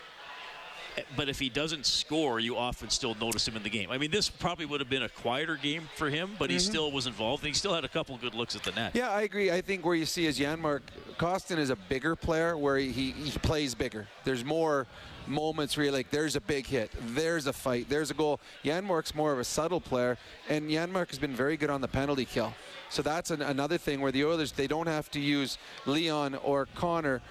But 1.17 1.29
if 1.29 1.39
he 1.39 1.49
doesn't 1.49 1.87
score, 1.87 2.41
you 2.41 2.57
often 2.57 2.91
still 2.91 3.15
notice 3.21 3.47
him 3.47 3.57
in 3.57 3.63
the 3.63 3.71
game. 3.71 3.91
I 3.91 3.99
mean, 3.99 4.11
this 4.11 4.29
probably 4.29 4.67
would 4.67 4.81
have 4.81 4.89
been 4.91 5.03
a 5.03 5.09
quieter 5.09 5.57
game 5.57 5.89
for 5.97 6.09
him, 6.11 6.37
but 6.39 6.51
he 6.51 6.57
Mhm. 6.57 6.61
still 6.61 6.91
was 6.93 7.07
involved. 7.07 7.43
And 7.43 7.49
he 7.49 7.55
still 7.55 7.75
had 7.75 7.85
a 7.85 7.89
couple 7.89 8.17
good 8.17 8.35
looks 8.35 8.57
at 8.57 8.63
the 8.63 8.73
net. 8.73 8.93
Yeah, 8.95 9.11
I 9.11 9.23
agree. 9.23 9.51
I 9.51 9.61
think 9.61 9.85
where 9.85 9.95
you 9.95 10.07
see 10.07 10.27
is 10.27 10.39
Janmark 10.39 10.81
Kostin 11.19 11.59
is 11.59 11.71
a 11.71 11.77
bigger 11.77 12.17
player 12.17 12.57
where 12.57 12.79
he, 12.79 13.13
he 13.13 13.31
plays 13.39 13.75
bigger. 13.75 14.07
There's 14.25 14.45
more 14.45 14.87
moments 15.27 15.77
where 15.77 15.85
you're 15.85 15.93
like, 15.93 16.11
there's 16.11 16.37
a 16.37 16.41
big 16.41 16.67
hit, 16.67 16.93
there's 17.09 17.47
a 17.49 17.53
fight, 17.53 17.89
there's 17.89 18.13
a 18.13 18.15
goal. 18.15 18.39
Janmark's 18.65 19.13
more 19.15 19.33
of 19.33 19.41
a 19.41 19.45
subtle 19.45 19.81
player, 19.81 20.17
and 20.49 20.71
Janmark 20.71 21.09
has 21.09 21.19
been 21.19 21.35
very 21.35 21.57
good 21.57 21.69
on 21.69 21.81
the 21.81 21.89
penalty 21.89 22.25
kill. 22.25 22.55
So 22.91 23.03
that's 23.03 23.33
an, 23.33 23.43
another 23.43 23.77
thing 23.77 24.01
where 24.01 24.13
the 24.13 24.25
Oilers 24.25 24.53
they 24.53 24.69
don't 24.69 24.87
have 24.87 25.11
to 25.11 25.21
use 25.21 25.59
Leon 25.85 26.37
or 26.37 26.67
Connor 26.77 27.23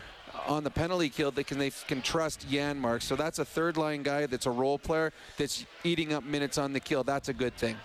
on 0.48 0.64
the 0.64 0.70
penalty 0.70 1.10
kill. 1.10 1.32
They 1.32 1.44
can 1.44 1.58
they 1.58 1.72
can 1.88 2.02
trust 2.02 2.50
Janmark. 2.50 3.02
So 3.02 3.16
that's 3.16 3.40
a 3.40 3.46
third 3.46 3.78
line 3.78 4.04
guy 4.04 4.26
that's 4.26 4.46
a 4.46 4.52
role 4.52 4.80
player 4.80 5.14
that's 5.38 5.66
eating 5.84 6.14
up 6.14 6.24
minutes 6.24 6.58
on 6.58 6.74
the 6.74 6.80
kill. 6.80 7.04
That's 7.04 7.30
a 7.30 7.34
good 7.34 7.56
thing. 7.56 7.78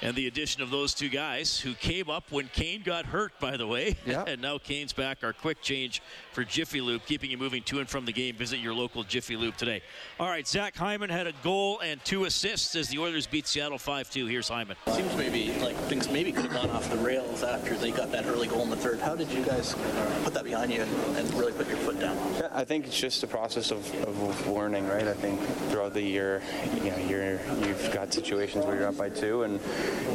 And 0.00 0.14
the 0.14 0.28
addition 0.28 0.62
of 0.62 0.70
those 0.70 0.94
two 0.94 1.08
guys 1.08 1.58
who 1.58 1.74
came 1.74 2.08
up 2.08 2.30
when 2.30 2.48
Kane 2.48 2.82
got 2.84 3.06
hurt, 3.06 3.32
by 3.40 3.56
the 3.56 3.66
way. 3.66 3.96
Yeah. 4.06 4.24
and 4.28 4.40
now 4.40 4.58
Kane's 4.58 4.92
back. 4.92 5.24
Our 5.24 5.32
quick 5.32 5.60
change 5.60 6.02
for 6.32 6.44
Jiffy 6.44 6.80
Lube, 6.80 7.04
keeping 7.04 7.30
you 7.30 7.38
moving 7.38 7.62
to 7.64 7.80
and 7.80 7.88
from 7.88 8.04
the 8.04 8.12
game. 8.12 8.36
Visit 8.36 8.60
your 8.60 8.74
local 8.74 9.02
Jiffy 9.02 9.36
Lube 9.36 9.56
today. 9.56 9.82
All 10.20 10.28
right, 10.28 10.46
Zach 10.46 10.76
Hyman 10.76 11.10
had 11.10 11.26
a 11.26 11.32
goal 11.42 11.80
and 11.80 12.04
two 12.04 12.24
assists 12.24 12.76
as 12.76 12.88
the 12.88 12.98
Oilers 12.98 13.26
beat 13.26 13.46
Seattle 13.46 13.78
5 13.78 14.10
2. 14.10 14.26
Here's 14.26 14.48
Hyman. 14.48 14.76
Seems 14.86 15.16
maybe 15.16 15.52
like 15.60 15.76
things 15.88 16.08
maybe 16.08 16.30
could 16.30 16.44
have 16.46 16.52
gone 16.52 16.70
off 16.70 16.88
the 16.90 16.96
rails 16.98 17.42
after 17.42 17.74
they 17.76 17.90
got 17.90 18.12
that 18.12 18.26
early 18.26 18.46
goal 18.46 18.62
in 18.62 18.70
the 18.70 18.76
third. 18.76 19.00
How 19.00 19.16
did 19.16 19.30
you 19.32 19.44
guys 19.44 19.74
put 20.22 20.32
that 20.34 20.44
behind 20.44 20.72
you 20.72 20.82
and, 20.82 21.16
and 21.16 21.34
really 21.34 21.52
put 21.52 21.66
your 21.68 21.76
foot 21.78 21.98
down? 21.98 22.16
Yeah, 22.34 22.48
I 22.52 22.64
think 22.64 22.86
it's 22.86 22.98
just 22.98 23.22
a 23.24 23.26
process 23.26 23.70
of, 23.72 23.92
of 24.04 24.46
learning, 24.46 24.86
right? 24.86 25.08
I 25.08 25.14
think 25.14 25.40
throughout 25.70 25.94
the 25.94 26.02
year, 26.02 26.42
you 26.82 26.90
know, 26.90 26.98
you're, 26.98 27.40
you've 27.66 27.90
got 27.92 28.12
situations 28.12 28.64
where 28.64 28.76
you're 28.76 28.88
up 28.88 28.96
by 28.96 29.08
two, 29.08 29.42
and 29.42 29.60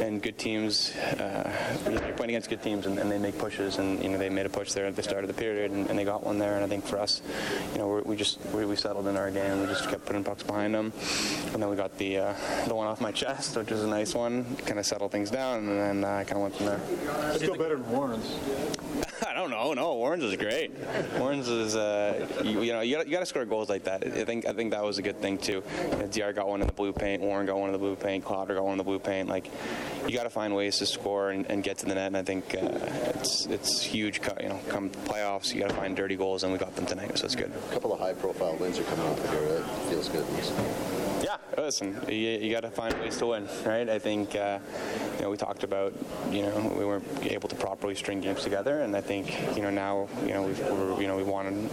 and 0.00 0.22
good 0.22 0.38
teams, 0.38 0.94
uh, 0.96 1.50
you 1.84 1.92
know, 1.92 2.06
you're 2.06 2.16
playing 2.16 2.30
against 2.30 2.50
good 2.50 2.62
teams, 2.62 2.86
and, 2.86 2.98
and 2.98 3.10
they 3.10 3.18
make 3.18 3.38
pushes, 3.38 3.78
and 3.78 4.02
you 4.02 4.08
know 4.08 4.18
they 4.18 4.28
made 4.28 4.46
a 4.46 4.50
push 4.50 4.72
there 4.72 4.86
at 4.86 4.96
the 4.96 5.02
start 5.02 5.24
of 5.24 5.28
the 5.28 5.34
period, 5.34 5.70
and, 5.70 5.88
and 5.88 5.98
they 5.98 6.04
got 6.04 6.24
one 6.24 6.38
there, 6.38 6.54
and 6.54 6.64
I 6.64 6.68
think 6.68 6.84
for 6.84 6.98
us, 6.98 7.22
you 7.72 7.78
know, 7.78 7.88
we're, 7.88 8.02
we 8.02 8.16
just 8.16 8.38
we, 8.52 8.64
we 8.64 8.76
settled 8.76 9.06
in 9.06 9.16
our 9.16 9.30
game, 9.30 9.60
we 9.60 9.66
just 9.66 9.88
kept 9.88 10.06
putting 10.06 10.24
pucks 10.24 10.42
behind 10.42 10.74
them, 10.74 10.92
and 11.52 11.62
then 11.62 11.68
we 11.68 11.76
got 11.76 11.96
the 11.98 12.18
uh, 12.18 12.34
the 12.66 12.74
one 12.74 12.86
off 12.86 13.00
my 13.00 13.12
chest, 13.12 13.56
which 13.56 13.70
was 13.70 13.82
a 13.82 13.88
nice 13.88 14.14
one, 14.14 14.56
kind 14.66 14.78
of 14.78 14.86
settled 14.86 15.12
things 15.12 15.30
down, 15.30 15.68
and 15.68 15.78
then 15.78 16.04
uh, 16.04 16.08
I 16.08 16.24
kind 16.24 16.36
of 16.36 16.42
went 16.42 16.56
from 16.56 16.66
there. 16.66 17.36
Still 17.36 17.56
better 17.56 17.76
than 17.76 17.90
Warren's. 17.90 18.38
I 19.28 19.32
don't 19.34 19.50
know. 19.50 19.72
No, 19.74 19.94
Warren's 19.94 20.24
is 20.24 20.36
great. 20.36 20.72
Warren's 21.18 21.48
is, 21.48 21.76
uh, 21.76 22.26
you, 22.44 22.62
you 22.62 22.72
know, 22.72 22.80
you 22.80 22.96
got, 22.96 23.06
you 23.06 23.12
got 23.12 23.20
to 23.20 23.26
score 23.26 23.44
goals 23.44 23.68
like 23.68 23.84
that. 23.84 24.06
I 24.06 24.24
think 24.24 24.46
I 24.46 24.52
think 24.52 24.70
that 24.72 24.82
was 24.82 24.98
a 24.98 25.02
good 25.02 25.20
thing 25.20 25.38
too. 25.38 25.62
You 25.90 25.96
know, 25.96 26.06
Dr 26.06 26.32
got 26.32 26.48
one 26.48 26.60
in 26.60 26.66
the 26.66 26.72
blue 26.72 26.92
paint. 26.92 27.22
Warren 27.22 27.46
got 27.46 27.58
one 27.58 27.68
in 27.68 27.72
the 27.72 27.78
blue 27.78 27.96
paint. 27.96 28.24
Clotter 28.24 28.54
got 28.54 28.64
one 28.64 28.72
in 28.72 28.78
the 28.78 28.84
blue 28.84 28.98
paint. 28.98 29.28
Like, 29.28 29.50
you 30.06 30.16
got 30.16 30.24
to 30.24 30.30
find 30.30 30.54
ways 30.54 30.78
to 30.78 30.86
score 30.86 31.30
and, 31.30 31.46
and 31.50 31.62
get 31.62 31.78
to 31.78 31.86
the 31.86 31.94
net. 31.94 32.08
And 32.08 32.16
I 32.16 32.22
think 32.22 32.54
uh, 32.54 32.68
it's 33.14 33.46
it's 33.46 33.82
huge. 33.82 34.20
You 34.40 34.48
know, 34.48 34.60
come 34.68 34.90
playoffs, 34.90 35.54
you 35.54 35.60
got 35.60 35.70
to 35.70 35.76
find 35.76 35.96
dirty 35.96 36.16
goals, 36.16 36.42
and 36.44 36.52
we 36.52 36.58
got 36.58 36.74
them 36.76 36.86
tonight, 36.86 37.16
so 37.18 37.24
it's 37.24 37.34
good. 37.34 37.52
A 37.70 37.72
couple 37.72 37.92
of 37.92 38.00
high-profile 38.00 38.56
wins 38.56 38.78
are 38.78 38.84
coming 38.84 39.06
off 39.06 39.30
here. 39.30 39.58
That 39.58 39.64
feels 39.88 40.08
good. 40.08 40.24
Yeah, 41.34 41.62
listen, 41.62 41.98
you, 42.08 42.14
you 42.14 42.52
got 42.52 42.60
to 42.60 42.70
find 42.70 42.94
ways 43.00 43.16
to 43.18 43.26
win, 43.26 43.48
right? 43.64 43.88
I 43.88 43.98
think, 43.98 44.36
uh, 44.36 44.60
you 45.16 45.22
know, 45.22 45.30
we 45.30 45.36
talked 45.36 45.64
about, 45.64 45.92
you 46.30 46.42
know, 46.42 46.72
we 46.78 46.84
weren't 46.84 47.26
able 47.26 47.48
to 47.48 47.56
properly 47.56 47.96
string 47.96 48.20
games 48.20 48.42
together, 48.42 48.80
and 48.80 48.94
I 48.94 49.00
think, 49.00 49.56
you 49.56 49.62
know, 49.62 49.70
now, 49.70 50.08
you 50.24 50.32
know, 50.32 50.42
we've, 50.42 50.60
we're, 50.60 51.00
you 51.00 51.08
know, 51.08 51.16
we 51.16 51.24
wanted 51.24 51.70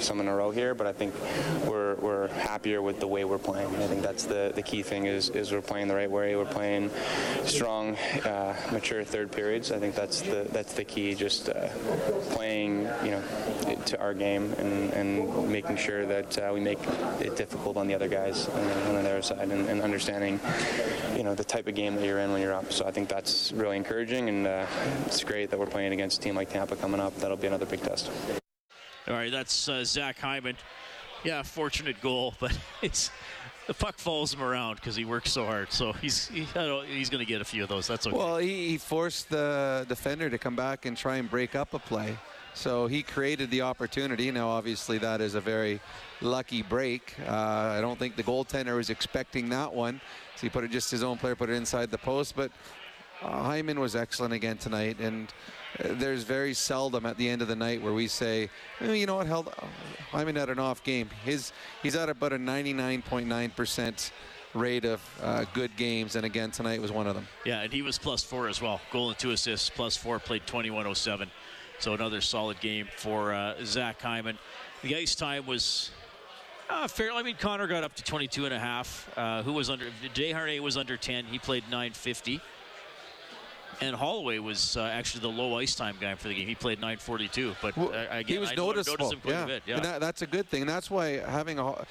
some 0.00 0.20
in 0.20 0.28
a 0.28 0.34
row 0.34 0.50
here, 0.50 0.74
but 0.74 0.86
I 0.86 0.92
think 0.92 1.14
we're, 1.66 1.94
we're 1.96 2.28
happier 2.28 2.82
with 2.82 3.00
the 3.00 3.06
way 3.06 3.24
we're 3.24 3.38
playing. 3.38 3.74
I 3.76 3.86
think 3.86 4.02
that's 4.02 4.24
the, 4.24 4.52
the 4.54 4.62
key 4.62 4.82
thing 4.82 5.06
is, 5.06 5.30
is 5.30 5.50
we're 5.50 5.62
playing 5.62 5.88
the 5.88 5.94
right 5.94 6.10
way. 6.10 6.36
We're 6.36 6.44
playing 6.44 6.90
strong, 7.44 7.96
uh, 8.24 8.54
mature 8.70 9.02
third 9.04 9.32
periods. 9.32 9.72
I 9.72 9.78
think 9.78 9.94
that's 9.94 10.20
the 10.20 10.46
that's 10.50 10.74
the 10.74 10.84
key. 10.84 11.14
Just 11.14 11.48
uh, 11.48 11.68
playing, 12.30 12.88
you 13.04 13.12
know, 13.12 13.22
to 13.86 14.00
our 14.00 14.14
game 14.14 14.52
and, 14.58 14.92
and 14.92 15.48
making 15.50 15.76
sure 15.76 16.06
that 16.06 16.38
uh, 16.38 16.50
we 16.52 16.60
make 16.60 16.78
it 17.20 17.36
difficult 17.36 17.76
on 17.76 17.86
the 17.86 17.94
other 17.94 18.08
guys 18.08 18.48
on, 18.48 18.60
on 18.96 19.02
the 19.02 19.10
other 19.10 19.22
side 19.22 19.50
and, 19.50 19.68
and 19.68 19.82
understanding, 19.82 20.40
you 21.16 21.22
know, 21.22 21.34
the 21.34 21.44
type 21.44 21.66
of 21.68 21.74
game 21.74 21.94
that 21.96 22.04
you're 22.04 22.18
in 22.18 22.32
when 22.32 22.40
you're 22.40 22.54
up. 22.54 22.72
So 22.72 22.86
I 22.86 22.90
think 22.90 23.08
that's 23.08 23.52
really 23.52 23.76
encouraging, 23.76 24.28
and 24.28 24.46
uh, 24.46 24.66
it's 25.06 25.22
great 25.24 25.50
that 25.50 25.58
we're 25.58 25.66
playing 25.66 25.92
against 25.92 26.20
a 26.20 26.22
team 26.22 26.34
like 26.34 26.50
Tampa 26.50 26.76
coming 26.76 27.00
up. 27.00 27.14
That'll 27.16 27.36
be 27.36 27.46
another 27.46 27.66
big 27.66 27.82
test. 27.82 28.10
All 29.06 29.14
right, 29.14 29.30
that's 29.30 29.68
uh, 29.68 29.84
Zach 29.84 30.18
Hyman. 30.18 30.56
Yeah, 31.24 31.42
fortunate 31.42 32.00
goal, 32.00 32.34
but 32.40 32.56
it's 32.82 33.10
the 33.66 33.74
puck 33.74 33.98
follows 33.98 34.32
him 34.34 34.42
around 34.42 34.76
because 34.76 34.94
he 34.94 35.04
works 35.04 35.32
so 35.32 35.44
hard. 35.46 35.72
So 35.72 35.92
he's 35.92 36.28
he, 36.28 36.42
I 36.54 36.66
don't- 36.66 36.86
he's 36.86 37.10
going 37.10 37.24
to 37.24 37.30
get 37.30 37.40
a 37.40 37.44
few 37.44 37.62
of 37.62 37.68
those. 37.68 37.86
That's 37.86 38.06
okay. 38.06 38.16
Well, 38.16 38.36
he, 38.38 38.68
he 38.68 38.78
forced 38.78 39.30
the 39.30 39.86
defender 39.88 40.28
to 40.30 40.38
come 40.38 40.54
back 40.56 40.84
and 40.86 40.96
try 40.96 41.16
and 41.16 41.30
break 41.30 41.54
up 41.54 41.72
a 41.74 41.78
play. 41.78 42.16
So 42.54 42.86
he 42.86 43.02
created 43.02 43.50
the 43.50 43.62
opportunity. 43.62 44.30
Now, 44.30 44.48
obviously, 44.48 44.98
that 44.98 45.20
is 45.20 45.34
a 45.34 45.40
very 45.40 45.80
lucky 46.20 46.62
break. 46.62 47.14
Uh, 47.26 47.32
I 47.32 47.80
don't 47.80 47.98
think 47.98 48.16
the 48.16 48.22
goaltender 48.22 48.76
was 48.76 48.90
expecting 48.90 49.48
that 49.50 49.72
one. 49.72 50.00
So 50.36 50.42
he 50.42 50.48
put 50.48 50.64
it 50.64 50.70
just 50.70 50.90
his 50.90 51.02
own 51.02 51.18
player 51.18 51.34
put 51.34 51.50
it 51.50 51.54
inside 51.54 51.90
the 51.90 51.98
post. 51.98 52.36
But 52.36 52.52
uh, 53.22 53.42
Hyman 53.42 53.80
was 53.80 53.96
excellent 53.96 54.34
again 54.34 54.56
tonight, 54.56 54.98
and 55.00 55.32
uh, 55.78 55.88
there's 55.92 56.22
very 56.22 56.54
seldom 56.54 57.06
at 57.06 57.16
the 57.16 57.28
end 57.28 57.42
of 57.42 57.48
the 57.48 57.56
night 57.56 57.82
where 57.82 57.92
we 57.92 58.06
say, 58.06 58.48
"Eh, 58.80 58.92
you 58.92 59.06
know 59.06 59.16
what, 59.16 59.26
held 59.26 59.52
Hyman 60.10 60.36
had 60.36 60.48
an 60.48 60.58
off 60.58 60.82
game. 60.84 61.08
His 61.24 61.52
he's 61.82 61.96
at 61.96 62.08
about 62.08 62.32
a 62.32 62.38
99.9% 62.38 64.10
rate 64.54 64.84
of 64.84 65.00
uh, 65.22 65.44
good 65.52 65.76
games, 65.76 66.16
and 66.16 66.24
again 66.24 66.50
tonight 66.50 66.80
was 66.80 66.92
one 66.92 67.06
of 67.06 67.14
them. 67.14 67.26
Yeah, 67.44 67.62
and 67.62 67.72
he 67.72 67.82
was 67.82 67.98
plus 67.98 68.22
four 68.22 68.48
as 68.48 68.60
well. 68.60 68.80
Goal 68.92 69.08
and 69.08 69.18
two 69.18 69.32
assists, 69.32 69.70
plus 69.70 69.96
four, 69.96 70.18
played 70.18 70.46
21.07. 70.46 71.28
So 71.78 71.92
another 71.92 72.20
solid 72.20 72.60
game 72.60 72.88
for 72.96 73.34
uh, 73.34 73.54
Zach 73.64 74.00
Hyman. 74.00 74.38
The 74.82 74.96
ice 74.96 75.14
time 75.14 75.46
was 75.46 75.90
uh, 76.70 76.88
fair. 76.88 77.12
I 77.12 77.22
mean, 77.22 77.36
Connor 77.38 77.66
got 77.66 77.84
up 77.84 77.94
to 77.96 78.04
22 78.04 78.46
and 78.46 78.54
a 78.54 78.58
half. 78.58 79.10
Uh, 79.16 79.42
who 79.42 79.52
was 79.52 79.70
under? 79.70 79.86
Jay 80.12 80.60
was 80.60 80.76
under 80.76 80.96
10. 80.96 81.26
He 81.26 81.38
played 81.38 81.64
950. 81.64 82.40
And 83.80 83.96
Holloway 83.96 84.38
was 84.38 84.76
uh, 84.76 84.84
actually 84.84 85.22
the 85.22 85.28
low 85.28 85.58
ice 85.58 85.74
time 85.74 85.96
guy 86.00 86.14
for 86.14 86.28
the 86.28 86.34
game. 86.34 86.46
He 86.46 86.54
played 86.54 86.78
942. 86.78 87.56
But 87.60 87.76
uh, 87.76 88.06
again, 88.10 88.24
he 88.26 88.38
was 88.38 88.52
I 88.52 88.54
noticeable. 88.54 89.10
him 89.10 89.20
quite 89.20 89.32
yeah. 89.32 89.44
a 89.44 89.46
bit. 89.46 89.62
Yeah. 89.66 89.76
And 89.76 89.84
that, 89.84 90.00
that's 90.00 90.22
a 90.22 90.26
good 90.26 90.48
thing. 90.48 90.62
And 90.62 90.70
that's 90.70 90.90
why 90.90 91.18
having 91.18 91.58
a 91.58 91.84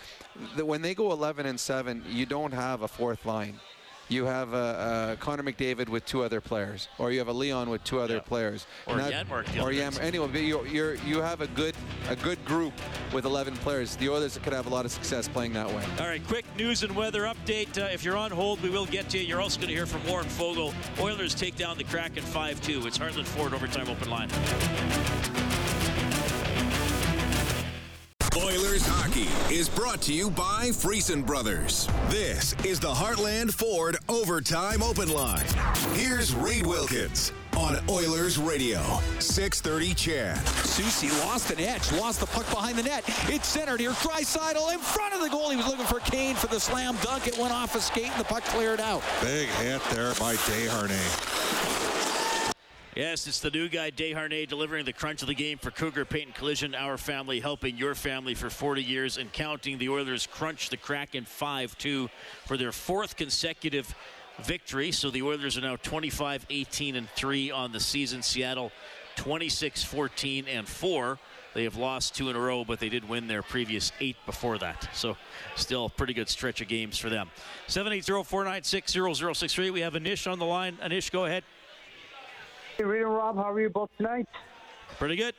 when 0.63 0.81
they 0.81 0.95
go 0.95 1.11
11 1.11 1.45
and 1.45 1.59
7, 1.59 2.03
you 2.09 2.25
don't 2.25 2.53
have 2.53 2.83
a 2.83 2.87
fourth 2.87 3.25
line. 3.25 3.59
You 4.09 4.25
have 4.25 4.53
a, 4.53 5.13
a 5.13 5.17
Connor 5.19 5.43
McDavid 5.43 5.89
with 5.89 6.05
two 6.05 6.23
other 6.23 6.41
players, 6.41 6.87
or 6.97 7.11
you 7.11 7.19
have 7.19 7.27
a 7.27 7.33
Leon 7.33 7.69
with 7.69 7.83
two 7.83 7.99
other 7.99 8.19
players, 8.19 8.67
Or 8.85 8.97
Janmark 8.97 9.45
the 9.51 9.59
or 9.59 9.63
other 9.63 9.73
Janmark. 9.73 10.01
Anyway, 10.01 10.29
but 10.31 10.41
you 10.41 10.65
you're, 10.65 10.95
you 10.95 11.21
have 11.21 11.41
a 11.41 11.47
good 11.47 11.75
a 12.09 12.15
good 12.15 12.43
group 12.45 12.73
with 13.13 13.25
11 13.25 13.55
players. 13.57 13.95
The 13.95 14.09
Oilers 14.09 14.37
could 14.43 14.53
have 14.53 14.67
a 14.67 14.69
lot 14.69 14.85
of 14.85 14.91
success 14.91 15.27
playing 15.27 15.53
that 15.53 15.67
way. 15.67 15.83
All 15.99 16.07
right, 16.07 16.25
quick 16.27 16.45
news 16.57 16.83
and 16.83 16.95
weather 16.95 17.23
update. 17.23 17.81
Uh, 17.81 17.89
if 17.93 18.03
you're 18.03 18.17
on 18.17 18.31
hold, 18.31 18.61
we 18.61 18.69
will 18.69 18.85
get 18.85 19.09
to 19.09 19.17
you. 19.17 19.25
You're 19.25 19.41
also 19.41 19.57
going 19.57 19.69
to 19.69 19.75
hear 19.75 19.85
from 19.85 20.05
Warren 20.07 20.27
Foegele. 20.27 20.73
Oilers 20.99 21.33
take 21.35 21.55
down 21.55 21.77
the 21.77 21.83
Kraken 21.83 22.23
5-2. 22.23 22.85
It's 22.85 22.97
Heartland 22.97 23.25
Ford 23.25 23.53
overtime 23.53 23.89
open 23.89 24.09
line. 24.09 24.29
Oilers 29.23 29.51
is 29.51 29.69
brought 29.69 30.01
to 30.01 30.13
you 30.13 30.29
by 30.29 30.69
Friesen 30.69 31.25
Brothers. 31.25 31.87
This 32.09 32.55
is 32.65 32.79
the 32.79 32.91
Heartland 32.93 33.53
Ford 33.53 33.97
Overtime 34.09 34.81
Open 34.81 35.09
Line. 35.09 35.45
Here's 35.93 36.33
Reed 36.35 36.65
Wilkins 36.65 37.31
on 37.55 37.77
Oilers 37.89 38.37
Radio, 38.37 38.81
630 39.19 39.93
CHED. 39.93 40.47
Susie 40.65 41.09
lost 41.25 41.51
an 41.51 41.59
edge, 41.59 41.91
lost 41.93 42.19
the 42.19 42.25
puck 42.25 42.49
behind 42.49 42.77
the 42.77 42.83
net. 42.83 43.03
It's 43.29 43.47
centered 43.47 43.79
here. 43.79 43.91
Draisaitl 43.91 44.73
in 44.73 44.79
front 44.79 45.13
of 45.13 45.21
the 45.21 45.29
goal. 45.29 45.51
He 45.51 45.57
was 45.57 45.67
looking 45.67 45.85
for 45.85 45.99
Kane 45.99 46.35
for 46.35 46.47
the 46.47 46.59
slam 46.59 46.97
dunk. 47.01 47.27
It 47.27 47.37
went 47.37 47.53
off 47.53 47.75
a 47.75 47.81
skate 47.81 48.09
and 48.09 48.19
the 48.19 48.25
puck 48.25 48.43
cleared 48.45 48.79
out. 48.79 49.03
Big 49.21 49.47
hit 49.49 49.81
there 49.91 50.13
by 50.15 50.35
Desharnais. 50.35 51.62
Yes, 52.95 53.25
it's 53.25 53.39
the 53.39 53.49
new 53.49 53.69
guy, 53.69 53.89
Desharnais, 53.89 54.47
delivering 54.47 54.85
the 54.85 54.93
crunch 54.93 55.23
of 55.23 55.27
the 55.27 55.33
game 55.33 55.57
for 55.57 55.71
Cougar 55.71 56.05
Paint 56.05 56.27
and 56.27 56.35
Collision. 56.35 56.75
Our 56.75 56.99
family 56.99 57.39
helping 57.39 57.75
your 57.75 57.95
family 57.95 58.35
for 58.35 58.51
40 58.51 58.83
years 58.83 59.17
and 59.17 59.33
counting. 59.33 59.79
The 59.79 59.89
Oilers 59.89 60.27
crunch 60.27 60.69
the 60.69 60.77
Kraken 60.77 61.25
5-2 61.25 62.07
for 62.45 62.55
their 62.55 62.71
fourth 62.71 63.15
consecutive 63.15 63.95
victory. 64.43 64.91
So 64.91 65.09
the 65.09 65.23
Oilers 65.23 65.57
are 65.57 65.61
now 65.61 65.77
25, 65.77 66.45
18, 66.47 66.95
and 66.95 67.09
3 67.09 67.49
on 67.49 67.71
the 67.71 67.79
season. 67.79 68.21
Seattle 68.21 68.71
26, 69.15 69.83
14, 69.83 70.47
and 70.47 70.67
4. 70.67 71.17
They 71.55 71.63
have 71.63 71.75
lost 71.75 72.15
two 72.15 72.29
in 72.29 72.35
a 72.35 72.39
row, 72.39 72.63
but 72.63 72.79
they 72.79 72.89
did 72.89 73.09
win 73.09 73.27
their 73.27 73.41
previous 73.41 73.91
eight 74.01 74.17
before 74.27 74.59
that. 74.59 74.87
So 74.93 75.17
still 75.55 75.85
a 75.85 75.89
pretty 75.89 76.13
good 76.13 76.29
stretch 76.29 76.61
of 76.61 76.67
games 76.67 76.99
for 76.99 77.09
them. 77.09 77.31
780-496-0063. 77.69 79.73
We 79.73 79.81
have 79.81 79.93
Anish 79.93 80.31
on 80.31 80.37
the 80.37 80.45
line. 80.45 80.77
Anish, 80.77 81.11
go 81.11 81.25
ahead. 81.25 81.43
Hey, 82.77 82.85
Reed 82.85 83.03
and 83.03 83.13
Rob, 83.13 83.35
how 83.35 83.51
are 83.51 83.61
you 83.61 83.69
both 83.69 83.91
tonight? 83.97 84.25
Pretty 84.97 85.15
good. 85.15 85.35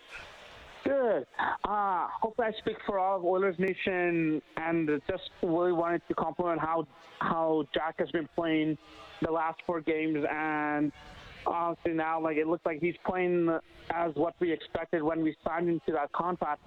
Good. 0.85 1.27
Uh, 1.65 2.07
hope 2.21 2.39
I 2.39 2.53
speak 2.61 2.77
for 2.87 3.01
all 3.01 3.17
of 3.17 3.25
Oilers 3.25 3.57
Nation, 3.59 4.41
and 4.57 4.89
just 5.11 5.31
really 5.43 5.73
wanted 5.73 6.03
to 6.07 6.15
compliment 6.15 6.61
how 6.61 6.87
how 7.19 7.65
Jack 7.75 7.97
has 7.99 8.09
been 8.13 8.29
playing 8.37 8.79
the 9.21 9.33
last 9.33 9.61
four 9.67 9.81
games, 9.81 10.25
and 10.31 10.93
honestly 11.45 11.93
now, 11.93 12.21
like 12.21 12.37
it 12.37 12.47
looks 12.47 12.65
like 12.65 12.79
he's 12.81 12.95
playing 13.05 13.59
as 13.91 14.15
what 14.15 14.35
we 14.39 14.53
expected 14.53 15.03
when 15.03 15.21
we 15.21 15.35
signed 15.45 15.69
him 15.69 15.81
to 15.87 15.93
that 15.93 16.13
contract. 16.13 16.61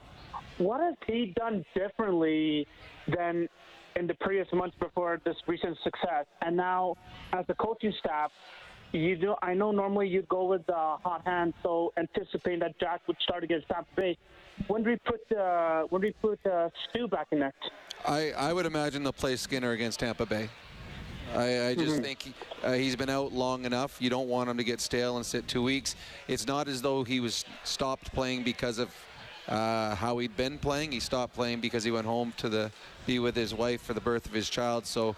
What 0.58 0.82
has 0.82 0.96
he 1.06 1.34
done 1.38 1.64
differently 1.74 2.68
than 3.08 3.48
in 3.96 4.06
the 4.06 4.16
previous 4.16 4.48
months 4.52 4.76
before 4.80 5.22
this 5.24 5.38
recent 5.48 5.78
success? 5.84 6.26
And 6.42 6.58
now, 6.58 6.96
as 7.32 7.46
the 7.48 7.54
coaching 7.54 7.94
staff, 8.00 8.32
you 8.92 9.16
do. 9.16 9.36
I 9.42 9.54
know 9.54 9.72
normally 9.72 10.08
you'd 10.08 10.28
go 10.30 10.46
with 10.46 10.66
the 10.66 10.74
hot 10.74 11.22
hand, 11.26 11.54
so 11.64 11.94
anticipating 11.98 12.60
that 12.60 12.80
Jack 12.80 13.02
would 13.08 13.18
start 13.22 13.44
against 13.44 13.68
Tampa 13.70 13.90
Bay. 13.96 14.18
When 14.68 14.84
do 14.84 14.90
we 14.92 14.98
put 14.98 15.38
uh, 15.38 15.84
when 15.90 16.02
do 16.02 16.08
we 16.08 16.14
put 16.14 16.44
uh, 16.52 16.70
Stu 16.90 17.08
back 17.08 17.28
in 17.32 17.40
there? 17.40 17.54
I, 18.08 18.32
I 18.32 18.54
would 18.54 18.66
imagine 18.66 19.04
they'll 19.04 19.14
play 19.14 19.36
Skinner 19.36 19.72
against 19.72 20.00
Tampa 20.00 20.26
Bay. 20.26 20.50
I, 21.36 21.68
I 21.68 21.76
just 21.76 21.98
Mhm. 21.98 22.04
think 22.04 22.22
he, 22.22 22.34
uh, 22.64 22.74
he's 22.74 22.96
been 22.96 23.10
out 23.10 23.34
long 23.34 23.66
enough. 23.66 23.98
You 24.02 24.10
don't 24.10 24.30
want 24.30 24.50
him 24.50 24.58
to 24.58 24.64
get 24.64 24.80
stale 24.80 25.18
and 25.18 25.26
sit 25.26 25.48
two 25.48 25.62
weeks. 25.62 25.96
It's 26.28 26.48
not 26.48 26.68
as 26.70 26.82
though 26.82 27.04
he 27.04 27.20
was 27.20 27.44
stopped 27.66 28.14
playing 28.14 28.44
because 28.44 28.80
of 28.80 28.90
uh, 29.50 29.94
how 29.96 30.18
he'd 30.20 30.36
been 30.38 30.58
playing. 30.58 30.92
He 30.92 31.00
stopped 31.02 31.34
playing 31.36 31.60
because 31.60 31.84
he 31.84 31.92
went 31.92 32.06
home 32.06 32.34
to 32.38 32.50
the 32.50 32.72
be 33.06 33.20
with 33.20 33.36
his 33.36 33.54
wife 33.54 33.82
for 33.82 33.94
the 33.94 34.02
birth 34.02 34.26
of 34.26 34.32
his 34.34 34.50
child. 34.50 34.86
So 34.86 35.16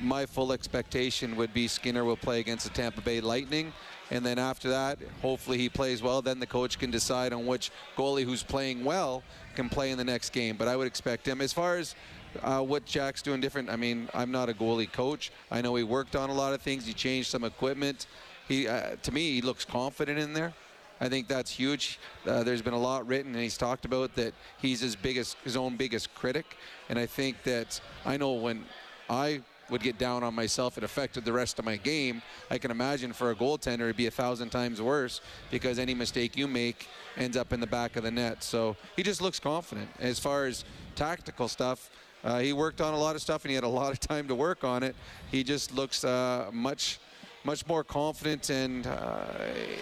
my 0.00 0.26
full 0.26 0.52
expectation 0.52 1.36
would 1.36 1.52
be 1.54 1.68
Skinner 1.68 2.04
will 2.04 2.16
play 2.16 2.40
against 2.40 2.64
the 2.64 2.70
Tampa 2.70 3.00
Bay 3.00 3.20
Lightning. 3.20 3.72
And 4.10 4.26
then 4.26 4.38
after 4.38 4.68
that, 4.70 4.98
hopefully 5.22 5.58
he 5.58 5.68
plays 5.68 6.02
well. 6.02 6.20
Then 6.20 6.38
the 6.38 6.46
coach 6.46 6.78
can 6.78 6.90
decide 6.90 7.32
on 7.32 7.46
which 7.46 7.70
goalie 7.96 8.24
who's 8.24 8.42
playing 8.42 8.84
well 8.84 9.22
can 9.54 9.68
play 9.68 9.90
in 9.90 9.98
the 9.98 10.04
next 10.04 10.30
game. 10.30 10.56
But 10.56 10.68
I 10.68 10.76
would 10.76 10.86
expect 10.86 11.26
him. 11.26 11.40
As 11.40 11.52
far 11.52 11.76
as 11.76 11.94
uh, 12.42 12.60
what 12.60 12.84
Jack's 12.84 13.22
doing 13.22 13.40
different, 13.40 13.70
I 13.70 13.76
mean, 13.76 14.08
I'm 14.12 14.30
not 14.30 14.48
a 14.48 14.54
goalie 14.54 14.90
coach. 14.90 15.32
I 15.50 15.62
know 15.62 15.74
he 15.76 15.82
worked 15.82 16.16
on 16.16 16.30
a 16.30 16.34
lot 16.34 16.52
of 16.52 16.60
things. 16.60 16.84
He 16.86 16.92
changed 16.92 17.30
some 17.30 17.44
equipment. 17.44 18.06
He, 18.48 18.68
uh, 18.68 18.96
to 19.02 19.12
me, 19.12 19.32
he 19.32 19.40
looks 19.40 19.64
confident 19.64 20.18
in 20.18 20.32
there. 20.32 20.52
I 21.00 21.08
think 21.08 21.26
that's 21.26 21.50
huge. 21.50 21.98
Uh, 22.26 22.44
there's 22.44 22.62
been 22.62 22.74
a 22.74 22.78
lot 22.78 23.06
written, 23.06 23.32
and 23.32 23.42
he's 23.42 23.56
talked 23.56 23.84
about 23.84 24.14
that 24.16 24.34
he's 24.60 24.80
his 24.80 24.94
biggest, 24.94 25.36
his 25.42 25.56
own 25.56 25.76
biggest 25.76 26.14
critic. 26.14 26.56
And 26.88 26.98
I 26.98 27.06
think 27.06 27.42
that 27.42 27.80
I 28.04 28.16
know 28.16 28.34
when 28.34 28.64
I 29.10 29.42
would 29.72 29.82
get 29.82 29.98
down 29.98 30.22
on 30.22 30.34
myself, 30.34 30.78
it 30.78 30.84
affected 30.84 31.24
the 31.24 31.32
rest 31.32 31.58
of 31.58 31.64
my 31.64 31.76
game. 31.76 32.22
I 32.50 32.58
can 32.58 32.70
imagine 32.70 33.12
for 33.12 33.30
a 33.30 33.34
goaltender, 33.34 33.80
it'd 33.80 33.96
be 33.96 34.06
a 34.06 34.10
thousand 34.10 34.50
times 34.50 34.80
worse 34.80 35.20
because 35.50 35.78
any 35.78 35.94
mistake 35.94 36.36
you 36.36 36.46
make 36.46 36.86
ends 37.16 37.36
up 37.36 37.52
in 37.52 37.60
the 37.60 37.66
back 37.66 37.96
of 37.96 38.04
the 38.04 38.10
net. 38.10 38.44
So 38.44 38.76
he 38.94 39.02
just 39.02 39.20
looks 39.20 39.40
confident. 39.40 39.88
As 39.98 40.18
far 40.18 40.46
as 40.46 40.64
tactical 40.94 41.48
stuff, 41.48 41.90
uh, 42.22 42.38
he 42.38 42.52
worked 42.52 42.80
on 42.80 42.94
a 42.94 42.98
lot 42.98 43.16
of 43.16 43.22
stuff 43.22 43.44
and 43.44 43.50
he 43.50 43.54
had 43.56 43.64
a 43.64 43.68
lot 43.80 43.92
of 43.92 43.98
time 43.98 44.28
to 44.28 44.34
work 44.34 44.62
on 44.62 44.82
it. 44.82 44.94
He 45.30 45.42
just 45.42 45.74
looks 45.74 46.04
uh, 46.04 46.50
much 46.52 47.00
much 47.44 47.66
more 47.66 47.82
confident 47.82 48.50
and 48.50 48.86
uh, 48.86 49.24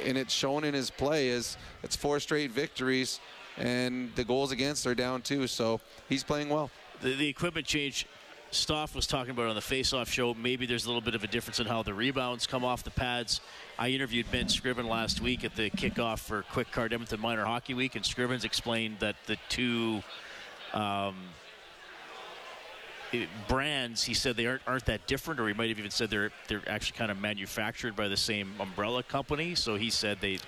and 0.06 0.16
it's 0.16 0.32
shown 0.32 0.64
in 0.64 0.72
his 0.72 0.88
play 0.88 1.28
as 1.28 1.58
it's 1.82 1.94
four 1.94 2.18
straight 2.18 2.50
victories 2.50 3.20
and 3.58 4.10
the 4.14 4.24
goals 4.24 4.50
against 4.50 4.86
are 4.86 4.94
down 4.94 5.20
too 5.20 5.46
so 5.46 5.78
he's 6.08 6.24
playing 6.24 6.48
well 6.48 6.70
The, 7.02 7.14
the 7.16 7.28
equipment 7.28 7.66
change 7.66 8.06
Stoff 8.52 8.96
was 8.96 9.06
talking 9.06 9.30
about 9.30 9.46
on 9.46 9.54
the 9.54 9.60
face-off 9.60 10.10
show. 10.10 10.34
Maybe 10.34 10.66
there's 10.66 10.84
a 10.84 10.88
little 10.88 11.00
bit 11.00 11.14
of 11.14 11.22
a 11.22 11.28
difference 11.28 11.60
in 11.60 11.66
how 11.66 11.82
the 11.82 11.94
rebounds 11.94 12.46
come 12.46 12.64
off 12.64 12.82
the 12.82 12.90
pads. 12.90 13.40
I 13.78 13.90
interviewed 13.90 14.26
Ben 14.32 14.48
Scriven 14.48 14.88
last 14.88 15.20
week 15.20 15.44
at 15.44 15.54
the 15.54 15.70
kickoff 15.70 16.18
for 16.18 16.42
Quick 16.50 16.72
Card 16.72 16.92
Edmonton 16.92 17.20
Minor 17.20 17.44
Hockey 17.44 17.74
Week, 17.74 17.94
and 17.94 18.04
Scrivens 18.04 18.44
explained 18.44 18.96
that 18.98 19.14
the 19.26 19.36
two 19.48 20.02
um, 20.74 21.16
it- 23.12 23.28
brands, 23.46 24.02
he 24.02 24.14
said 24.14 24.36
they 24.36 24.46
aren't, 24.46 24.62
aren't 24.66 24.86
that 24.86 25.06
different, 25.06 25.38
or 25.38 25.46
he 25.46 25.54
might 25.54 25.68
have 25.68 25.78
even 25.78 25.90
said 25.90 26.10
they're 26.10 26.32
they're 26.48 26.62
actually 26.68 26.98
kind 26.98 27.10
of 27.12 27.20
manufactured 27.20 27.94
by 27.94 28.08
the 28.08 28.16
same 28.16 28.54
umbrella 28.58 29.02
company. 29.04 29.54
So 29.54 29.76
he 29.76 29.90
said 29.90 30.18
they. 30.20 30.38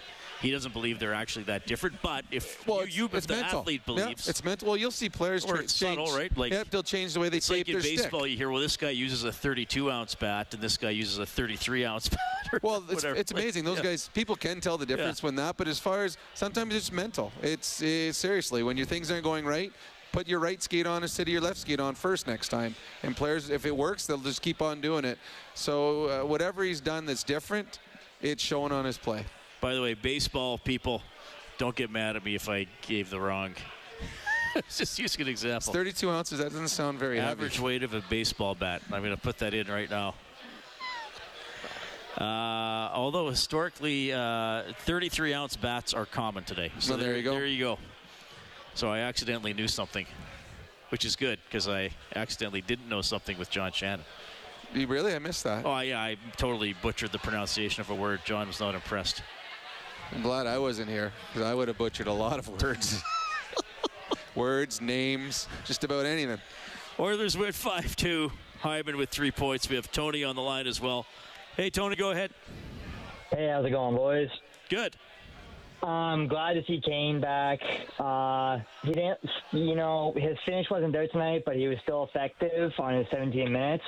He 0.43 0.51
doesn't 0.51 0.72
believe 0.72 0.99
they're 0.99 1.14
actually 1.14 1.45
that 1.45 1.66
different, 1.66 1.97
but 2.03 2.24
if 2.30 2.64
you, 2.66 2.82
you 2.88 3.05
if 3.12 3.26
the 3.26 3.34
mental. 3.36 3.61
athlete 3.61 3.82
Yeah, 3.86 3.95
believes, 3.95 4.28
it's 4.28 4.45
mental 4.45 4.68
well 4.68 4.76
you'll 4.76 4.90
see 4.90 5.09
players 5.09 5.45
or 5.45 5.55
tra- 5.55 5.62
it's 5.62 5.78
change 5.78 5.99
subtle, 5.99 6.16
right? 6.18 6.36
Like 6.36 6.53
yep, 6.53 6.68
they'll 6.70 6.82
change 6.82 7.14
the 7.14 7.20
way 7.20 7.28
they 7.28 7.36
it's 7.38 7.47
tape 7.49 7.66
like 7.66 7.68
in 7.68 7.72
their 7.74 7.82
baseball. 7.82 8.20
stick 8.22 8.32
You 8.32 8.36
hear, 8.36 8.51
well, 8.51 8.61
this 8.61 8.76
guy 8.76 8.90
uses 8.90 9.24
a 9.24 9.32
32 9.32 9.90
ounce 9.90 10.14
bat, 10.14 10.53
and 10.53 10.62
this 10.62 10.76
guy 10.76 10.90
uses 10.90 11.18
a 11.18 11.26
33 11.26 11.84
ounce 11.84 12.09
bat. 12.51 12.62
Well 12.62 12.82
it's, 12.90 13.05
it's 13.05 13.32
amazing 13.32 13.64
those 13.64 13.78
Yeah. 13.78 13.84
guys 13.84 14.11
people 14.12 14.36
can 14.36 14.61
tell 14.61 14.76
the 14.76 14.84
difference 14.86 15.22
when 15.22 15.36
that 15.36 15.57
but 15.57 15.68
as 15.68 15.78
far 15.78 16.05
as 16.05 16.18
sometimes 16.34 16.74
it's 16.74 16.93
mental 16.93 17.32
it's 17.40 17.80
uh, 17.82 18.12
seriously 18.12 18.62
when 18.62 18.76
your 18.76 18.84
things 18.86 19.11
aren't 19.11 19.24
going 19.24 19.47
right 19.47 19.72
put 20.12 20.28
your 20.28 20.38
right 20.40 20.62
skate 20.62 20.86
on 20.86 21.03
instead 21.03 21.22
of 21.26 21.32
your 21.32 21.40
left 21.40 21.57
skate 21.57 21.80
on 21.80 21.95
first 21.95 22.26
next 22.26 22.49
time 22.51 22.74
and 23.03 23.16
players 23.16 23.49
if 23.49 23.64
it 23.64 23.74
works 23.74 24.07
they'll 24.07 24.18
just 24.18 24.43
keep 24.43 24.61
on 24.61 24.82
doing 24.82 25.05
it 25.07 25.18
so 25.55 26.05
uh, 26.07 26.26
whatever 26.26 26.62
he's 26.62 26.80
done 26.82 27.07
that's 27.07 27.22
different 27.22 27.78
it's 28.20 28.43
showing 28.43 28.70
on 28.72 28.84
his 28.84 28.99
play 28.99 29.24
By 29.63 29.75
the 29.75 29.81
way, 29.81 29.95
baseball 29.95 30.59
people, 30.59 31.03
don't 31.57 31.77
get 31.77 31.89
mad 31.89 32.17
at 32.17 32.25
me 32.25 32.35
if 32.35 32.49
I 32.49 32.67
gave 32.81 33.11
the 33.11 33.21
wrong. 33.21 33.55
Just 34.69 34.99
using 34.99 35.23
an 35.23 35.29
example. 35.29 35.73
32 35.73 36.11
ounces 36.11 36.39
that 36.41 36.51
doesn't 36.51 36.67
sound 36.67 36.99
very 36.99 37.21
Average 37.21 37.55
heavy 37.55 37.65
weight 37.65 37.83
of 37.85 37.95
a 37.95 38.03
baseball 38.11 38.57
bat. 38.57 38.83
I'm 38.93 39.03
going 39.03 39.15
to 39.15 39.23
put 39.23 39.39
that 39.39 39.55
in 39.55 39.69
right 39.69 39.89
now. 39.89 40.15
Uh, 42.19 42.91
although 42.93 43.31
historically, 43.31 44.13
uh, 44.13 44.65
33 44.81 45.33
ounce 45.33 45.57
bats 45.57 45.95
are 45.95 46.07
common 46.07 46.43
today. 46.43 46.73
Well, 46.89 46.99
there 46.99 47.17
you 47.17 47.23
go. 47.23 47.33
There 47.33 47.47
you 47.47 47.65
go. 47.65 47.79
So 48.75 48.91
I 48.91 48.99
accidentally 48.99 49.55
knew 49.55 49.69
something, 49.69 50.07
which 50.89 51.05
is 51.05 51.15
good 51.15 51.39
because 51.47 51.69
I 51.69 51.91
accidentally 52.17 52.63
didn't 52.63 52.89
know 52.89 53.01
something 53.01 53.39
with 53.39 53.49
John 53.49 53.71
Shannon. 53.71 54.05
You 54.75 54.89
really 54.89 55.15
I 55.15 55.19
missed 55.21 55.45
that 55.45 55.65
Oh 55.65 55.79
yeah, 55.81 56.01
I 56.01 56.17
totally 56.37 56.75
butchered 56.83 57.13
the 57.13 57.19
pronunciation 57.19 57.81
of 57.81 57.91
a 57.91 57.95
word. 57.95 58.21
John 58.25 58.49
was 58.49 58.59
not 58.59 58.75
impressed. 58.75 59.23
I'm 60.15 60.23
glad 60.23 60.47
I 60.47 60.59
wasn't 60.59 60.91
here 60.91 61.13
because 61.29 61.49
I 61.49 61.55
would 61.55 61.69
have 61.69 61.79
butchered 61.79 62.07
a 62.07 62.13
lot 62.13 62.39
of 62.39 62.49
words 62.63 63.03
words 64.35 64.81
names 64.81 65.49
just 65.65 65.85
about 65.85 66.07
anything 66.07 66.39
Oilers 66.99 67.37
win 67.37 67.51
5-2. 67.51 68.31
Hyman 68.61 68.97
with 68.97 69.09
three 69.09 69.33
points. 69.33 69.69
We 69.69 69.77
have 69.77 69.91
Tony 69.91 70.23
on 70.23 70.37
the 70.37 70.43
line 70.43 70.67
as 70.69 70.81
well. 70.81 71.07
Hey, 71.57 71.69
Tony, 71.69 71.97
go 71.97 72.13
ahead. 72.13 72.31
Hey, 73.31 73.49
how's 73.49 73.65
it 73.65 73.71
going, 73.71 73.97
boys? 73.97 74.29
Good. 74.69 74.95
I'm 75.83 76.29
glad 76.29 76.53
to 76.53 76.63
see 76.65 76.81
Kane 76.81 77.21
back. 77.21 77.61
Uh, 77.99 78.61
he 78.85 78.93
didn't, 78.93 79.19
you 79.51 79.75
know, 79.75 80.13
his 80.17 80.37
finish 80.47 80.71
wasn't 80.71 80.93
there 80.93 81.09
tonight, 81.09 81.43
but 81.45 81.57
he 81.57 81.67
was 81.67 81.79
still 81.83 82.05
effective 82.05 82.73
on 82.79 82.95
his 82.95 83.07
17 83.11 83.51
minutes. 83.51 83.85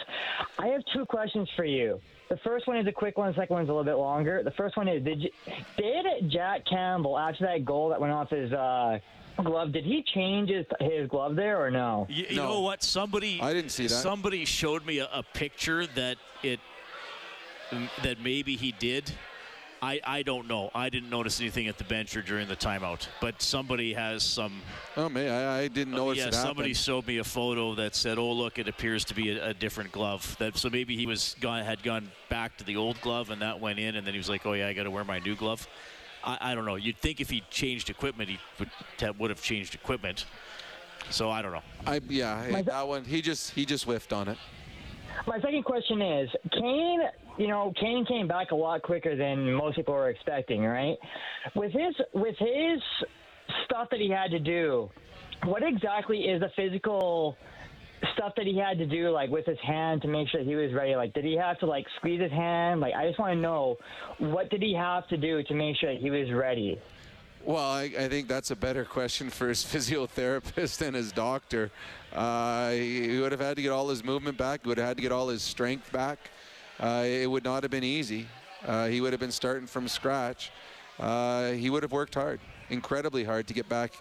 I 0.59 0.69
have 0.69 0.83
two 0.93 1.07
questions 1.07 1.49
for 1.55 1.65
you. 1.65 2.01
The 2.29 2.37
first 2.39 2.67
one 2.67 2.77
is 2.77 2.87
a 2.87 2.93
quick 2.93 3.19
one. 3.19 3.29
The 3.29 3.37
second 3.37 3.55
one's 3.55 3.69
a 3.69 3.73
little 3.73 3.85
bit 3.85 3.97
longer. 3.97 4.43
The 4.43 4.51
first 4.53 4.77
one 4.77 4.89
is: 4.89 5.05
Did 5.05 5.31
did 5.77 6.31
Jack 6.31 6.65
Campbell 6.67 7.19
after 7.19 7.45
that 7.45 7.65
goal 7.65 7.91
that 7.91 8.01
went 8.01 8.13
off 8.13 8.31
his 8.31 8.53
uh, 8.53 8.99
glove? 9.43 9.73
Did 9.73 9.85
he 9.85 10.05
change 10.15 10.51
his 10.51 10.65
his 10.81 11.09
glove 11.09 11.37
there 11.37 11.63
or 11.63 11.71
no? 11.71 12.07
You, 12.09 12.27
you 12.31 12.37
know 12.37 12.61
what? 12.61 12.83
Somebody 12.83 13.41
I 13.41 13.53
didn't 13.53 13.71
see 13.71 13.85
that. 13.85 13.95
Somebody 13.95 14.45
showed 14.45 14.87
me 14.87 14.99
a, 14.99 15.09
a 15.13 15.23
picture 15.23 15.87
that 15.89 16.17
it 16.43 16.61
that 18.03 18.21
maybe 18.23 18.57
he 18.57 18.73
did. 18.73 19.13
I, 19.85 20.01
I 20.03 20.23
don't 20.23 20.49
know. 20.49 20.71
I 20.75 20.89
didn't 20.89 21.11
notice 21.11 21.41
anything 21.41 21.69
at 21.69 21.77
the 21.77 21.85
bench 21.85 22.17
or 22.17 22.23
during 22.23 22.49
the 22.49 22.57
timeout. 22.57 23.07
But 23.21 23.43
somebody 23.43 23.93
has 23.93 24.23
some. 24.23 24.63
Oh 24.97 25.11
man, 25.11 25.31
I, 25.31 25.59
I 25.59 25.69
didn't 25.69 25.93
oh, 25.93 26.07
notice 26.07 26.23
yeah, 26.23 26.29
it 26.29 26.35
somebody 26.35 26.71
happened. 26.71 26.77
showed 26.79 27.07
me 27.07 27.19
a 27.19 27.25
photo 27.25 27.75
that 27.75 27.95
said, 27.95 28.17
"Oh, 28.17 28.33
look, 28.33 28.59
it 28.59 28.67
appears 28.67 29.05
to 29.07 29.15
be 29.15 29.37
a, 29.37 29.51
a 29.51 29.55
different 29.55 29.93
glove." 29.93 30.37
That 30.39 30.57
so 30.57 30.71
maybe 30.71 30.97
he 30.97 31.07
was 31.07 31.37
gone 31.39 31.63
had 31.65 31.83
gone 31.83 32.11
back 32.31 32.57
to 32.57 32.65
the 32.65 32.77
old 32.77 32.99
glove 33.03 33.29
and 33.29 33.43
that 33.43 33.61
went 33.61 33.79
in, 33.79 33.97
and 33.97 34.07
then 34.07 34.15
he 34.15 34.19
was 34.19 34.31
like, 34.31 34.47
"Oh 34.47 34.55
yeah, 34.55 34.69
I 34.69 34.73
got 34.73 34.85
to 34.85 34.91
wear 34.91 35.05
my 35.05 35.19
new 35.19 35.37
glove." 35.37 35.69
I, 36.25 36.39
I 36.41 36.55
don't 36.55 36.65
know. 36.65 36.77
You'd 36.77 36.97
think 36.97 37.21
if 37.21 37.29
he 37.29 37.43
changed 37.51 37.91
equipment, 37.91 38.31
he 38.31 38.39
would 38.59 38.71
have, 39.01 39.21
would 39.21 39.29
have 39.29 39.43
changed 39.43 39.75
equipment. 39.75 40.25
So 41.11 41.29
I 41.29 41.43
don't 41.43 41.53
know. 41.53 41.63
I 41.87 42.01
yeah, 42.09 42.63
that 42.63 42.89
one 42.89 43.05
he 43.05 43.21
just 43.21 43.51
he 43.51 43.67
just 43.67 43.85
whiffed 43.85 44.15
on 44.15 44.29
it. 44.29 44.39
My 45.27 45.39
second 45.41 45.65
question 45.65 46.01
is 46.01 46.31
Kane. 46.53 47.03
You 47.37 47.49
know, 47.49 47.73
Kane 47.81 48.05
came 48.07 48.29
back 48.29 48.53
a 48.53 48.55
lot 48.55 48.83
quicker 48.83 49.17
than 49.17 49.53
most 49.53 49.77
people 49.77 49.95
were 49.95 50.09
expecting, 50.09 50.65
right? 50.65 50.97
With 51.55 51.73
his 51.73 51.95
with 52.13 52.37
his 52.39 52.81
stuff 53.65 53.89
that 53.91 54.01
he 54.01 54.09
had 54.09 54.31
to 54.31 54.39
do, 54.39 54.89
what 55.45 55.63
exactly 55.63 56.21
is 56.21 56.41
the 56.41 56.51
physical 56.55 57.37
stuff 58.15 58.33
that 58.37 58.47
he 58.47 58.57
had 58.57 58.79
to 58.79 58.87
do, 58.87 59.11
like 59.11 59.31
with 59.31 59.47
his 59.47 59.59
hand, 59.67 60.03
to 60.03 60.09
make 60.09 60.29
sure 60.29 60.43
he 60.43 60.55
was 60.55 60.73
ready? 60.73 60.95
Like, 60.95 61.13
did 61.15 61.25
he 61.25 61.37
have 61.37 61.59
to 61.59 61.67
like 61.67 61.87
squeeze 61.97 62.21
his 62.21 62.31
hand? 62.31 62.81
Like, 62.81 62.95
I 62.95 63.07
just 63.07 63.19
want 63.19 63.33
to 63.33 63.41
know 63.41 63.77
what 64.19 64.51
did 64.51 64.63
he 64.63 64.75
have 64.75 65.09
to 65.09 65.17
do 65.17 65.43
to 65.43 65.55
make 65.55 65.77
sure 65.77 65.93
he 65.93 66.11
was 66.11 66.31
ready? 66.33 66.81
Well, 67.45 67.59
I, 67.59 67.83
I 67.99 68.09
think 68.09 68.29
that's 68.29 68.51
a 68.53 68.57
better 68.57 68.85
question 68.85 69.29
for 69.29 69.49
his 69.49 69.63
physiotherapist 69.65 70.81
and 70.87 70.97
his 70.97 71.13
doctor. 71.13 71.71
Uh, 72.13 72.71
he 72.71 73.19
would 73.21 73.33
have 73.33 73.41
had 73.41 73.57
to 73.57 73.63
get 73.63 73.71
all 73.71 73.89
his 73.89 74.05
movement 74.05 74.39
back. 74.39 74.61
He 74.63 74.69
would 74.69 74.79
have 74.79 74.87
had 74.87 74.97
to 74.97 75.03
get 75.03 75.13
all 75.13 75.29
his 75.29 75.43
strength 75.43 75.91
back. 75.93 76.31
Uh, 76.81 77.05
it 77.07 77.31
would 77.31 77.45
not 77.45 77.63
have 77.63 77.71
been 77.71 77.85
easy. 77.85 78.27
Uh, 78.67 78.87
he 78.87 79.01
would 79.01 79.13
have 79.13 79.21
been 79.21 79.33
starting 79.33 79.67
from 79.67 79.89
scratch. 79.89 80.51
Uh, 80.99 81.51
he 81.53 81.71
would 81.71 81.83
have 81.83 81.93
worked 81.93 82.15
hard, 82.15 82.41
incredibly 82.71 83.25
hard, 83.25 83.47
to 83.47 83.55
get 83.55 83.69
back 83.69 83.93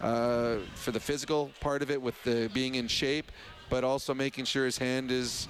uh, 0.00 0.56
for 0.74 0.92
the 0.92 1.00
physical 1.00 1.50
part 1.60 1.82
of 1.82 1.90
it 1.90 2.00
with 2.00 2.20
the 2.24 2.50
being 2.52 2.74
in 2.74 2.88
shape, 2.88 3.30
but 3.68 3.84
also 3.84 4.14
making 4.14 4.44
sure 4.44 4.64
his 4.64 4.78
hand 4.78 5.10
is 5.10 5.48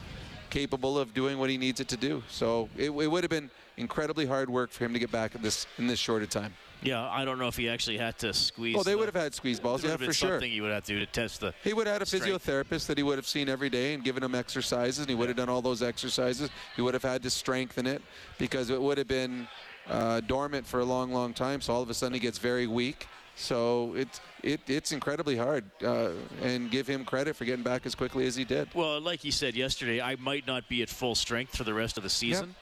capable 0.51 0.99
of 0.99 1.15
doing 1.15 1.39
what 1.39 1.49
he 1.49 1.57
needs 1.57 1.81
it 1.81 1.89
to 1.89 1.97
do. 1.97 2.23
So 2.29 2.69
it, 2.77 2.91
it 2.91 3.07
would 3.07 3.23
have 3.23 3.31
been 3.31 3.51
incredibly 3.77 4.27
hard 4.27 4.51
work 4.51 4.71
for 4.71 4.85
him 4.85 4.93
to 4.93 4.99
get 4.99 5.11
back 5.11 5.35
in 5.35 5.43
this 5.43 5.67
in 5.79 5.87
this 5.87 5.99
short 5.99 6.23
a 6.23 6.27
time. 6.27 6.55
Yeah, 6.83 7.09
I 7.09 7.25
don't 7.25 7.39
know 7.39 7.49
if 7.49 7.57
he 7.57 7.69
actually 7.69 7.99
had 7.99 8.19
to 8.19 8.33
squeeze. 8.33 8.75
Well, 8.75 8.85
they 8.85 8.93
the- 8.93 8.99
would 8.99 9.07
have 9.07 9.15
had 9.15 9.35
squeeze 9.35 9.61
balls, 9.61 9.85
yeah, 9.85 9.97
for 9.97 10.13
sure. 10.13 10.31
Something 10.33 10.53
you 10.53 10.63
would 10.63 10.73
have 10.73 10.85
to 10.85 10.93
do 10.95 10.99
to 11.01 11.07
test 11.07 11.41
the. 11.41 11.53
He 11.63 11.73
would 11.73 11.87
have 11.87 11.95
had 11.95 12.03
a 12.03 12.07
strength. 12.07 12.27
physiotherapist 12.27 12.87
that 12.87 12.97
he 12.97 13.03
would 13.03 13.19
have 13.19 13.27
seen 13.29 13.49
every 13.49 13.71
day 13.71 13.95
and 13.95 14.03
given 14.03 14.23
him 14.23 14.35
exercises, 14.35 14.99
and 15.01 15.09
he 15.09 15.15
would 15.15 15.29
have 15.29 15.37
done 15.37 15.49
all 15.49 15.63
those 15.63 15.83
exercises. 15.83 16.51
He 16.77 16.83
would 16.83 16.95
have 16.95 17.03
had 17.03 17.23
to 17.23 17.31
strengthen 17.31 17.87
it 17.87 18.03
because 18.39 18.71
it 18.71 18.81
would 18.81 18.99
have 18.99 19.09
been 19.09 19.47
uh, 19.89 20.21
dormant 20.21 20.67
for 20.67 20.81
a 20.81 20.85
long, 20.85 21.13
long 21.13 21.35
time. 21.35 21.61
So 21.61 21.73
all 21.75 21.83
of 21.83 21.91
a 21.91 21.95
sudden 21.95 22.15
he 22.15 22.21
gets 22.21 22.39
very 22.39 22.67
weak. 22.67 23.07
So 23.37 23.95
it's 23.95 24.21
it, 24.43 24.61
it's 24.67 24.93
incredibly 24.93 25.37
hard, 25.37 25.65
uh, 25.83 26.11
and 26.43 26.71
give 26.71 26.87
him 26.87 27.05
credit 27.05 27.37
for 27.37 27.45
getting 27.47 27.63
back 27.63 27.87
as 27.87 27.95
quickly 27.95 28.27
as 28.27 28.37
he 28.37 28.45
did. 28.45 28.69
Well, 28.75 29.01
like 29.01 29.21
he 29.21 29.31
said 29.31 29.55
yesterday, 29.55 30.01
I 30.01 30.17
might 30.17 30.47
not 30.47 30.69
be 30.69 30.83
at 30.83 30.91
full 30.91 31.15
strength 31.15 31.57
for 31.57 31.65
the 31.65 31.73
rest 31.73 31.97
of 31.97 32.03
the 32.03 32.11
season. 32.11 32.55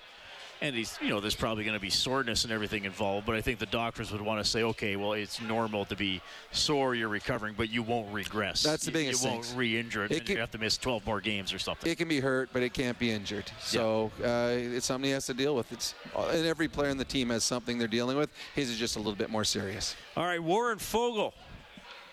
And 0.60 0.74
he's, 0.74 0.98
you 1.00 1.08
know, 1.08 1.20
there's 1.20 1.36
probably 1.36 1.62
going 1.62 1.76
to 1.76 1.80
be 1.80 1.90
soreness 1.90 2.42
and 2.42 2.52
everything 2.52 2.84
involved. 2.84 3.26
But 3.26 3.36
I 3.36 3.40
think 3.40 3.60
the 3.60 3.66
doctors 3.66 4.10
would 4.10 4.20
want 4.20 4.44
to 4.44 4.50
say, 4.50 4.64
okay, 4.64 4.96
well, 4.96 5.12
it's 5.12 5.40
normal 5.40 5.84
to 5.84 5.94
be 5.94 6.20
sore, 6.50 6.96
you're 6.96 7.08
recovering, 7.08 7.54
but 7.56 7.70
you 7.70 7.82
won't 7.82 8.12
regress. 8.12 8.64
That's 8.64 8.84
the 8.84 8.90
biggest 8.90 9.24
You 9.24 9.30
won't 9.30 9.52
re-injure 9.56 10.04
it. 10.04 10.10
It 10.10 10.24
can- 10.26 10.34
you 10.34 10.40
have 10.40 10.50
to 10.52 10.58
miss 10.58 10.76
12 10.76 11.06
more 11.06 11.20
games 11.20 11.52
or 11.52 11.60
something. 11.60 11.90
It 11.90 11.96
can 11.96 12.08
be 12.08 12.18
hurt, 12.18 12.50
but 12.52 12.62
it 12.62 12.72
can't 12.74 12.98
be 12.98 13.10
injured. 13.10 13.50
So 13.60 14.10
uh, 14.24 14.50
it's 14.52 14.86
something 14.86 15.06
he 15.06 15.12
has 15.12 15.26
to 15.26 15.34
deal 15.34 15.54
with. 15.54 15.70
It's 15.72 15.94
and 16.16 16.44
every 16.46 16.68
player 16.68 16.90
in 16.90 16.96
the 16.98 17.04
team 17.04 17.30
has 17.30 17.44
something 17.44 17.78
they're 17.78 17.86
dealing 17.86 18.16
with. 18.16 18.30
His 18.54 18.70
is 18.70 18.78
just 18.78 18.96
a 18.96 18.98
little 18.98 19.14
bit 19.14 19.30
more 19.30 19.44
serious. 19.44 19.94
All 20.16 20.24
right, 20.24 20.42
Warren 20.42 20.78
Foegele 20.78 21.32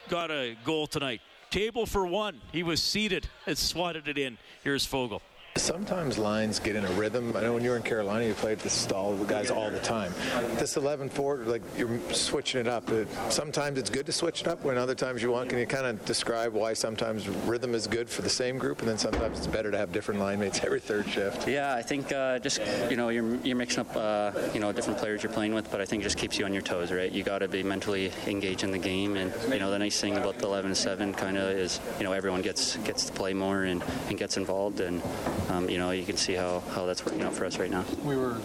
got 0.08 0.30
a 0.30 0.56
goal 0.64 0.86
tonight. 0.86 1.22
Table 1.50 1.86
for 1.86 2.06
one. 2.06 2.42
He 2.52 2.64
was 2.64 2.82
seated 2.82 3.28
and 3.48 3.58
swatted 3.58 4.08
it 4.08 4.18
in. 4.18 4.38
Here's 4.64 4.86
Foegele. 4.86 5.22
Sometimes 5.58 6.18
lines 6.18 6.60
get 6.60 6.76
in 6.76 6.84
a 6.84 6.92
rhythm. 6.92 7.34
I 7.34 7.40
know 7.40 7.54
when 7.54 7.64
you 7.64 7.70
were 7.70 7.78
in 7.78 7.82
Carolina, 7.82 8.26
you 8.26 8.34
played 8.34 8.62
with 8.62 8.74
stall 8.74 9.16
guys 9.24 9.50
all 9.50 9.72
the 9.72 9.80
time. 9.80 10.14
This 10.58 10.76
11-4, 10.76 11.46
like 11.48 11.62
you're 11.78 11.98
switching 12.12 12.60
it 12.60 12.68
up. 12.68 12.90
Sometimes 13.30 13.80
it's 13.80 13.90
good 13.90 14.06
to 14.06 14.12
switch 14.12 14.42
it 14.42 14.50
up. 14.50 14.66
When 14.66 14.78
other 14.78 14.96
times 14.96 15.24
you 15.24 15.32
want, 15.32 15.50
can 15.50 15.58
you 15.58 15.66
kind 15.66 15.86
of 15.86 16.04
describe 16.04 16.52
why 16.52 16.74
sometimes 16.74 17.30
rhythm 17.30 17.74
is 17.74 17.88
good 17.88 18.10
for 18.10 18.22
the 18.22 18.30
same 18.30 18.58
group, 18.58 18.80
and 18.80 18.90
then 18.90 18.98
sometimes 18.98 19.38
it's 19.38 19.48
better 19.48 19.72
to 19.72 19.78
have 19.78 19.94
different 19.94 20.20
line 20.20 20.42
mates 20.42 20.60
every 20.62 20.82
third 20.82 21.08
shift? 21.08 21.48
Yeah, 21.48 21.74
I 21.74 21.82
think 21.82 22.12
uh, 22.12 22.38
just 22.40 22.60
you 22.92 22.98
know 22.98 23.08
you're 23.08 23.36
you're 23.38 23.56
mixing 23.56 23.80
up 23.80 23.96
uh, 23.96 24.34
you 24.54 24.60
know 24.60 24.74
different 24.74 25.00
players 25.00 25.24
you're 25.24 25.32
playing 25.32 25.54
with, 25.54 25.72
but 25.72 25.80
I 25.80 25.86
think 25.86 26.02
it 26.02 26.04
just 26.04 26.18
keeps 26.18 26.38
you 26.38 26.44
on 26.44 26.52
your 26.52 26.64
toes, 26.64 26.92
right? 26.92 27.10
You 27.10 27.24
got 27.24 27.40
to 27.40 27.48
be 27.48 27.64
mentally 27.64 28.12
engaged 28.28 28.64
in 28.64 28.72
the 28.72 28.78
game, 28.78 29.16
and 29.16 29.34
you 29.50 29.60
know 29.60 29.72
the 29.72 29.80
nice 29.80 30.02
thing 30.02 30.18
about 30.18 30.38
the 30.38 30.48
11-7 30.48 31.16
kind 31.16 31.38
of 31.38 31.50
is 31.52 31.80
you 31.98 32.04
know 32.04 32.12
everyone 32.12 32.42
gets 32.42 32.76
gets 32.78 33.06
to 33.06 33.14
play 33.14 33.34
more 33.34 33.64
and, 33.64 33.82
and 34.10 34.18
gets 34.18 34.36
involved, 34.36 34.82
and 34.82 35.02
um, 35.50 35.70
you 35.70 35.78
know 35.78 35.92
you 35.92 36.06
can 36.06 36.18
see 36.18 36.34
how, 36.34 36.62
how 36.72 36.86
that's 36.86 37.06
working 37.06 37.22
out 37.22 37.34
for 37.34 37.46
us 37.46 37.58
right 37.60 37.70
now. 37.70 37.84
We 38.04 38.16
were 38.16 38.38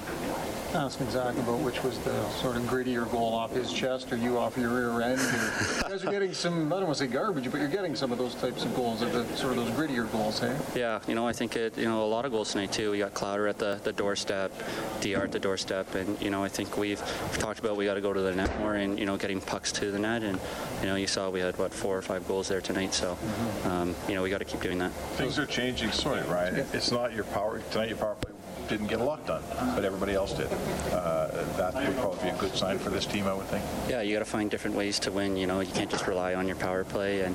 asking 0.74 1.10
Zach 1.10 1.36
about 1.36 1.58
which 1.60 1.82
was 1.82 1.98
the 2.00 2.28
sort 2.30 2.56
of 2.56 2.62
grittier 2.62 3.10
goal 3.10 3.34
off 3.34 3.52
his 3.52 3.72
chest 3.72 4.12
or 4.12 4.16
you 4.16 4.38
off 4.38 4.56
your 4.56 4.70
rear 4.70 5.00
end. 5.00 5.20
You 5.20 5.82
guys 5.82 6.04
are 6.04 6.10
getting 6.10 6.32
some, 6.32 6.72
I 6.72 6.76
don't 6.76 6.86
want 6.86 6.98
to 6.98 7.06
say 7.06 7.10
garbage, 7.10 7.50
but 7.50 7.60
you're 7.60 7.68
getting 7.68 7.96
some 7.96 8.12
of 8.12 8.18
those 8.18 8.34
types 8.36 8.64
of 8.64 8.74
goals, 8.76 9.00
the, 9.00 9.24
sort 9.36 9.56
of 9.56 9.64
those 9.64 9.70
grittier 9.70 10.10
goals, 10.12 10.38
hey? 10.38 10.56
Yeah, 10.76 11.00
you 11.08 11.14
know, 11.14 11.26
I 11.26 11.32
think 11.32 11.56
it, 11.56 11.76
you 11.76 11.86
know, 11.86 12.04
a 12.04 12.06
lot 12.06 12.24
of 12.24 12.30
goals 12.30 12.52
tonight 12.52 12.72
too. 12.72 12.92
We 12.92 12.98
got 12.98 13.14
Clowder 13.14 13.48
at 13.48 13.58
the, 13.58 13.80
the 13.82 13.92
doorstep, 13.92 14.52
DR 15.00 15.24
at 15.24 15.32
the 15.32 15.40
doorstep, 15.40 15.94
and 15.94 16.20
you 16.22 16.30
know, 16.30 16.44
I 16.44 16.48
think 16.48 16.76
we've, 16.76 17.00
we've 17.00 17.38
talked 17.38 17.58
about 17.58 17.76
we 17.76 17.84
got 17.84 17.94
to 17.94 18.00
go 18.00 18.12
to 18.12 18.20
the 18.20 18.34
net 18.34 18.56
more 18.60 18.76
and 18.76 18.98
you 18.98 19.06
know, 19.06 19.16
getting 19.16 19.40
pucks 19.40 19.72
to 19.72 19.90
the 19.90 19.98
net, 19.98 20.22
and 20.22 20.38
you 20.80 20.86
know, 20.86 20.94
you 20.94 21.06
saw 21.06 21.30
we 21.30 21.40
had 21.40 21.58
what 21.58 21.74
four 21.74 21.98
or 21.98 22.02
five 22.02 22.26
goals 22.28 22.48
there 22.48 22.60
tonight, 22.60 22.94
so 22.94 23.18
um, 23.64 23.94
you 24.08 24.14
know, 24.14 24.22
we 24.22 24.30
got 24.30 24.38
to 24.38 24.44
keep 24.44 24.60
doing 24.60 24.78
that. 24.78 24.92
Things 25.16 25.38
are 25.38 25.46
changing, 25.46 25.90
sorry, 25.90 26.22
Ryan. 26.28 26.66
It's 26.72 26.92
not 26.92 27.12
your 27.12 27.24
power 27.24 27.60
tonight. 27.70 27.88
Your 27.88 27.98
power 27.98 28.14
play 28.14 28.32
didn't 28.70 28.86
get 28.86 29.00
a 29.00 29.04
lot 29.04 29.26
done, 29.26 29.42
but 29.74 29.84
everybody 29.84 30.14
else 30.14 30.32
did. 30.32 30.46
Uh, 30.92 31.26
that 31.56 31.74
would 31.74 31.96
probably 31.96 32.22
be 32.22 32.28
a 32.28 32.38
good 32.38 32.54
sign 32.54 32.78
for 32.78 32.88
this 32.88 33.04
team, 33.04 33.26
I 33.26 33.34
would 33.34 33.46
think. 33.46 33.64
Yeah, 33.88 34.00
you 34.00 34.12
got 34.14 34.20
to 34.20 34.24
find 34.24 34.48
different 34.48 34.76
ways 34.76 35.00
to 35.00 35.10
win. 35.10 35.36
You 35.36 35.48
know, 35.48 35.58
you 35.58 35.72
can't 35.72 35.90
just 35.90 36.06
rely 36.06 36.34
on 36.34 36.46
your 36.46 36.54
power 36.56 36.84
play. 36.84 37.22
And 37.22 37.34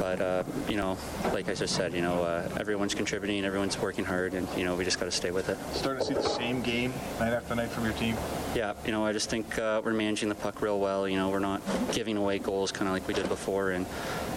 but 0.00 0.20
uh, 0.20 0.42
you 0.68 0.76
know, 0.76 0.98
like 1.32 1.48
I 1.48 1.54
just 1.54 1.76
said, 1.76 1.94
you 1.94 2.02
know, 2.02 2.24
uh, 2.24 2.48
everyone's 2.58 2.94
contributing, 2.94 3.44
everyone's 3.44 3.78
working 3.78 4.04
hard, 4.04 4.34
and 4.34 4.48
you 4.56 4.64
know, 4.64 4.74
we 4.74 4.84
just 4.84 4.98
got 4.98 5.06
to 5.06 5.12
stay 5.12 5.30
with 5.30 5.48
it. 5.48 5.56
Starting 5.72 6.00
to 6.00 6.06
see 6.06 6.14
the 6.14 6.22
same 6.22 6.60
game 6.62 6.92
night 7.20 7.32
after 7.32 7.54
night 7.54 7.70
from 7.70 7.84
your 7.84 7.94
team. 7.94 8.16
Yeah, 8.56 8.74
you 8.84 8.90
know, 8.90 9.06
I 9.06 9.12
just 9.12 9.30
think 9.30 9.56
uh, 9.58 9.80
we're 9.84 9.92
managing 9.92 10.28
the 10.28 10.34
puck 10.34 10.60
real 10.60 10.80
well. 10.80 11.06
You 11.06 11.16
know, 11.16 11.30
we're 11.30 11.38
not 11.38 11.62
giving 11.92 12.16
away 12.16 12.40
goals 12.40 12.72
kind 12.72 12.88
of 12.88 12.92
like 12.92 13.06
we 13.06 13.14
did 13.14 13.28
before, 13.28 13.70
and 13.70 13.86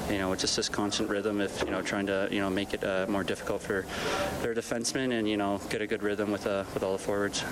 you 0.09 0.17
know, 0.17 0.31
it's 0.33 0.41
just 0.41 0.55
this 0.55 0.69
constant 0.69 1.09
rhythm 1.09 1.41
of 1.41 1.63
you 1.63 1.71
know 1.71 1.81
trying 1.81 2.05
to 2.07 2.27
you 2.31 2.39
know 2.39 2.49
make 2.49 2.73
it 2.73 2.83
uh, 2.83 3.05
more 3.09 3.23
difficult 3.23 3.61
for 3.61 3.85
their 4.41 4.53
defensemen, 4.53 5.17
and 5.17 5.27
you 5.27 5.37
know, 5.37 5.59
get 5.69 5.81
a 5.81 5.87
good 5.87 6.03
rhythm 6.03 6.31
with 6.31 6.45
uh, 6.47 6.63
with 6.73 6.83
all 6.83 6.93
the 6.93 6.99
forwards. 6.99 7.43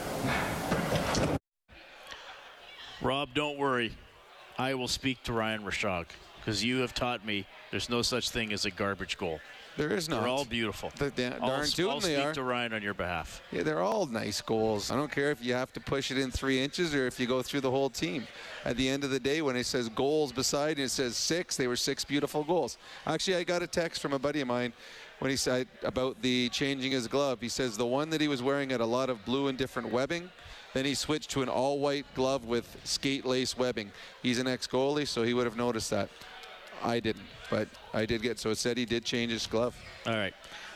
Rob, 3.02 3.30
don't 3.34 3.58
worry. 3.58 3.96
I 4.58 4.76
will 4.76 4.88
speak 4.88 5.24
to 5.24 5.34
Ryan 5.34 5.64
Rishaug 5.64 6.06
because 6.40 6.64
you 6.64 6.78
have 6.78 6.94
taught 6.94 7.26
me 7.26 7.46
there's 7.72 7.90
no 7.90 8.02
such 8.02 8.30
thing 8.30 8.54
as 8.54 8.66
a 8.66 8.72
garbage 8.72 9.18
goal. 9.18 9.40
There 9.76 9.92
is 9.92 10.08
not. 10.08 10.20
They're 10.22 10.30
all 10.30 10.46
beautiful. 10.46 10.92
The 10.98 11.10
da- 11.10 11.34
I'll, 11.42 11.48
darn 11.48 11.66
tootin' 11.66 11.90
I'll 11.92 12.00
they 12.00 12.14
speak 12.16 12.26
are. 12.26 12.34
to 12.34 12.44
Ryan 12.44 12.74
on 12.74 12.84
your 12.84 12.94
behalf. 12.94 13.42
Yeah, 13.52 13.64
they're 13.64 13.82
all 13.82 14.06
nice 14.06 14.40
goals. 14.40 14.92
I 14.92 14.96
don't 14.96 15.12
care 15.12 15.32
if 15.32 15.44
you 15.44 15.54
have 15.54 15.74
to 15.74 15.80
push 15.80 16.12
it 16.12 16.18
in 16.18 16.30
three 16.30 16.62
inches 16.62 16.94
or 16.94 17.08
if 17.08 17.20
you 17.20 17.26
go 17.26 17.42
through 17.42 17.62
the 17.62 17.72
whole 17.72 17.90
team. 17.90 18.28
At 18.66 18.78
the 18.78 18.88
end 18.88 19.04
of 19.04 19.10
the 19.10 19.20
day, 19.20 19.42
when 19.42 19.56
it 19.56 19.66
says 19.66 19.90
goals 19.90 20.32
beside 20.32 20.78
it, 20.78 20.84
it 20.84 20.90
says 20.90 21.18
six. 21.18 21.58
They 21.58 21.68
were 21.68 21.76
six 21.76 22.06
beautiful 22.06 22.44
goals. 22.44 22.78
Actually, 23.08 23.38
I 23.38 23.44
got 23.44 23.64
a 23.64 23.68
text 23.68 24.02
from 24.02 24.14
a 24.14 24.20
buddy 24.20 24.42
of 24.42 24.48
mine 24.48 24.74
when 25.20 25.32
he 25.32 25.38
said 25.38 25.68
about 25.84 26.22
the 26.22 26.50
changing 26.50 26.92
his 26.92 27.08
glove. 27.08 27.42
He 27.42 27.50
says 27.50 27.76
the 27.76 27.86
one 27.86 28.10
that 28.12 28.22
he 28.22 28.28
was 28.28 28.44
wearing 28.44 28.70
had 28.70 28.82
a 28.82 28.86
lot 28.86 29.10
of 29.10 29.26
blue 29.26 29.48
and 29.48 29.58
different 29.58 29.92
webbing. 29.92 30.30
Then 30.74 30.86
he 30.86 30.96
switched 30.96 31.30
to 31.32 31.44
an 31.44 31.50
all-white 31.50 32.06
glove 32.16 32.46
with 32.46 32.78
skate 32.84 33.26
lace 33.26 33.58
webbing. 33.58 33.92
He's 34.22 34.40
an 34.40 34.48
ex-goalie, 34.48 35.08
so 35.08 35.24
he 35.24 35.34
would 35.34 35.46
have 35.46 35.56
noticed 35.56 35.92
that. 35.92 36.10
I 36.84 37.00
didn't, 37.00 37.24
but 37.50 37.70
I 37.94 38.06
did 38.06 38.22
get. 38.22 38.40
So 38.40 38.50
it 38.50 38.58
said 38.58 38.78
he 38.78 38.84
did 38.86 39.06
change 39.06 39.32
his 39.32 39.48
glove. 39.48 39.74
All 40.06 40.14
right. 40.14 40.34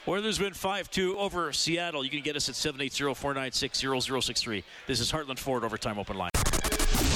Oilers 0.08 0.40
win 0.40 0.54
5-2 0.54 1.16
over 1.16 1.52
Seattle. 1.52 2.02
You 2.04 2.10
can 2.10 2.22
get 2.22 2.38
us 2.38 2.48
at 2.48 2.56
780-496-0063. 2.56 4.64
This 4.88 5.02
is 5.02 5.12
Heartland 5.12 5.38
Ford 5.38 5.66
Overtime 5.66 6.00
Open 6.00 6.18
Line. 6.18 6.32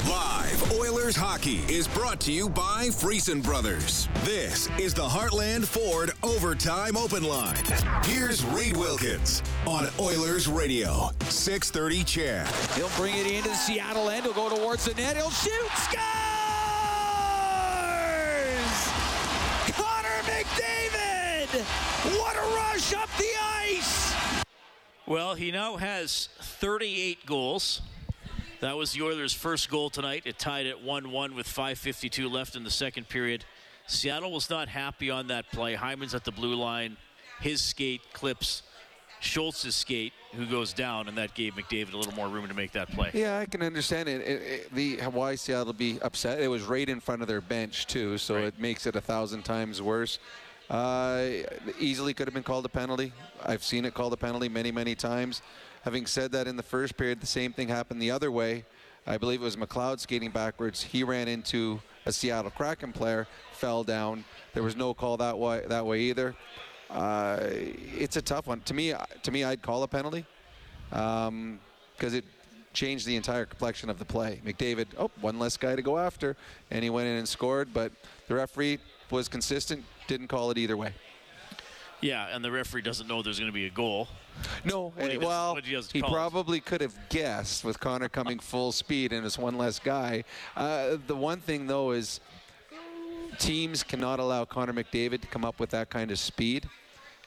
Live 0.06 0.72
Oilers 0.72 1.16
hockey 1.16 1.62
is 1.72 1.88
brought 1.88 2.20
to 2.20 2.30
you 2.32 2.50
by 2.50 2.88
Friesen 2.88 3.42
Brothers. 3.42 4.10
This 4.24 4.68
is 4.78 4.92
the 4.92 5.08
Heartland 5.08 5.64
Ford 5.64 6.12
Overtime 6.22 6.98
Open 6.98 7.24
Line. 7.24 7.64
Here's 8.04 8.44
Reed 8.44 8.76
Wilkins 8.76 9.42
on 9.66 9.88
Oilers 9.98 10.48
Radio, 10.48 11.10
630 11.28 12.04
CHED. 12.04 12.46
He'll 12.76 12.90
bring 12.90 13.16
it 13.16 13.26
into 13.26 13.48
the 13.48 13.54
Seattle 13.54 14.10
end. 14.10 14.24
He'll 14.24 14.34
go 14.34 14.50
towards 14.54 14.84
the 14.84 14.92
net. 14.94 15.16
He'll 15.16 15.30
shoot. 15.30 15.70
Scores! 15.76 15.96
Connor 19.72 20.22
McDavid! 20.24 21.41
What 21.52 22.34
a 22.34 22.56
rush 22.56 22.94
up 22.94 23.10
the 23.18 23.28
ice! 23.38 24.14
Well, 25.06 25.34
he 25.34 25.50
now 25.50 25.76
has 25.76 26.30
38 26.40 27.26
goals. 27.26 27.82
That 28.60 28.74
was 28.74 28.92
the 28.92 29.02
Oilers' 29.02 29.34
first 29.34 29.68
goal 29.68 29.90
tonight. 29.90 30.22
It 30.24 30.38
tied 30.38 30.64
at 30.64 30.82
1 30.82 31.10
1 31.10 31.34
with 31.34 31.46
5.52 31.46 32.30
left 32.30 32.56
in 32.56 32.64
the 32.64 32.70
second 32.70 33.10
period. 33.10 33.44
Seattle 33.86 34.32
was 34.32 34.48
not 34.48 34.68
happy 34.68 35.10
on 35.10 35.26
that 35.26 35.50
play. 35.52 35.74
Hyman's 35.74 36.14
at 36.14 36.24
the 36.24 36.32
blue 36.32 36.54
line. 36.54 36.96
His 37.42 37.60
skate 37.60 38.00
clips 38.14 38.62
Schultz's 39.20 39.76
skate, 39.76 40.14
who 40.34 40.46
goes 40.46 40.72
down, 40.72 41.06
and 41.06 41.18
that 41.18 41.34
gave 41.34 41.54
McDavid 41.54 41.92
a 41.92 41.96
little 41.96 42.14
more 42.14 42.28
room 42.28 42.48
to 42.48 42.54
make 42.54 42.72
that 42.72 42.90
play. 42.90 43.10
Yeah, 43.12 43.38
I 43.38 43.46
can 43.46 43.62
understand 43.62 44.08
it. 44.08 44.20
it, 44.22 44.42
it 44.42 44.74
the 44.74 44.96
why 45.10 45.34
Seattle 45.34 45.74
be 45.74 46.00
upset. 46.00 46.40
It 46.40 46.48
was 46.48 46.62
right 46.62 46.88
in 46.88 46.98
front 46.98 47.22
of 47.22 47.28
their 47.28 47.40
bench 47.40 47.86
too, 47.86 48.16
so 48.16 48.36
right. 48.36 48.44
it 48.44 48.58
makes 48.58 48.86
it 48.86 48.96
a 48.96 49.00
thousand 49.00 49.44
times 49.44 49.82
worse. 49.82 50.18
Uh, 50.72 51.28
easily 51.78 52.14
could 52.14 52.26
have 52.26 52.32
been 52.32 52.42
called 52.42 52.64
a 52.64 52.68
penalty. 52.68 53.12
I've 53.44 53.62
seen 53.62 53.84
it 53.84 53.92
called 53.92 54.14
a 54.14 54.16
penalty 54.16 54.48
many, 54.48 54.72
many 54.72 54.94
times. 54.94 55.42
Having 55.82 56.06
said 56.06 56.32
that, 56.32 56.48
in 56.48 56.56
the 56.56 56.62
first 56.62 56.96
period, 56.96 57.20
the 57.20 57.26
same 57.26 57.52
thing 57.52 57.68
happened 57.68 58.00
the 58.00 58.10
other 58.10 58.30
way. 58.30 58.64
I 59.06 59.18
believe 59.18 59.42
it 59.42 59.44
was 59.44 59.56
McLeod 59.56 60.00
skating 60.00 60.30
backwards. 60.30 60.82
He 60.82 61.04
ran 61.04 61.28
into 61.28 61.82
a 62.06 62.12
Seattle 62.12 62.50
Kraken 62.50 62.92
player, 62.92 63.26
fell 63.52 63.84
down. 63.84 64.24
There 64.54 64.62
was 64.62 64.74
no 64.74 64.94
call 64.94 65.18
that 65.18 65.38
way 65.38 65.62
that 65.68 65.84
way 65.84 66.00
either. 66.00 66.34
Uh, 66.88 67.40
it's 67.42 68.16
a 68.16 68.22
tough 68.22 68.46
one. 68.46 68.60
To 68.62 68.72
me, 68.72 68.94
to 69.24 69.30
me, 69.30 69.44
I'd 69.44 69.60
call 69.60 69.82
a 69.82 69.88
penalty 69.88 70.24
because 70.88 71.28
um, 71.28 71.60
it 72.00 72.24
changed 72.72 73.04
the 73.06 73.16
entire 73.16 73.44
complexion 73.44 73.90
of 73.90 73.98
the 73.98 74.06
play. 74.06 74.40
McDavid, 74.42 74.86
oh, 74.98 75.10
one 75.20 75.38
less 75.38 75.58
guy 75.58 75.76
to 75.76 75.82
go 75.82 75.98
after, 75.98 76.34
and 76.70 76.82
he 76.82 76.88
went 76.88 77.08
in 77.08 77.16
and 77.16 77.28
scored. 77.28 77.74
But 77.74 77.92
the 78.28 78.36
referee 78.36 78.78
was 79.10 79.28
consistent, 79.28 79.84
didn't 80.06 80.28
call 80.28 80.50
it 80.50 80.58
either 80.58 80.76
way. 80.76 80.92
Yeah, 82.00 82.34
and 82.34 82.44
the 82.44 82.50
referee 82.50 82.82
doesn't 82.82 83.06
know 83.06 83.22
there's 83.22 83.38
going 83.38 83.50
to 83.50 83.54
be 83.54 83.66
a 83.66 83.70
goal. 83.70 84.08
No, 84.64 84.92
he 84.98 85.08
does, 85.08 85.18
well, 85.18 85.54
he, 85.54 85.76
he 85.92 86.02
probably 86.02 86.58
could 86.58 86.80
have 86.80 86.94
guessed 87.10 87.64
with 87.64 87.78
Connor 87.78 88.08
coming 88.08 88.38
full 88.40 88.72
speed 88.72 89.12
and 89.12 89.24
it's 89.24 89.38
one 89.38 89.56
less 89.56 89.78
guy. 89.78 90.24
Uh, 90.56 90.96
the 91.06 91.14
one 91.14 91.38
thing, 91.38 91.68
though, 91.68 91.92
is 91.92 92.18
teams 93.38 93.82
cannot 93.82 94.18
allow 94.18 94.44
Connor 94.44 94.72
McDavid 94.72 95.20
to 95.20 95.28
come 95.28 95.44
up 95.44 95.60
with 95.60 95.70
that 95.70 95.90
kind 95.90 96.10
of 96.10 96.18
speed 96.18 96.68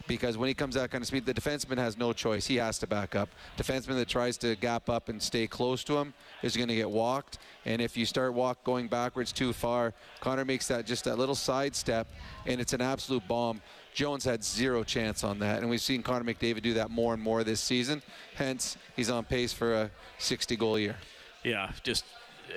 because 0.07 0.37
when 0.37 0.47
he 0.47 0.53
comes 0.53 0.75
that 0.75 0.91
kind 0.91 1.01
of 1.01 1.07
speed, 1.07 1.25
the 1.25 1.33
defenseman 1.33 1.77
has 1.77 1.97
no 1.97 2.13
choice. 2.13 2.45
He 2.45 2.57
has 2.57 2.77
to 2.79 2.87
back 2.87 3.15
up. 3.15 3.29
Defenseman 3.57 3.95
that 3.95 4.07
tries 4.07 4.37
to 4.37 4.55
gap 4.55 4.89
up 4.89 5.09
and 5.09 5.21
stay 5.21 5.47
close 5.47 5.83
to 5.85 5.97
him 5.97 6.13
is 6.43 6.55
going 6.55 6.69
to 6.69 6.75
get 6.75 6.89
walked. 6.89 7.39
And 7.65 7.81
if 7.81 7.97
you 7.97 8.05
start 8.05 8.33
walk 8.33 8.63
going 8.63 8.87
backwards 8.87 9.31
too 9.31 9.53
far, 9.53 9.93
Connor 10.19 10.45
makes 10.45 10.67
that 10.67 10.85
just 10.85 11.05
that 11.05 11.17
little 11.17 11.35
side 11.35 11.75
step, 11.75 12.07
and 12.45 12.61
it's 12.61 12.73
an 12.73 12.81
absolute 12.81 13.27
bomb. 13.27 13.61
Jones 13.93 14.25
had 14.25 14.43
zero 14.43 14.83
chance 14.83 15.23
on 15.23 15.39
that, 15.39 15.61
and 15.61 15.69
we've 15.69 15.81
seen 15.81 16.03
Connor 16.03 16.25
McDavid 16.25 16.61
do 16.61 16.73
that 16.73 16.91
more 16.91 17.13
and 17.13 17.23
more 17.23 17.43
this 17.43 17.61
season. 17.61 18.01
Hence, 18.35 18.77
he's 18.95 19.09
on 19.09 19.23
pace 19.23 19.53
for 19.53 19.73
a 19.73 19.91
60 20.17 20.55
goal 20.57 20.77
year. 20.77 20.97
Yeah, 21.43 21.71
just 21.83 22.03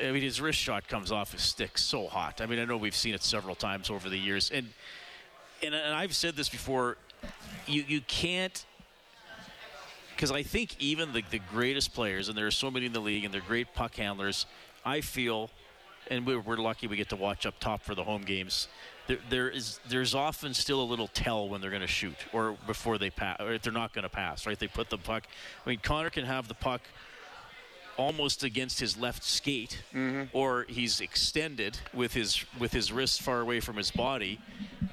I 0.02 0.10
mean, 0.10 0.22
his 0.22 0.40
wrist 0.40 0.58
shot 0.58 0.88
comes 0.88 1.10
off 1.10 1.32
his 1.32 1.42
stick 1.42 1.78
so 1.78 2.06
hot. 2.06 2.40
I 2.40 2.46
mean, 2.46 2.58
I 2.58 2.64
know 2.64 2.76
we've 2.76 2.94
seen 2.94 3.14
it 3.14 3.22
several 3.22 3.54
times 3.54 3.90
over 3.90 4.08
the 4.08 4.18
years, 4.18 4.50
and 4.50 4.68
and, 5.62 5.74
and 5.74 5.94
I've 5.94 6.14
said 6.14 6.36
this 6.36 6.48
before. 6.48 6.96
You 7.66 7.84
you 7.86 8.00
can't 8.02 8.64
because 10.14 10.32
I 10.32 10.42
think 10.42 10.74
even 10.80 11.12
the, 11.12 11.22
the 11.30 11.38
greatest 11.38 11.94
players, 11.94 12.28
and 12.28 12.36
there 12.36 12.46
are 12.46 12.50
so 12.50 12.70
many 12.70 12.86
in 12.86 12.92
the 12.92 13.00
league, 13.00 13.24
and 13.24 13.32
they're 13.32 13.40
great 13.40 13.72
puck 13.74 13.94
handlers. 13.94 14.46
I 14.84 15.00
feel, 15.00 15.50
and 16.10 16.26
we're, 16.26 16.40
we're 16.40 16.56
lucky 16.56 16.88
we 16.88 16.96
get 16.96 17.10
to 17.10 17.16
watch 17.16 17.46
up 17.46 17.60
top 17.60 17.82
for 17.82 17.94
the 17.94 18.02
home 18.02 18.22
games 18.22 18.68
there, 19.08 19.18
there 19.30 19.48
is 19.48 19.80
there's 19.88 20.14
often 20.14 20.54
still 20.54 20.80
a 20.80 20.84
little 20.84 21.08
tell 21.08 21.48
when 21.48 21.60
they're 21.60 21.70
going 21.70 21.82
to 21.82 21.88
shoot 21.88 22.14
or 22.32 22.56
before 22.66 22.98
they 22.98 23.10
pass 23.10 23.40
or 23.40 23.52
if 23.52 23.62
they're 23.62 23.72
not 23.72 23.92
going 23.92 24.04
to 24.04 24.08
pass 24.08 24.46
right 24.46 24.58
they 24.58 24.68
put 24.68 24.88
the 24.90 24.98
puck 24.98 25.24
i 25.66 25.68
mean 25.68 25.80
connor 25.82 26.10
can 26.10 26.24
have 26.24 26.46
the 26.46 26.54
puck 26.54 26.82
almost 27.96 28.44
against 28.44 28.78
his 28.78 28.96
left 28.96 29.24
skate 29.24 29.82
mm-hmm. 29.92 30.24
or 30.32 30.66
he's 30.68 31.00
extended 31.00 31.78
with 31.92 32.12
his 32.12 32.44
with 32.60 32.72
his 32.72 32.92
wrist 32.92 33.22
far 33.22 33.40
away 33.40 33.58
from 33.58 33.76
his 33.76 33.90
body 33.90 34.38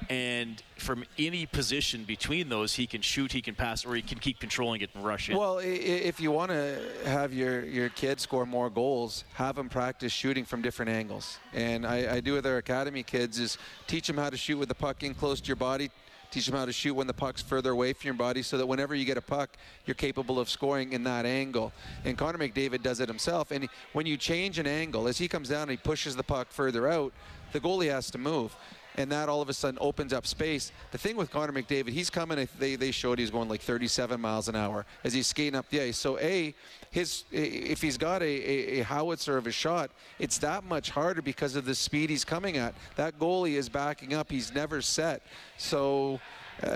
and 0.08 0.62
from 0.76 1.04
any 1.18 1.46
position 1.46 2.04
between 2.04 2.48
those, 2.48 2.74
he 2.74 2.86
can 2.86 3.00
shoot, 3.00 3.32
he 3.32 3.42
can 3.42 3.54
pass, 3.54 3.84
or 3.84 3.94
he 3.94 4.02
can 4.02 4.18
keep 4.18 4.38
controlling 4.38 4.80
it 4.80 4.90
and 4.94 5.04
rush 5.04 5.28
it. 5.28 5.36
Well, 5.36 5.58
if 5.62 6.20
you 6.20 6.30
want 6.30 6.50
to 6.50 6.78
have 7.04 7.32
your, 7.32 7.64
your 7.64 7.88
kid 7.88 8.20
score 8.20 8.46
more 8.46 8.70
goals, 8.70 9.24
have 9.34 9.56
them 9.56 9.68
practice 9.68 10.12
shooting 10.12 10.44
from 10.44 10.62
different 10.62 10.90
angles. 10.90 11.38
And 11.52 11.86
I, 11.86 12.16
I 12.16 12.20
do 12.20 12.34
with 12.34 12.46
our 12.46 12.58
academy 12.58 13.02
kids 13.02 13.38
is 13.38 13.58
teach 13.86 14.06
them 14.06 14.16
how 14.16 14.30
to 14.30 14.36
shoot 14.36 14.58
with 14.58 14.68
the 14.68 14.74
puck 14.74 15.02
in 15.02 15.14
close 15.14 15.40
to 15.40 15.48
your 15.48 15.56
body, 15.56 15.90
teach 16.30 16.46
them 16.46 16.56
how 16.56 16.66
to 16.66 16.72
shoot 16.72 16.94
when 16.94 17.06
the 17.06 17.14
puck's 17.14 17.42
further 17.42 17.70
away 17.70 17.92
from 17.92 18.06
your 18.06 18.14
body 18.14 18.42
so 18.42 18.58
that 18.58 18.66
whenever 18.66 18.94
you 18.94 19.04
get 19.04 19.16
a 19.16 19.22
puck, 19.22 19.56
you're 19.86 19.94
capable 19.94 20.38
of 20.38 20.48
scoring 20.48 20.92
in 20.92 21.02
that 21.04 21.24
angle. 21.24 21.72
And 22.04 22.16
Connor 22.16 22.38
McDavid 22.38 22.82
does 22.82 23.00
it 23.00 23.08
himself. 23.08 23.50
And 23.50 23.68
when 23.92 24.06
you 24.06 24.16
change 24.16 24.58
an 24.58 24.66
angle, 24.66 25.08
as 25.08 25.18
he 25.18 25.28
comes 25.28 25.48
down 25.48 25.62
and 25.62 25.70
he 25.72 25.76
pushes 25.76 26.14
the 26.14 26.22
puck 26.22 26.48
further 26.50 26.88
out, 26.88 27.12
the 27.52 27.60
goalie 27.60 27.90
has 27.90 28.10
to 28.10 28.18
move 28.18 28.54
and 28.96 29.10
that 29.12 29.28
all 29.28 29.42
of 29.42 29.48
a 29.48 29.54
sudden 29.54 29.78
opens 29.80 30.12
up 30.12 30.26
space. 30.26 30.72
The 30.90 30.98
thing 30.98 31.16
with 31.16 31.30
Connor 31.30 31.52
McDavid, 31.52 31.90
he's 31.90 32.10
coming. 32.10 32.48
They 32.58 32.76
they 32.76 32.90
showed 32.90 33.18
he's 33.18 33.30
going 33.30 33.48
like 33.48 33.60
37 33.60 34.20
miles 34.20 34.48
an 34.48 34.56
hour 34.56 34.86
as 35.04 35.12
he's 35.12 35.26
skating 35.26 35.54
up 35.54 35.68
the 35.70 35.82
ice. 35.82 35.96
So 35.98 36.18
a 36.18 36.54
his 36.90 37.24
if 37.30 37.82
he's 37.82 37.98
got 37.98 38.22
a, 38.22 38.24
a, 38.24 38.80
a 38.80 38.84
howitzer 38.84 39.36
of 39.36 39.46
a 39.46 39.52
shot, 39.52 39.90
it's 40.18 40.38
that 40.38 40.64
much 40.64 40.90
harder 40.90 41.22
because 41.22 41.56
of 41.56 41.64
the 41.64 41.74
speed 41.74 42.10
he's 42.10 42.24
coming 42.24 42.56
at. 42.56 42.74
That 42.96 43.18
goalie 43.18 43.54
is 43.54 43.68
backing 43.68 44.14
up. 44.14 44.30
He's 44.30 44.54
never 44.54 44.80
set. 44.80 45.22
So 45.58 46.20
uh, 46.62 46.68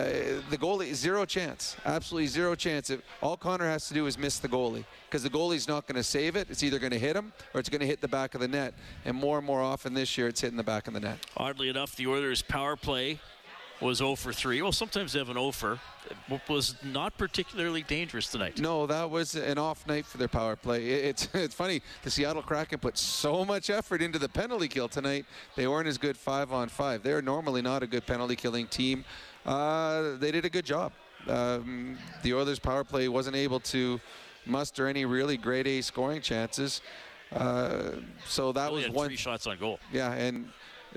the 0.50 0.58
goalie, 0.58 0.94
zero 0.94 1.24
chance. 1.24 1.76
Absolutely 1.86 2.26
zero 2.26 2.54
chance. 2.54 2.90
If, 2.90 3.00
all 3.22 3.36
Connor 3.36 3.66
has 3.66 3.88
to 3.88 3.94
do 3.94 4.06
is 4.06 4.18
miss 4.18 4.38
the 4.38 4.48
goalie 4.48 4.84
because 5.08 5.22
the 5.22 5.30
goalie's 5.30 5.66
not 5.66 5.86
going 5.86 5.96
to 5.96 6.02
save 6.02 6.36
it. 6.36 6.48
It's 6.50 6.62
either 6.62 6.78
going 6.78 6.92
to 6.92 6.98
hit 6.98 7.16
him 7.16 7.32
or 7.54 7.60
it's 7.60 7.68
going 7.68 7.80
to 7.80 7.86
hit 7.86 8.00
the 8.00 8.08
back 8.08 8.34
of 8.34 8.40
the 8.40 8.48
net. 8.48 8.74
And 9.04 9.16
more 9.16 9.38
and 9.38 9.46
more 9.46 9.62
often 9.62 9.94
this 9.94 10.18
year, 10.18 10.28
it's 10.28 10.40
hitting 10.40 10.58
the 10.58 10.62
back 10.62 10.86
of 10.86 10.94
the 10.94 11.00
net. 11.00 11.18
Oddly 11.36 11.68
enough, 11.68 11.96
the 11.96 12.06
Oilers' 12.06 12.42
power 12.42 12.76
play 12.76 13.20
was 13.80 13.98
0 13.98 14.14
for 14.16 14.32
3. 14.32 14.60
Well, 14.62 14.72
sometimes 14.72 15.12
they 15.12 15.18
have 15.18 15.28
an 15.28 15.36
0 15.36 15.52
for. 15.52 15.78
It 16.30 16.40
was 16.48 16.74
not 16.82 17.16
particularly 17.16 17.82
dangerous 17.82 18.26
tonight. 18.28 18.58
No, 18.58 18.86
that 18.86 19.10
was 19.10 19.34
an 19.34 19.58
off 19.58 19.86
night 19.86 20.06
for 20.06 20.18
their 20.18 20.28
power 20.28 20.56
play. 20.56 20.86
It's 20.86 21.28
it's 21.34 21.54
funny. 21.54 21.82
The 22.02 22.10
Seattle 22.10 22.42
Kraken 22.42 22.78
put 22.78 22.98
so 22.98 23.44
much 23.44 23.70
effort 23.70 24.02
into 24.02 24.18
the 24.18 24.28
penalty 24.28 24.68
kill 24.68 24.88
tonight. 24.88 25.24
They 25.56 25.66
weren't 25.66 25.88
as 25.88 25.98
good 25.98 26.16
five 26.16 26.52
on 26.52 26.68
five. 26.68 27.02
They're 27.02 27.22
normally 27.22 27.62
not 27.62 27.82
a 27.82 27.86
good 27.86 28.06
penalty 28.06 28.36
killing 28.36 28.66
team 28.66 29.04
uh, 29.46 30.16
they 30.18 30.30
did 30.30 30.44
a 30.44 30.50
good 30.50 30.64
job. 30.64 30.92
Um, 31.26 31.98
the 32.22 32.34
Oilers' 32.34 32.58
power 32.58 32.84
play 32.84 33.08
wasn't 33.08 33.36
able 33.36 33.60
to 33.60 34.00
muster 34.46 34.86
any 34.86 35.04
really 35.04 35.36
great 35.36 35.66
A 35.66 35.80
scoring 35.82 36.22
chances. 36.22 36.80
Uh, 37.32 37.92
so 38.26 38.52
that 38.52 38.72
was 38.72 38.88
one. 38.88 39.08
Three 39.08 39.16
shots 39.16 39.46
on 39.46 39.58
goal. 39.58 39.78
Yeah, 39.92 40.12
and 40.12 40.48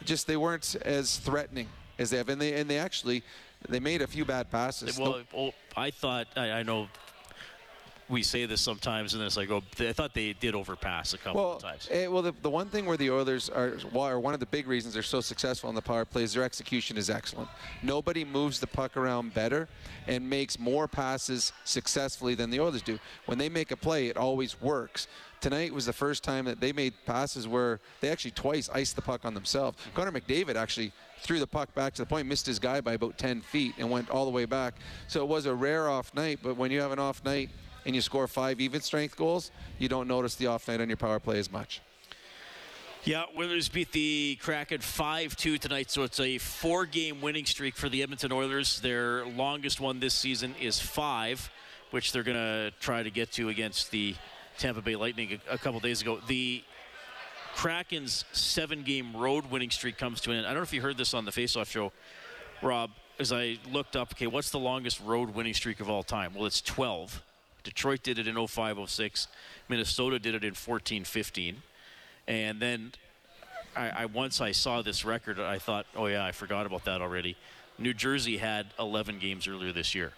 just 0.03 0.27
they 0.27 0.37
weren't 0.37 0.75
as 0.83 1.17
threatening 1.17 1.67
as 1.99 2.09
they 2.09 2.17
have, 2.17 2.29
and 2.29 2.41
they 2.41 2.59
and 2.59 2.69
they 2.69 2.79
actually 2.79 3.23
they 3.69 3.79
made 3.79 4.01
a 4.01 4.07
few 4.07 4.25
bad 4.25 4.49
passes. 4.49 4.97
Well, 4.97 5.21
well 5.33 5.53
I 5.77 5.91
thought 5.91 6.27
I, 6.35 6.51
I 6.51 6.63
know 6.63 6.87
we 8.09 8.23
say 8.23 8.45
this 8.45 8.61
sometimes, 8.61 9.13
and 9.13 9.21
then 9.21 9.27
it's 9.27 9.37
like, 9.37 9.49
oh, 9.49 9.63
I 9.79 9.93
thought 9.93 10.13
they 10.13 10.33
did 10.33 10.55
overpass 10.55 11.13
a 11.13 11.17
couple 11.17 11.41
well, 11.41 11.53
of 11.53 11.61
times. 11.61 11.87
Eh, 11.91 12.07
well, 12.07 12.21
the, 12.21 12.33
the 12.41 12.49
one 12.49 12.67
thing 12.67 12.85
where 12.85 12.97
the 12.97 13.09
Oilers 13.09 13.49
are, 13.49 13.71
one 14.19 14.33
of 14.33 14.39
the 14.39 14.45
big 14.45 14.67
reasons 14.67 14.93
they're 14.93 15.03
so 15.03 15.21
successful 15.21 15.69
on 15.69 15.75
the 15.75 15.81
power 15.81 16.05
play 16.05 16.23
is 16.23 16.33
their 16.33 16.43
execution 16.43 16.97
is 16.97 17.09
excellent. 17.09 17.49
Nobody 17.81 18.25
moves 18.25 18.59
the 18.59 18.67
puck 18.67 18.97
around 18.97 19.33
better 19.33 19.67
and 20.07 20.29
makes 20.29 20.59
more 20.59 20.87
passes 20.87 21.53
successfully 21.63 22.35
than 22.35 22.49
the 22.49 22.59
Oilers 22.59 22.81
do. 22.81 22.99
When 23.25 23.37
they 23.37 23.49
make 23.49 23.71
a 23.71 23.77
play, 23.77 24.07
it 24.07 24.17
always 24.17 24.61
works. 24.61 25.07
Tonight 25.43 25.73
was 25.73 25.85
the 25.85 25.93
first 25.93 26.23
time 26.23 26.45
that 26.45 26.61
they 26.61 26.71
made 26.71 26.93
passes 27.05 27.49
where 27.49 27.81
they 27.99 28.09
actually 28.09 28.31
twice 28.31 28.69
iced 28.69 28.95
the 28.95 29.01
puck 29.01 29.25
on 29.25 29.33
themselves. 29.33 29.77
Connor 29.93 30.13
McDavid 30.13 30.55
actually 30.55 30.93
threw 31.19 31.37
the 31.37 31.47
puck 31.47 31.73
back 31.75 31.93
to 31.95 32.01
the 32.01 32.05
point, 32.05 32.27
missed 32.27 32.45
his 32.45 32.59
guy 32.59 32.79
by 32.79 32.93
about 32.93 33.17
10 33.17 33.41
feet, 33.41 33.73
and 33.77 33.89
went 33.89 34.09
all 34.09 34.23
the 34.23 34.31
way 34.31 34.45
back. 34.45 34.75
So 35.07 35.21
it 35.21 35.27
was 35.27 35.45
a 35.45 35.53
rare 35.53 35.89
off 35.89 36.13
night, 36.13 36.39
but 36.41 36.55
when 36.55 36.71
you 36.71 36.79
have 36.79 36.93
an 36.93 36.99
off 36.99 37.23
night, 37.25 37.49
and 37.85 37.95
you 37.95 38.01
score 38.01 38.27
five 38.27 38.59
even 38.59 38.81
strength 38.81 39.15
goals, 39.15 39.51
you 39.79 39.89
don't 39.89 40.07
notice 40.07 40.35
the 40.35 40.47
off 40.47 40.67
night 40.67 40.81
on 40.81 40.87
your 40.87 40.97
power 40.97 41.19
play 41.19 41.39
as 41.39 41.51
much. 41.51 41.81
Yeah, 43.05 43.25
Oilers 43.37 43.67
beat 43.67 43.91
the 43.91 44.37
Kraken 44.41 44.79
5-2 44.79 45.59
tonight, 45.59 45.91
so 45.91 46.03
it's 46.03 46.21
a 46.21 46.37
four-game 46.37 47.19
winning 47.19 47.45
streak 47.45 47.75
for 47.75 47.89
the 47.89 48.01
Edmonton 48.01 48.31
Oilers. 48.31 48.79
Their 48.79 49.25
longest 49.25 49.81
one 49.81 49.99
this 49.99 50.13
season 50.13 50.55
is 50.61 50.79
five, 50.79 51.51
which 51.91 52.13
they're 52.13 52.23
going 52.23 52.37
to 52.37 52.71
try 52.79 53.03
to 53.03 53.11
get 53.11 53.29
to 53.33 53.49
against 53.49 53.91
the 53.91 54.15
Tampa 54.57 54.81
Bay 54.81 54.95
Lightning 54.95 55.37
a, 55.49 55.55
a 55.55 55.57
couple 55.57 55.81
days 55.81 56.01
ago. 56.01 56.21
The 56.27 56.63
Kraken's 57.55 58.23
seven-game 58.31 59.17
road 59.17 59.51
winning 59.51 59.69
streak 59.69 59.97
comes 59.97 60.21
to 60.21 60.31
an 60.31 60.37
end. 60.37 60.45
I 60.45 60.51
don't 60.51 60.59
know 60.59 60.63
if 60.63 60.71
you 60.71 60.81
heard 60.81 60.97
this 60.97 61.13
on 61.13 61.25
the 61.25 61.31
Face-Off 61.33 61.69
show, 61.69 61.91
Rob. 62.61 62.91
As 63.19 63.33
I 63.33 63.59
looked 63.69 63.97
up, 63.97 64.13
okay, 64.13 64.27
what's 64.27 64.49
the 64.49 64.59
longest 64.59 65.01
road 65.01 65.35
winning 65.35 65.53
streak 65.53 65.81
of 65.81 65.89
all 65.89 66.03
time? 66.03 66.33
Well, 66.33 66.45
it's 66.45 66.61
12. 66.61 67.21
Detroit 67.63 68.03
did 68.03 68.19
it 68.19 68.27
in 68.27 68.35
05-06. 68.35 69.27
Minnesota 69.69 70.19
did 70.19 70.35
it 70.35 70.43
in 70.43 70.53
14-15. 70.53 71.55
And 72.27 72.59
then 72.59 72.91
I, 73.75 73.89
I 73.89 74.05
once 74.05 74.41
I 74.41 74.51
saw 74.51 74.81
this 74.81 75.03
record, 75.05 75.39
I 75.39 75.59
thought, 75.59 75.85
oh 75.95 76.05
yeah, 76.07 76.25
I 76.25 76.31
forgot 76.31 76.65
about 76.65 76.85
that 76.85 77.01
already. 77.01 77.35
New 77.77 77.93
Jersey 77.93 78.37
had 78.37 78.67
11 78.79 79.19
games 79.19 79.47
earlier 79.47 79.71
this 79.71 79.95
year, 79.95 80.13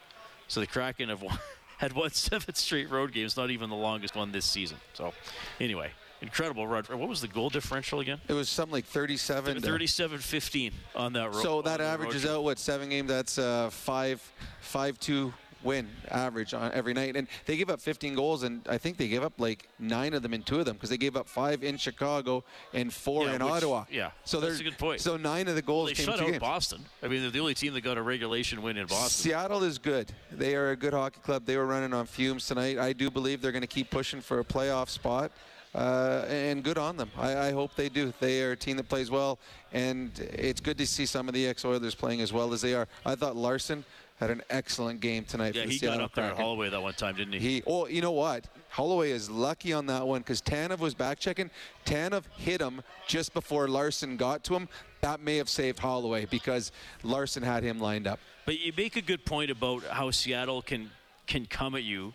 so 0.47 0.59
the 0.59 0.67
Kraken 0.67 1.09
have 1.09 1.21
won, 1.21 1.37
had 1.77 1.93
won 1.93 2.11
seven 2.11 2.53
straight 2.53 2.89
road 2.89 3.13
games, 3.13 3.37
not 3.37 3.49
even 3.49 3.69
the 3.69 3.75
longest 3.75 4.15
one 4.15 4.31
this 4.31 4.45
season. 4.45 4.77
So, 4.93 5.13
anyway, 5.59 5.91
incredible 6.21 6.67
run. 6.67 6.83
What 6.83 7.07
was 7.07 7.21
the 7.21 7.27
goal 7.27 7.49
differential 7.49 8.01
again? 8.01 8.19
It 8.27 8.33
was 8.33 8.49
something 8.49 8.73
like 8.73 8.85
37. 8.85 9.61
to- 9.61 9.67
37-15 9.69 10.73
on 10.95 11.13
that 11.13 11.33
road. 11.33 11.41
So 11.41 11.61
that 11.61 11.79
averages 11.79 12.25
out 12.25 12.43
what 12.43 12.59
seven 12.59 12.89
games? 12.89 13.07
That's 13.07 13.37
uh, 13.37 13.69
five, 13.71 14.21
five 14.59 14.99
two 14.99 15.33
win 15.66 15.89
average 16.11 16.53
on 16.53 16.72
every 16.72 16.93
night. 16.93 17.16
And 17.18 17.28
they 17.45 17.57
gave 17.57 17.70
up 17.70 17.82
15 17.82 18.16
goals, 18.16 18.43
and 18.43 18.61
I 18.70 18.78
think 18.78 18.95
they 18.97 19.07
gave 19.09 19.24
up 19.24 19.34
like 19.39 19.68
nine 19.80 20.13
of 20.13 20.22
them 20.22 20.34
in 20.34 20.43
two 20.43 20.59
of 20.59 20.66
them 20.66 20.76
because 20.76 20.89
they 20.89 20.97
gave 20.97 21.18
up 21.18 21.28
five 21.28 21.63
in 21.63 21.76
Chicago 21.78 22.43
and 22.74 22.93
four 22.93 23.26
Yeah, 23.26 23.36
in 23.36 23.43
which- 23.43 23.51
Ottawa. 23.53 23.86
Yeah, 23.91 24.11
So 24.24 24.39
that's 24.39 24.51
there's 24.51 24.59
a 24.61 24.63
good 24.63 24.78
point. 24.78 25.01
So 25.01 25.18
nine 25.18 25.47
of 25.47 25.55
the 25.55 25.61
goals 25.61 25.89
they 25.89 25.95
came 25.95 26.05
shut 26.05 26.20
out 26.22 26.28
games. 26.28 26.39
Boston. 26.39 26.86
I 27.03 27.07
mean, 27.07 27.22
they're 27.24 27.32
the 27.32 27.39
only 27.39 27.55
team 27.55 27.74
that 27.74 27.82
got 27.82 27.97
a 27.97 28.01
regulation 28.01 28.61
win 28.61 28.78
in 28.78 28.86
Boston. 28.88 29.09
Seattle 29.09 29.63
is 29.63 29.78
good. 29.80 30.11
They 30.32 30.55
are 30.55 30.72
a 30.72 30.76
good 30.76 30.93
hockey 30.93 31.20
club. 31.22 31.45
They 31.45 31.57
were 31.57 31.66
running 31.66 31.93
on 31.93 32.05
fumes 32.05 32.47
tonight. 32.47 32.78
I 32.78 32.93
do 32.93 33.09
believe 33.09 33.41
they're 33.41 33.51
going 33.51 33.61
to 33.61 33.68
keep 33.68 33.89
pushing 33.89 34.22
for 34.22 34.39
a 34.39 34.43
playoff 34.45 34.89
spot. 34.89 35.32
Uh, 35.74 36.24
and 36.30 36.63
good 36.63 36.78
on 36.78 36.95
them. 36.95 37.11
I, 37.18 37.47
I 37.47 37.51
hope 37.51 37.76
they 37.76 37.89
do. 37.89 38.13
They 38.22 38.41
are 38.43 38.53
a 38.53 38.55
team 38.55 38.78
that 38.78 38.88
plays 38.88 39.11
well, 39.11 39.39
and 39.74 40.18
it's 40.20 40.61
good 40.61 40.78
to 40.78 40.88
see 40.88 41.05
some 41.05 41.28
of 41.28 41.34
the 41.34 41.45
ex-Oilers 41.47 41.95
playing 41.95 42.22
as 42.22 42.32
well 42.32 42.53
as 42.53 42.61
they 42.61 42.74
are. 42.74 42.88
I 43.05 43.16
thought 43.16 43.36
Larsson 43.36 43.84
had 44.20 44.30
an 44.30 44.41
excellent 44.49 45.01
game 45.01 45.26
tonight. 45.26 45.55
Yeah, 45.55 45.63
for 45.63 45.68
the 45.68 45.74
he 45.74 45.80
Seattle 45.80 45.99
got 45.99 46.05
up 46.05 46.16
there 46.16 46.26
at. 46.26 46.38
Holloway 46.38 46.70
that 46.70 46.82
one 46.82 46.93
time, 46.93 47.16
didn't 47.16 47.34
he? 47.34 47.39
He, 47.39 47.63
oh, 47.68 47.88
you 47.88 48.01
know 48.01 48.13
what? 48.13 48.47
Holloway 48.70 49.11
is 49.11 49.30
lucky 49.30 49.74
on 49.74 49.86
that 49.88 50.05
one 50.05 50.22
because 50.22 50.41
Tanev 50.41 50.80
was 50.80 50.93
back 50.93 51.20
checking. 51.20 51.49
Tanev 51.86 52.24
hit 52.38 52.61
him 52.61 52.82
just 53.07 53.34
before 53.34 53.68
Larsson 53.68 54.18
got 54.18 54.43
to 54.45 54.55
him. 54.55 54.70
That 55.01 55.20
may 55.20 55.38
have 55.38 55.49
saved 55.49 55.80
Holloway 55.80 56.26
because 56.26 56.72
Larsson 57.03 57.43
had 57.43 57.63
him 57.63 57.80
lined 57.80 58.07
up. 58.07 58.20
But 58.45 58.59
you 58.59 58.72
make 58.76 58.95
a 58.95 59.01
good 59.01 59.26
point 59.26 59.51
about 59.51 59.84
how 59.84 60.11
Seattle 60.11 60.61
can 60.61 60.91
can 61.28 61.45
come 61.45 61.76
at 61.76 61.84
you. 61.84 62.13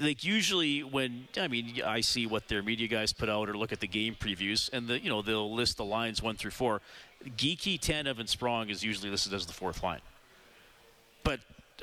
Like 0.00 0.22
usually 0.22 0.84
when 0.84 1.28
I 1.38 1.48
mean 1.48 1.82
I 1.84 2.00
see 2.00 2.26
what 2.26 2.48
their 2.48 2.62
media 2.62 2.86
guys 2.86 3.12
put 3.12 3.28
out 3.28 3.48
or 3.48 3.56
look 3.56 3.72
at 3.72 3.80
the 3.80 3.88
game 3.88 4.14
previews 4.14 4.70
and 4.72 4.86
the 4.86 5.00
you 5.00 5.08
know 5.08 5.20
they'll 5.20 5.52
list 5.52 5.76
the 5.76 5.84
lines 5.84 6.22
one 6.22 6.36
through 6.36 6.52
four. 6.52 6.80
Geekie, 7.36 7.80
Tanev, 7.80 8.18
and 8.20 8.28
Sprong 8.28 8.68
is 8.68 8.84
usually 8.84 9.10
listed 9.10 9.32
as 9.32 9.46
the 9.46 9.52
fourth 9.52 9.82
line. 9.82 10.00
But 11.24 11.40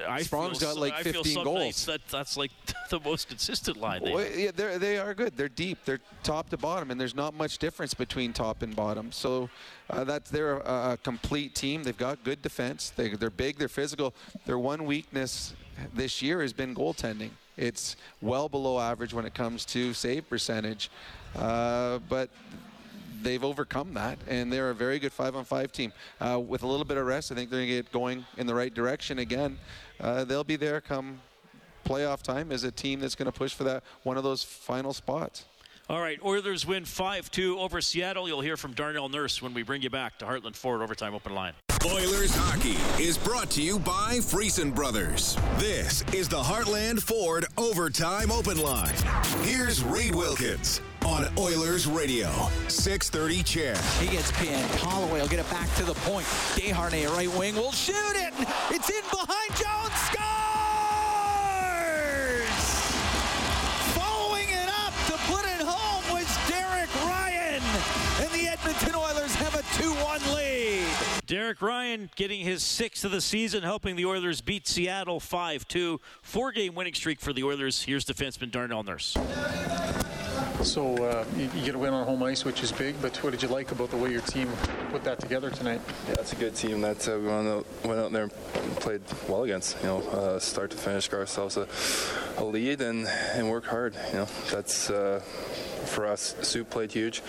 I 0.08 0.22
Sprong's 0.22 0.60
feel, 0.60 0.70
got, 0.74 0.78
like, 0.78 0.94
I 0.94 1.04
feel 1.04 1.24
15 1.24 1.34
some 1.34 1.44
goals. 1.44 1.60
nights 1.60 1.86
That 1.86 2.02
that's 2.10 2.38
like 2.38 2.52
the 2.90 3.00
most 3.00 3.28
consistent 3.28 3.78
line. 3.78 4.04
They 4.04 4.14
Well, 4.14 4.28
yeah, 4.34 4.52
they're, 4.56 4.80
they 4.80 4.98
are 4.98 5.14
good. 5.14 5.36
They're 5.36 5.50
deep. 5.50 5.80
They're 5.86 6.00
top 6.24 6.50
to 6.52 6.58
bottom, 6.58 6.92
and 6.92 7.00
there's 7.00 7.16
not 7.16 7.34
much 7.34 7.58
difference 7.58 7.94
between 7.94 8.34
top 8.34 8.62
and 8.62 8.76
bottom. 8.76 9.12
So 9.12 9.50
uh, 9.90 10.04
that's 10.04 10.32
they're 10.32 10.58
a, 10.60 10.94
a 10.94 10.98
complete 11.04 11.56
team. 11.56 11.84
They've 11.84 11.98
got 11.98 12.24
good 12.24 12.42
defense. 12.42 12.92
They, 12.96 13.10
they're 13.10 13.30
big. 13.30 13.58
They're 13.58 13.68
physical. 13.68 14.14
Their 14.46 14.60
one 14.60 14.86
weakness 14.86 15.54
this 15.94 16.22
year 16.22 16.42
has 16.42 16.54
been 16.54 16.74
goaltending. 16.74 17.32
It's 17.58 17.96
well 18.22 18.48
below 18.50 18.80
average 18.80 19.14
when 19.14 19.26
it 19.26 19.34
comes 19.34 19.66
to 19.66 19.94
save 19.94 20.30
percentage, 20.30 20.90
uh, 21.36 22.00
but 22.10 22.30
they've 23.24 23.44
overcome 23.44 23.94
that, 23.94 24.18
and 24.28 24.52
they're 24.52 24.70
a 24.70 24.76
very 24.76 25.00
good 25.00 25.14
five-on-five 25.14 25.72
team. 25.72 25.94
Uh, 26.20 26.40
with 26.40 26.64
a 26.64 26.68
little 26.68 26.86
bit 26.86 26.98
of 26.98 27.06
rest, 27.06 27.32
I 27.32 27.36
think 27.36 27.50
they're 27.50 27.60
going 27.60 27.70
to 27.70 27.76
get 27.76 27.92
going 27.92 28.26
in 28.38 28.48
the 28.48 28.56
right 28.56 28.74
direction 28.74 29.20
again. 29.20 29.58
Uh, 30.00 30.24
they'll 30.24 30.44
be 30.44 30.56
there 30.56 30.82
come 30.82 31.20
playoff 31.86 32.22
time 32.22 32.52
as 32.52 32.64
a 32.64 32.72
team 32.72 33.00
that's 33.00 33.16
going 33.16 33.26
to 33.26 33.32
push 33.32 33.54
for 33.54 33.64
that 33.64 33.84
one 34.04 34.18
of 34.18 34.24
those 34.24 34.44
final 34.44 34.94
spots. 34.94 35.46
All 35.90 36.00
right, 36.00 36.24
Oilers 36.24 36.66
win 36.66 36.84
5-2 36.84 37.58
over 37.58 37.82
Seattle. 37.82 38.28
You'll 38.28 38.40
hear 38.40 38.56
from 38.56 38.72
Darnell 38.74 39.10
Nurse 39.10 39.42
when 39.42 39.54
we 39.54 39.62
bring 39.62 39.82
you 39.82 39.90
back 39.90 40.18
to 40.20 40.26
Heartland 40.26 40.56
Ford 40.56 40.82
Overtime 40.82 41.14
Open 41.14 41.36
Line. 41.36 41.54
Oilers 41.86 42.34
hockey 42.34 42.78
is 43.04 43.18
brought 43.18 43.50
to 43.52 43.62
you 43.62 43.80
by 43.80 44.20
Friesen 44.20 44.74
Brothers. 44.74 45.36
This 45.58 46.06
is 46.14 46.30
the 46.30 46.42
Heartland 46.42 47.02
Ford 47.02 47.46
Overtime 47.58 48.32
Open 48.32 48.58
Line. 48.58 48.94
Here's 49.42 49.84
Reed 49.84 50.16
Wilkins 50.16 50.80
on 51.06 51.28
Oilers 51.38 51.88
Radio, 51.88 52.30
630 52.68 53.44
CHED. 53.44 53.78
He 54.00 54.08
gets 54.08 54.32
pinned. 54.34 54.70
Holloway 54.80 55.22
will 55.22 55.28
get 55.28 55.40
it 55.40 55.50
back 55.50 55.74
to 55.76 55.84
the 55.84 55.94
point. 55.94 56.26
Desharnais, 56.56 57.10
right 57.16 57.32
wing, 57.38 57.56
will 57.56 57.72
shoot 57.72 57.96
it. 58.16 58.34
It's 58.70 58.90
in 58.90 59.02
behind 59.10 59.50
Jones. 59.56 59.94
Scores! 60.10 60.22
Following 63.96 64.50
it 64.50 64.70
up 64.86 64.94
to 65.08 65.14
put 65.32 65.46
it 65.46 65.62
home 65.62 66.04
was 66.14 66.28
Derek 66.50 66.94
Ryan. 67.06 67.62
And 68.20 68.30
the 68.32 68.48
Edmonton 68.48 68.96
Oilers 68.96 69.34
have 69.36 69.56
a 69.56 69.64
2-1 69.82 70.36
lead. 70.36 70.86
Derek 71.26 71.62
Ryan 71.62 72.10
getting 72.16 72.42
his 72.42 72.62
sixth 72.64 73.06
of 73.06 73.12
the 73.12 73.22
season, 73.22 73.64
helping 73.64 73.96
the 73.96 74.06
Oilers 74.06 74.42
beat 74.42 74.68
Seattle 74.68 75.20
5-2. 75.20 76.00
Four-game 76.22 76.76
winning 76.76 76.94
streak 76.94 77.20
for 77.20 77.34
the 77.34 77.44
Oilers. 77.44 77.84
Here's 77.84 78.06
defenseman 78.06 78.52
Darnell 78.52 78.84
Nurse. 78.84 79.16
So 80.64 80.96
uh, 81.04 81.26
you, 81.36 81.50
you 81.56 81.66
get 81.66 81.76
a 81.76 81.78
win 81.78 81.94
on 81.94 82.06
home 82.06 82.22
ice, 82.24 82.46
which 82.46 82.62
is 82.64 82.72
big. 82.72 83.02
But 83.02 83.16
what 83.24 83.32
did 83.32 83.42
you 83.42 83.48
like 83.50 83.72
about 83.72 83.90
the 83.90 83.98
way 83.98 84.12
your 84.12 84.22
team 84.22 84.48
put 84.92 85.04
that 85.04 85.20
together 85.20 85.50
tonight? 85.50 85.82
Yeah, 86.08 86.16
it's 86.20 86.34
a 86.34 86.36
good 86.36 86.56
team 86.56 86.82
that 86.82 87.08
uh, 87.08 87.18
we 87.18 87.28
went 87.28 87.48
out, 87.48 87.66
went 87.84 88.00
out 88.00 88.12
there 88.12 88.24
and 88.24 88.76
played 88.78 89.02
well 89.28 89.44
against. 89.44 89.78
You 89.82 89.88
know, 89.88 89.98
uh, 90.10 90.40
start 90.40 90.72
to 90.72 90.78
finish, 90.78 91.08
got 91.08 91.18
ourselves 91.20 91.58
a, 91.58 91.68
a 92.38 92.46
lead 92.46 92.82
and, 92.82 93.08
and 93.34 93.50
work 93.50 93.66
hard. 93.66 93.96
You 94.12 94.20
know, 94.20 94.28
that's 94.52 94.90
uh, 94.90 95.20
for 95.86 96.06
us. 96.06 96.36
Soup 96.42 96.70
played 96.70 96.92
huge, 96.92 97.24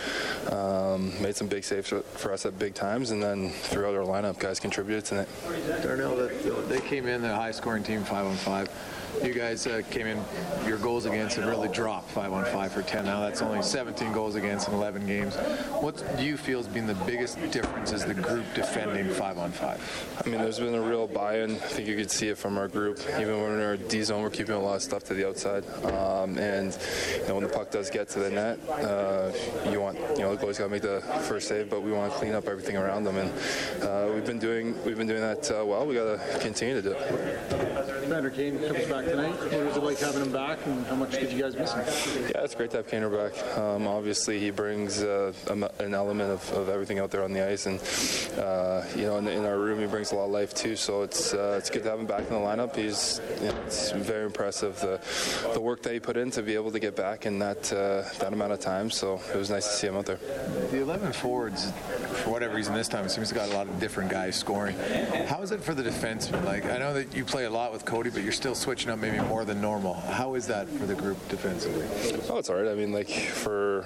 um, 0.51 1.13
made 1.23 1.35
some 1.35 1.49
big 1.49 1.65
saves 1.65 1.89
for- 1.89 2.03
for 2.03 2.33
us 2.33 2.45
at 2.45 2.59
big 2.59 2.75
times, 2.75 3.11
and 3.13 3.23
then 3.23 3.51
throughout 3.51 3.95
our 3.95 4.05
lineup, 4.05 4.39
guys 4.39 4.61
contributed 4.61 5.05
tonight. 5.05 5.29
Darnell, 5.83 6.17
that, 6.17 6.69
they 6.69 6.81
came 6.81 7.07
in, 7.09 7.23
the 7.23 7.35
high-scoring 7.35 7.83
team, 7.83 8.05
five 8.05 8.27
on 8.27 8.37
five. 8.37 8.69
You 9.21 9.35
guys 9.35 9.67
uh, 9.67 9.83
came 9.91 10.07
in, 10.07 10.19
your 10.67 10.79
goals 10.79 11.05
against 11.05 11.37
have 11.37 11.47
really 11.47 11.69
dropped, 11.69 12.11
five 12.11 12.33
on 12.33 12.45
five 12.47 12.73
for 12.73 12.83
10 12.83 13.05
now. 13.05 13.21
That's 13.21 13.43
only 13.43 13.63
17 13.63 14.13
goals 14.13 14.35
against 14.35 14.69
in 14.69 14.75
11 14.75 15.07
games. 15.07 15.37
What 15.81 16.03
do 16.17 16.25
you 16.25 16.37
feel 16.37 16.59
has 16.59 16.67
been 16.67 16.87
the 16.87 16.95
biggest 16.95 17.39
difference 17.53 17.93
as 17.93 18.05
the 18.05 18.15
group 18.15 18.45
defending 18.55 19.09
five 19.11 19.39
on 19.39 19.53
five? 19.53 19.81
I 20.25 20.29
mean, 20.29 20.41
there's 20.41 20.59
been 20.59 20.75
a 20.75 20.81
real 20.81 21.07
buy-in. 21.07 21.53
I 21.53 21.55
think 21.55 21.89
you 21.89 21.97
could 21.97 22.11
see 22.11 22.29
it 22.29 22.39
from 22.39 22.57
our 22.57 22.69
group. 22.69 23.01
Even 23.11 23.29
when 23.29 23.43
we're 23.43 23.59
in 23.59 23.65
our 23.65 23.77
D 23.77 24.03
zone, 24.03 24.23
we're 24.23 24.31
keeping 24.31 24.55
a 24.55 24.61
lot 24.61 24.77
of 24.77 24.83
stuff 24.83 25.05
to 25.05 25.15
the 25.15 25.29
outside. 25.29 25.65
Um, 25.85 26.39
and 26.39 26.77
you 27.21 27.29
know, 27.29 27.35
when 27.35 27.45
the 27.45 27.51
puck 27.51 27.71
does 27.71 27.91
get 27.91 28.09
to 28.11 28.19
the 28.19 28.31
net, 28.31 28.59
uh, 28.69 29.31
you 29.71 29.81
want 29.81 29.99
you 30.17 30.23
know 30.23 30.35
the 30.35 30.43
goalie's 30.43 30.59
got 30.59 30.65
to 30.65 30.71
make 30.71 30.83
the 30.83 31.01
first 31.29 31.49
save, 31.49 31.71
but 31.71 31.83
we 31.83 31.93
want 31.93 32.13
to 32.13 32.19
clean 32.19 32.35
up 32.35 32.49
everything 32.49 32.77
around 32.77 33.05
them. 33.05 33.19
And 33.19 33.33
uh, 33.83 34.11
we've 34.13 34.27
been 34.27 34.39
doing 34.39 34.75
we've 34.85 34.99
been 34.99 35.07
doing 35.07 35.21
that 35.21 35.51
uh, 35.51 35.65
well. 35.65 35.87
We 35.87 35.95
got 35.95 36.19
to 36.19 36.39
continue 36.41 36.75
to 36.75 36.83
do 36.83 36.93
it. 36.93 37.83
Vander 38.13 38.31
Kane 38.31 38.59
comes 38.59 38.87
back 38.89 39.02
tonight. 39.05 39.35
What 39.35 39.65
was 39.65 39.77
it 39.77 39.83
like 39.83 39.99
having 39.99 40.23
him 40.23 40.33
back, 40.33 40.59
and 40.67 40.87
how 40.87 40.95
much 40.95 41.13
did 41.13 41.33
you 41.33 41.43
guys 41.43 41.57
miss 41.57 41.73
him? 41.73 41.85
Yeah, 42.35 42.45
it's 42.45 42.55
great 42.55 42.71
to 42.73 42.79
have 42.79 42.87
Kaner 42.87 43.11
back. 43.11 43.59
Um, 43.59 43.87
obviously, 43.87 44.39
he 44.39 44.51
brings 44.51 45.03
uh, 45.03 45.33
an 45.49 45.95
element 45.95 46.31
of, 46.31 46.53
of 46.53 46.69
everything 46.69 46.99
out 46.99 47.11
there 47.11 47.25
on 47.25 47.33
the 47.33 47.47
ice, 47.47 47.67
and 47.67 47.81
uh, 48.39 48.85
you 48.97 49.03
know, 49.03 49.19
in, 49.19 49.29
in 49.29 49.45
our 49.45 49.59
room, 49.59 49.81
he 49.81 49.87
brings 49.87 50.13
a 50.13 50.15
lot 50.15 50.27
of 50.27 50.31
life 50.31 50.55
too. 50.55 50.77
So 50.77 51.03
it's 51.03 51.35
uh, 51.35 51.57
it's 51.59 51.71
good 51.71 51.83
to 51.83 51.91
have 51.91 52.01
him 52.01 52.07
back 52.07 52.21
in 52.21 52.31
the 52.31 52.35
lineup. 52.35 52.77
He's 52.77 53.21
you 53.41 53.49
know, 53.49 53.57
it's 53.67 53.93
very 53.93 54.25
impressive 54.25 54.79
the 54.81 55.01
the 55.53 55.61
work 55.61 55.83
that 55.83 55.93
he 55.93 56.01
put 56.01 56.17
in 56.17 56.31
to 56.33 56.43
be 56.43 56.55
able 56.55 56.71
to 56.71 56.79
get 56.79 56.97
back 56.97 57.27
in 57.27 57.39
that 57.41 57.73
uh, 57.73 58.03
that 58.19 58.33
amount 58.33 58.53
of 58.53 58.61
time. 58.61 58.91
So 58.91 59.21
it 59.33 59.37
was 59.37 59.51
nice 59.51 59.67
to 59.67 59.73
see 59.73 59.87
him 59.87 59.97
out 59.97 60.07
there. 60.07 60.19
The 60.71 60.81
11 60.81 61.13
forwards, 61.13 61.71
for 62.23 62.31
whatever 62.31 62.55
reason 62.55 62.75
this 62.75 62.89
time, 62.89 63.05
it 63.05 63.11
seems 63.11 63.29
to 63.29 63.35
got 63.35 63.49
a 63.49 63.55
lot 63.55 63.69
of 63.69 63.81
different 63.81 64.11
guys 64.11 64.37
scoring. 64.37 64.77
How 65.27 65.43
is 65.43 65.53
it 65.53 65.63
for 65.63 65.75
the 65.75 65.83
defensemen? 65.83 66.45
Like, 66.45 66.67
I 66.67 66.79
know 66.79 66.95
that 66.95 67.15
you 67.15 67.25
play 67.25 67.45
a 67.45 67.51
lot 67.51 67.73
with 67.73 67.85
Cody, 67.85 68.11
but 68.11 68.23
you're 68.23 68.33
still 68.33 68.55
switching 68.55 68.91
up 68.93 68.99
maybe 68.99 69.19
more 69.27 69.45
than 69.45 69.61
normal. 69.61 69.95
How 69.95 70.35
is 70.35 70.47
that 70.47 70.69
for 70.69 70.87
the 70.87 70.95
group 70.95 71.17
defensively? 71.29 71.87
Oh, 72.31 72.39
it's 72.39 72.49
all 72.51 72.57
right. 72.57 72.69
I 72.71 72.75
mean, 72.75 72.93
like 72.93 73.09
for 73.09 73.83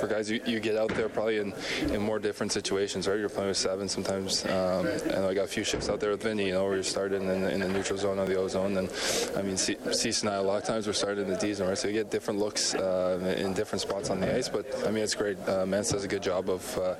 for 0.00 0.06
guys, 0.08 0.30
you, 0.30 0.40
you 0.46 0.58
get 0.60 0.76
out 0.76 0.88
there 0.94 1.08
probably 1.08 1.38
in, 1.38 1.52
in 1.92 2.00
more 2.02 2.18
different 2.18 2.50
situations, 2.52 3.06
right? 3.06 3.18
You're 3.18 3.28
playing 3.28 3.48
with 3.48 3.56
seven 3.56 3.88
sometimes, 3.88 4.44
um, 4.46 4.86
and 4.86 5.24
I 5.24 5.34
got 5.34 5.44
a 5.44 5.48
few 5.48 5.62
shifts 5.64 5.88
out 5.88 6.00
there 6.00 6.10
with 6.10 6.22
Vinny, 6.22 6.46
you 6.46 6.52
know, 6.52 6.64
where 6.64 6.74
you're 6.74 6.82
starting 6.82 7.22
in, 7.22 7.42
the- 7.42 7.52
in 7.52 7.60
the 7.60 7.68
neutral 7.68 7.98
zone 7.98 8.18
or 8.18 8.26
the 8.26 8.34
O 8.36 8.48
zone. 8.48 8.76
And 8.76 8.88
I 9.36 9.42
mean, 9.42 9.56
C- 9.56 9.76
Cease 9.92 10.22
and 10.22 10.30
I, 10.30 10.34
a 10.36 10.42
lot 10.42 10.56
of 10.60 10.64
times 10.64 10.86
we're 10.86 10.92
starting 10.94 11.24
in 11.24 11.30
the 11.30 11.36
D 11.38 11.52
zone, 11.54 11.68
right? 11.68 11.78
So 11.78 11.86
you 11.88 11.94
get 11.94 12.10
different 12.10 12.40
looks 12.40 12.74
uh, 12.74 13.34
in 13.38 13.52
different 13.54 13.82
spots 13.82 14.10
on 14.10 14.20
the 14.20 14.34
ice. 14.34 14.48
But 14.48 14.66
I 14.86 14.90
mean, 14.90 15.04
it's 15.04 15.14
great. 15.14 15.38
Uh, 15.48 15.64
Mance 15.66 15.90
does 15.90 16.04
a 16.04 16.08
good 16.08 16.22
job 16.22 16.50
of 16.50 16.78
uh, 16.78 16.94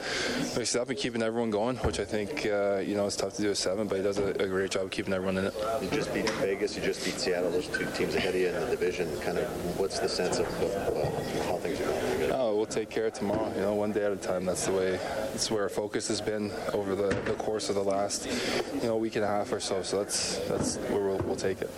mixing 0.57 0.81
up 0.81 0.89
and 0.89 0.99
keeping 0.99 1.23
everyone 1.23 1.51
going, 1.51 1.77
which 1.79 1.99
I 1.99 2.05
think 2.05 2.47
uh, 2.47 2.77
you 2.79 2.95
know 2.95 3.07
it's 3.07 3.17
tough 3.17 3.35
to 3.37 3.43
do 3.43 3.49
with 3.49 3.59
seven, 3.59 3.89
but 3.89 3.97
he 3.97 4.03
does 4.05 4.19
a, 4.19 4.27
a 4.35 4.47
great 4.47 4.71
job 4.71 4.85
of 4.85 4.91
keeping 4.91 5.13
everyone 5.15 5.39
in 5.39 5.47
it. 5.47 5.55
You 5.83 5.89
just 5.91 6.13
beat 6.15 6.29
Vegas, 6.31 6.77
you 6.77 6.83
just 6.83 7.05
beat 7.05 7.14
Seattle, 7.19 7.51
those 7.51 7.69
two 7.69 7.87
teams 7.93 8.15
ahead 8.15 8.35
of 8.35 8.41
you 8.41 8.49
in 8.49 8.55
the 8.55 8.67
division. 8.67 9.09
Kind 9.21 9.39
of, 9.39 9.49
what's 9.79 9.99
the 9.99 10.09
sense 10.09 10.39
of, 10.39 10.47
uh, 10.63 11.45
how 11.45 11.57
things 11.59 11.81
are 11.81 11.85
going? 11.85 12.33
Oh, 12.33 12.57
we'll 12.57 12.67
take 12.67 12.91
care 12.91 13.07
of 13.07 13.13
tomorrow. 13.13 13.53
You 13.55 13.63
know, 13.63 13.75
one 13.75 13.93
day 13.93 14.05
at 14.05 14.13
a 14.13 14.17
time. 14.17 14.45
That's 14.45 14.67
the 14.67 14.73
way. 14.73 14.91
That's 15.33 15.51
where 15.51 15.63
our 15.63 15.69
focus 15.69 16.09
has 16.09 16.21
been 16.21 16.53
over 16.73 16.95
the, 16.95 17.09
the 17.25 17.35
course 17.35 17.69
of 17.69 17.75
the 17.75 17.85
last, 17.85 18.27
you 18.75 18.89
know, 18.89 18.97
week 18.97 19.17
and 19.17 19.25
a 19.25 19.29
half 19.29 19.53
or 19.53 19.61
so. 19.61 19.83
So 19.83 19.99
that's 19.99 20.39
that's 20.49 20.77
where 20.77 21.03
we'll, 21.03 21.19
we'll 21.19 21.37
take 21.37 21.61
it. 21.63 21.71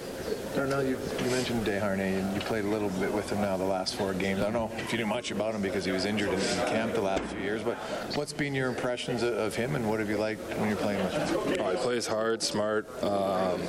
Darnell, 0.57 0.83
you, 0.83 0.99
you 1.23 1.31
mentioned 1.31 1.67
Desharnais, 1.67 2.19
and 2.19 2.35
you 2.35 2.41
played 2.41 2.65
a 2.65 2.69
little 2.69 2.89
bit 2.89 3.13
with 3.13 3.29
him 3.29 3.43
now 3.43 3.59
the 3.59 3.65
last 3.65 3.95
four 3.95 4.15
games. 4.15 4.41
I 4.41 4.45
don't 4.45 4.55
know 4.55 4.71
if 4.79 4.91
you 4.91 4.97
knew 4.97 5.05
much 5.05 5.31
about 5.31 5.55
him 5.55 5.61
because 5.61 5.85
he 5.85 5.93
was 5.93 6.07
injured 6.07 6.31
in, 6.31 6.41
in 6.41 6.67
camp 6.67 6.95
the 6.95 7.03
last 7.03 7.25
few 7.25 7.41
years, 7.41 7.63
but 7.63 7.77
what's 8.15 8.33
been 8.33 8.55
your 8.55 8.71
impressions 8.71 9.23
of, 9.23 9.35
of 9.35 9.55
him, 9.55 9.75
and 9.75 9.87
what 9.87 10.01
have 10.01 10.09
you 10.09 10.17
liked 10.17 10.41
when 10.59 10.69
you're 10.69 10.79
playing 10.79 11.05
with 11.05 11.13
him? 11.13 11.57
Oh, 11.61 11.71
he 11.73 11.77
plays 11.77 12.07
hard, 12.07 12.43
smart, 12.43 12.89
um, 13.05 13.61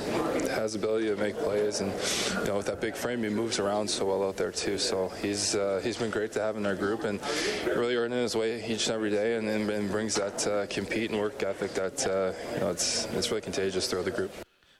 has 0.48 0.76
ability 0.76 1.08
to 1.08 1.16
make 1.16 1.36
plays, 1.36 1.82
and 1.82 1.92
you 2.40 2.46
know 2.46 2.56
with 2.56 2.66
that 2.66 2.80
big 2.80 2.96
frame, 2.96 3.22
he 3.22 3.28
moves 3.28 3.58
around 3.58 3.86
so 3.88 4.06
well 4.06 4.26
out 4.26 4.38
there 4.38 4.50
too. 4.50 4.78
So 4.78 5.10
he's 5.20 5.54
uh, 5.54 5.82
he's 5.84 5.98
been 5.98 6.10
great 6.10 6.32
to 6.32 6.40
have 6.40 6.56
in 6.56 6.64
our 6.64 6.74
group, 6.74 7.04
and 7.04 7.20
really 7.66 7.96
earning 7.96 8.18
his 8.18 8.34
way 8.34 8.64
each 8.66 8.86
and 8.86 8.94
every 8.94 9.10
day, 9.10 9.36
and, 9.36 9.46
and, 9.46 9.68
and 9.68 9.90
brings 9.90 10.14
that 10.14 10.46
uh, 10.46 10.66
compete 10.68 11.10
and 11.10 11.20
work 11.20 11.42
ethic 11.42 11.74
that 11.74 12.06
uh, 12.06 12.32
you 12.54 12.60
know 12.60 12.70
it's 12.70 13.04
it's 13.12 13.30
really 13.30 13.42
contagious 13.42 13.88
throughout 13.88 14.06
the 14.06 14.10
group. 14.10 14.32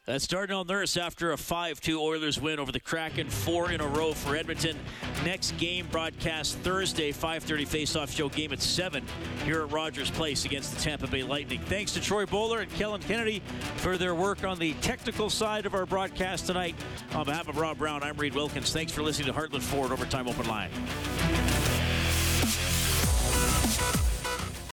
That's 0.08 0.26
Darnell 0.26 0.64
Nurse 0.64 0.96
after 0.96 1.32
a 1.32 1.36
5-2 1.36 1.98
Oilers 2.00 2.40
win 2.40 2.58
over 2.58 2.72
the 2.72 2.80
Kraken, 2.80 3.28
four 3.28 3.72
in 3.72 3.82
a 3.82 3.86
row 3.86 4.14
for 4.14 4.36
Edmonton. 4.36 4.74
Next 5.22 5.54
game 5.58 5.86
broadcast 5.92 6.56
Thursday, 6.60 7.12
5:30 7.12 7.66
face-off 7.66 8.10
show 8.10 8.30
game 8.30 8.54
at 8.54 8.62
seven 8.62 9.04
here 9.44 9.60
at 9.60 9.70
Rogers 9.70 10.10
Place 10.10 10.46
against 10.46 10.74
the 10.74 10.80
Tampa 10.80 11.08
Bay 11.08 11.22
Lightning. 11.22 11.60
Thanks 11.60 11.92
to 11.92 12.00
Troy 12.00 12.24
Bowler 12.24 12.60
and 12.60 12.72
Kellen 12.72 13.02
Kennedy 13.02 13.42
for 13.76 13.98
their 13.98 14.14
work 14.14 14.44
on 14.44 14.58
the 14.58 14.72
technical 14.80 15.28
side 15.28 15.66
of 15.66 15.74
our 15.74 15.84
broadcast 15.84 16.46
tonight. 16.46 16.74
On 17.12 17.26
behalf 17.26 17.46
of 17.46 17.58
Rob 17.58 17.76
Brown, 17.76 18.02
I'm 18.02 18.16
Reed 18.16 18.34
Wilkins. 18.34 18.72
Thanks 18.72 18.92
for 18.92 19.02
listening 19.02 19.30
to 19.30 19.38
Heartland 19.38 19.60
Ford 19.60 19.92
Overtime 19.92 20.26
Open 20.26 20.48
Line. 20.48 20.70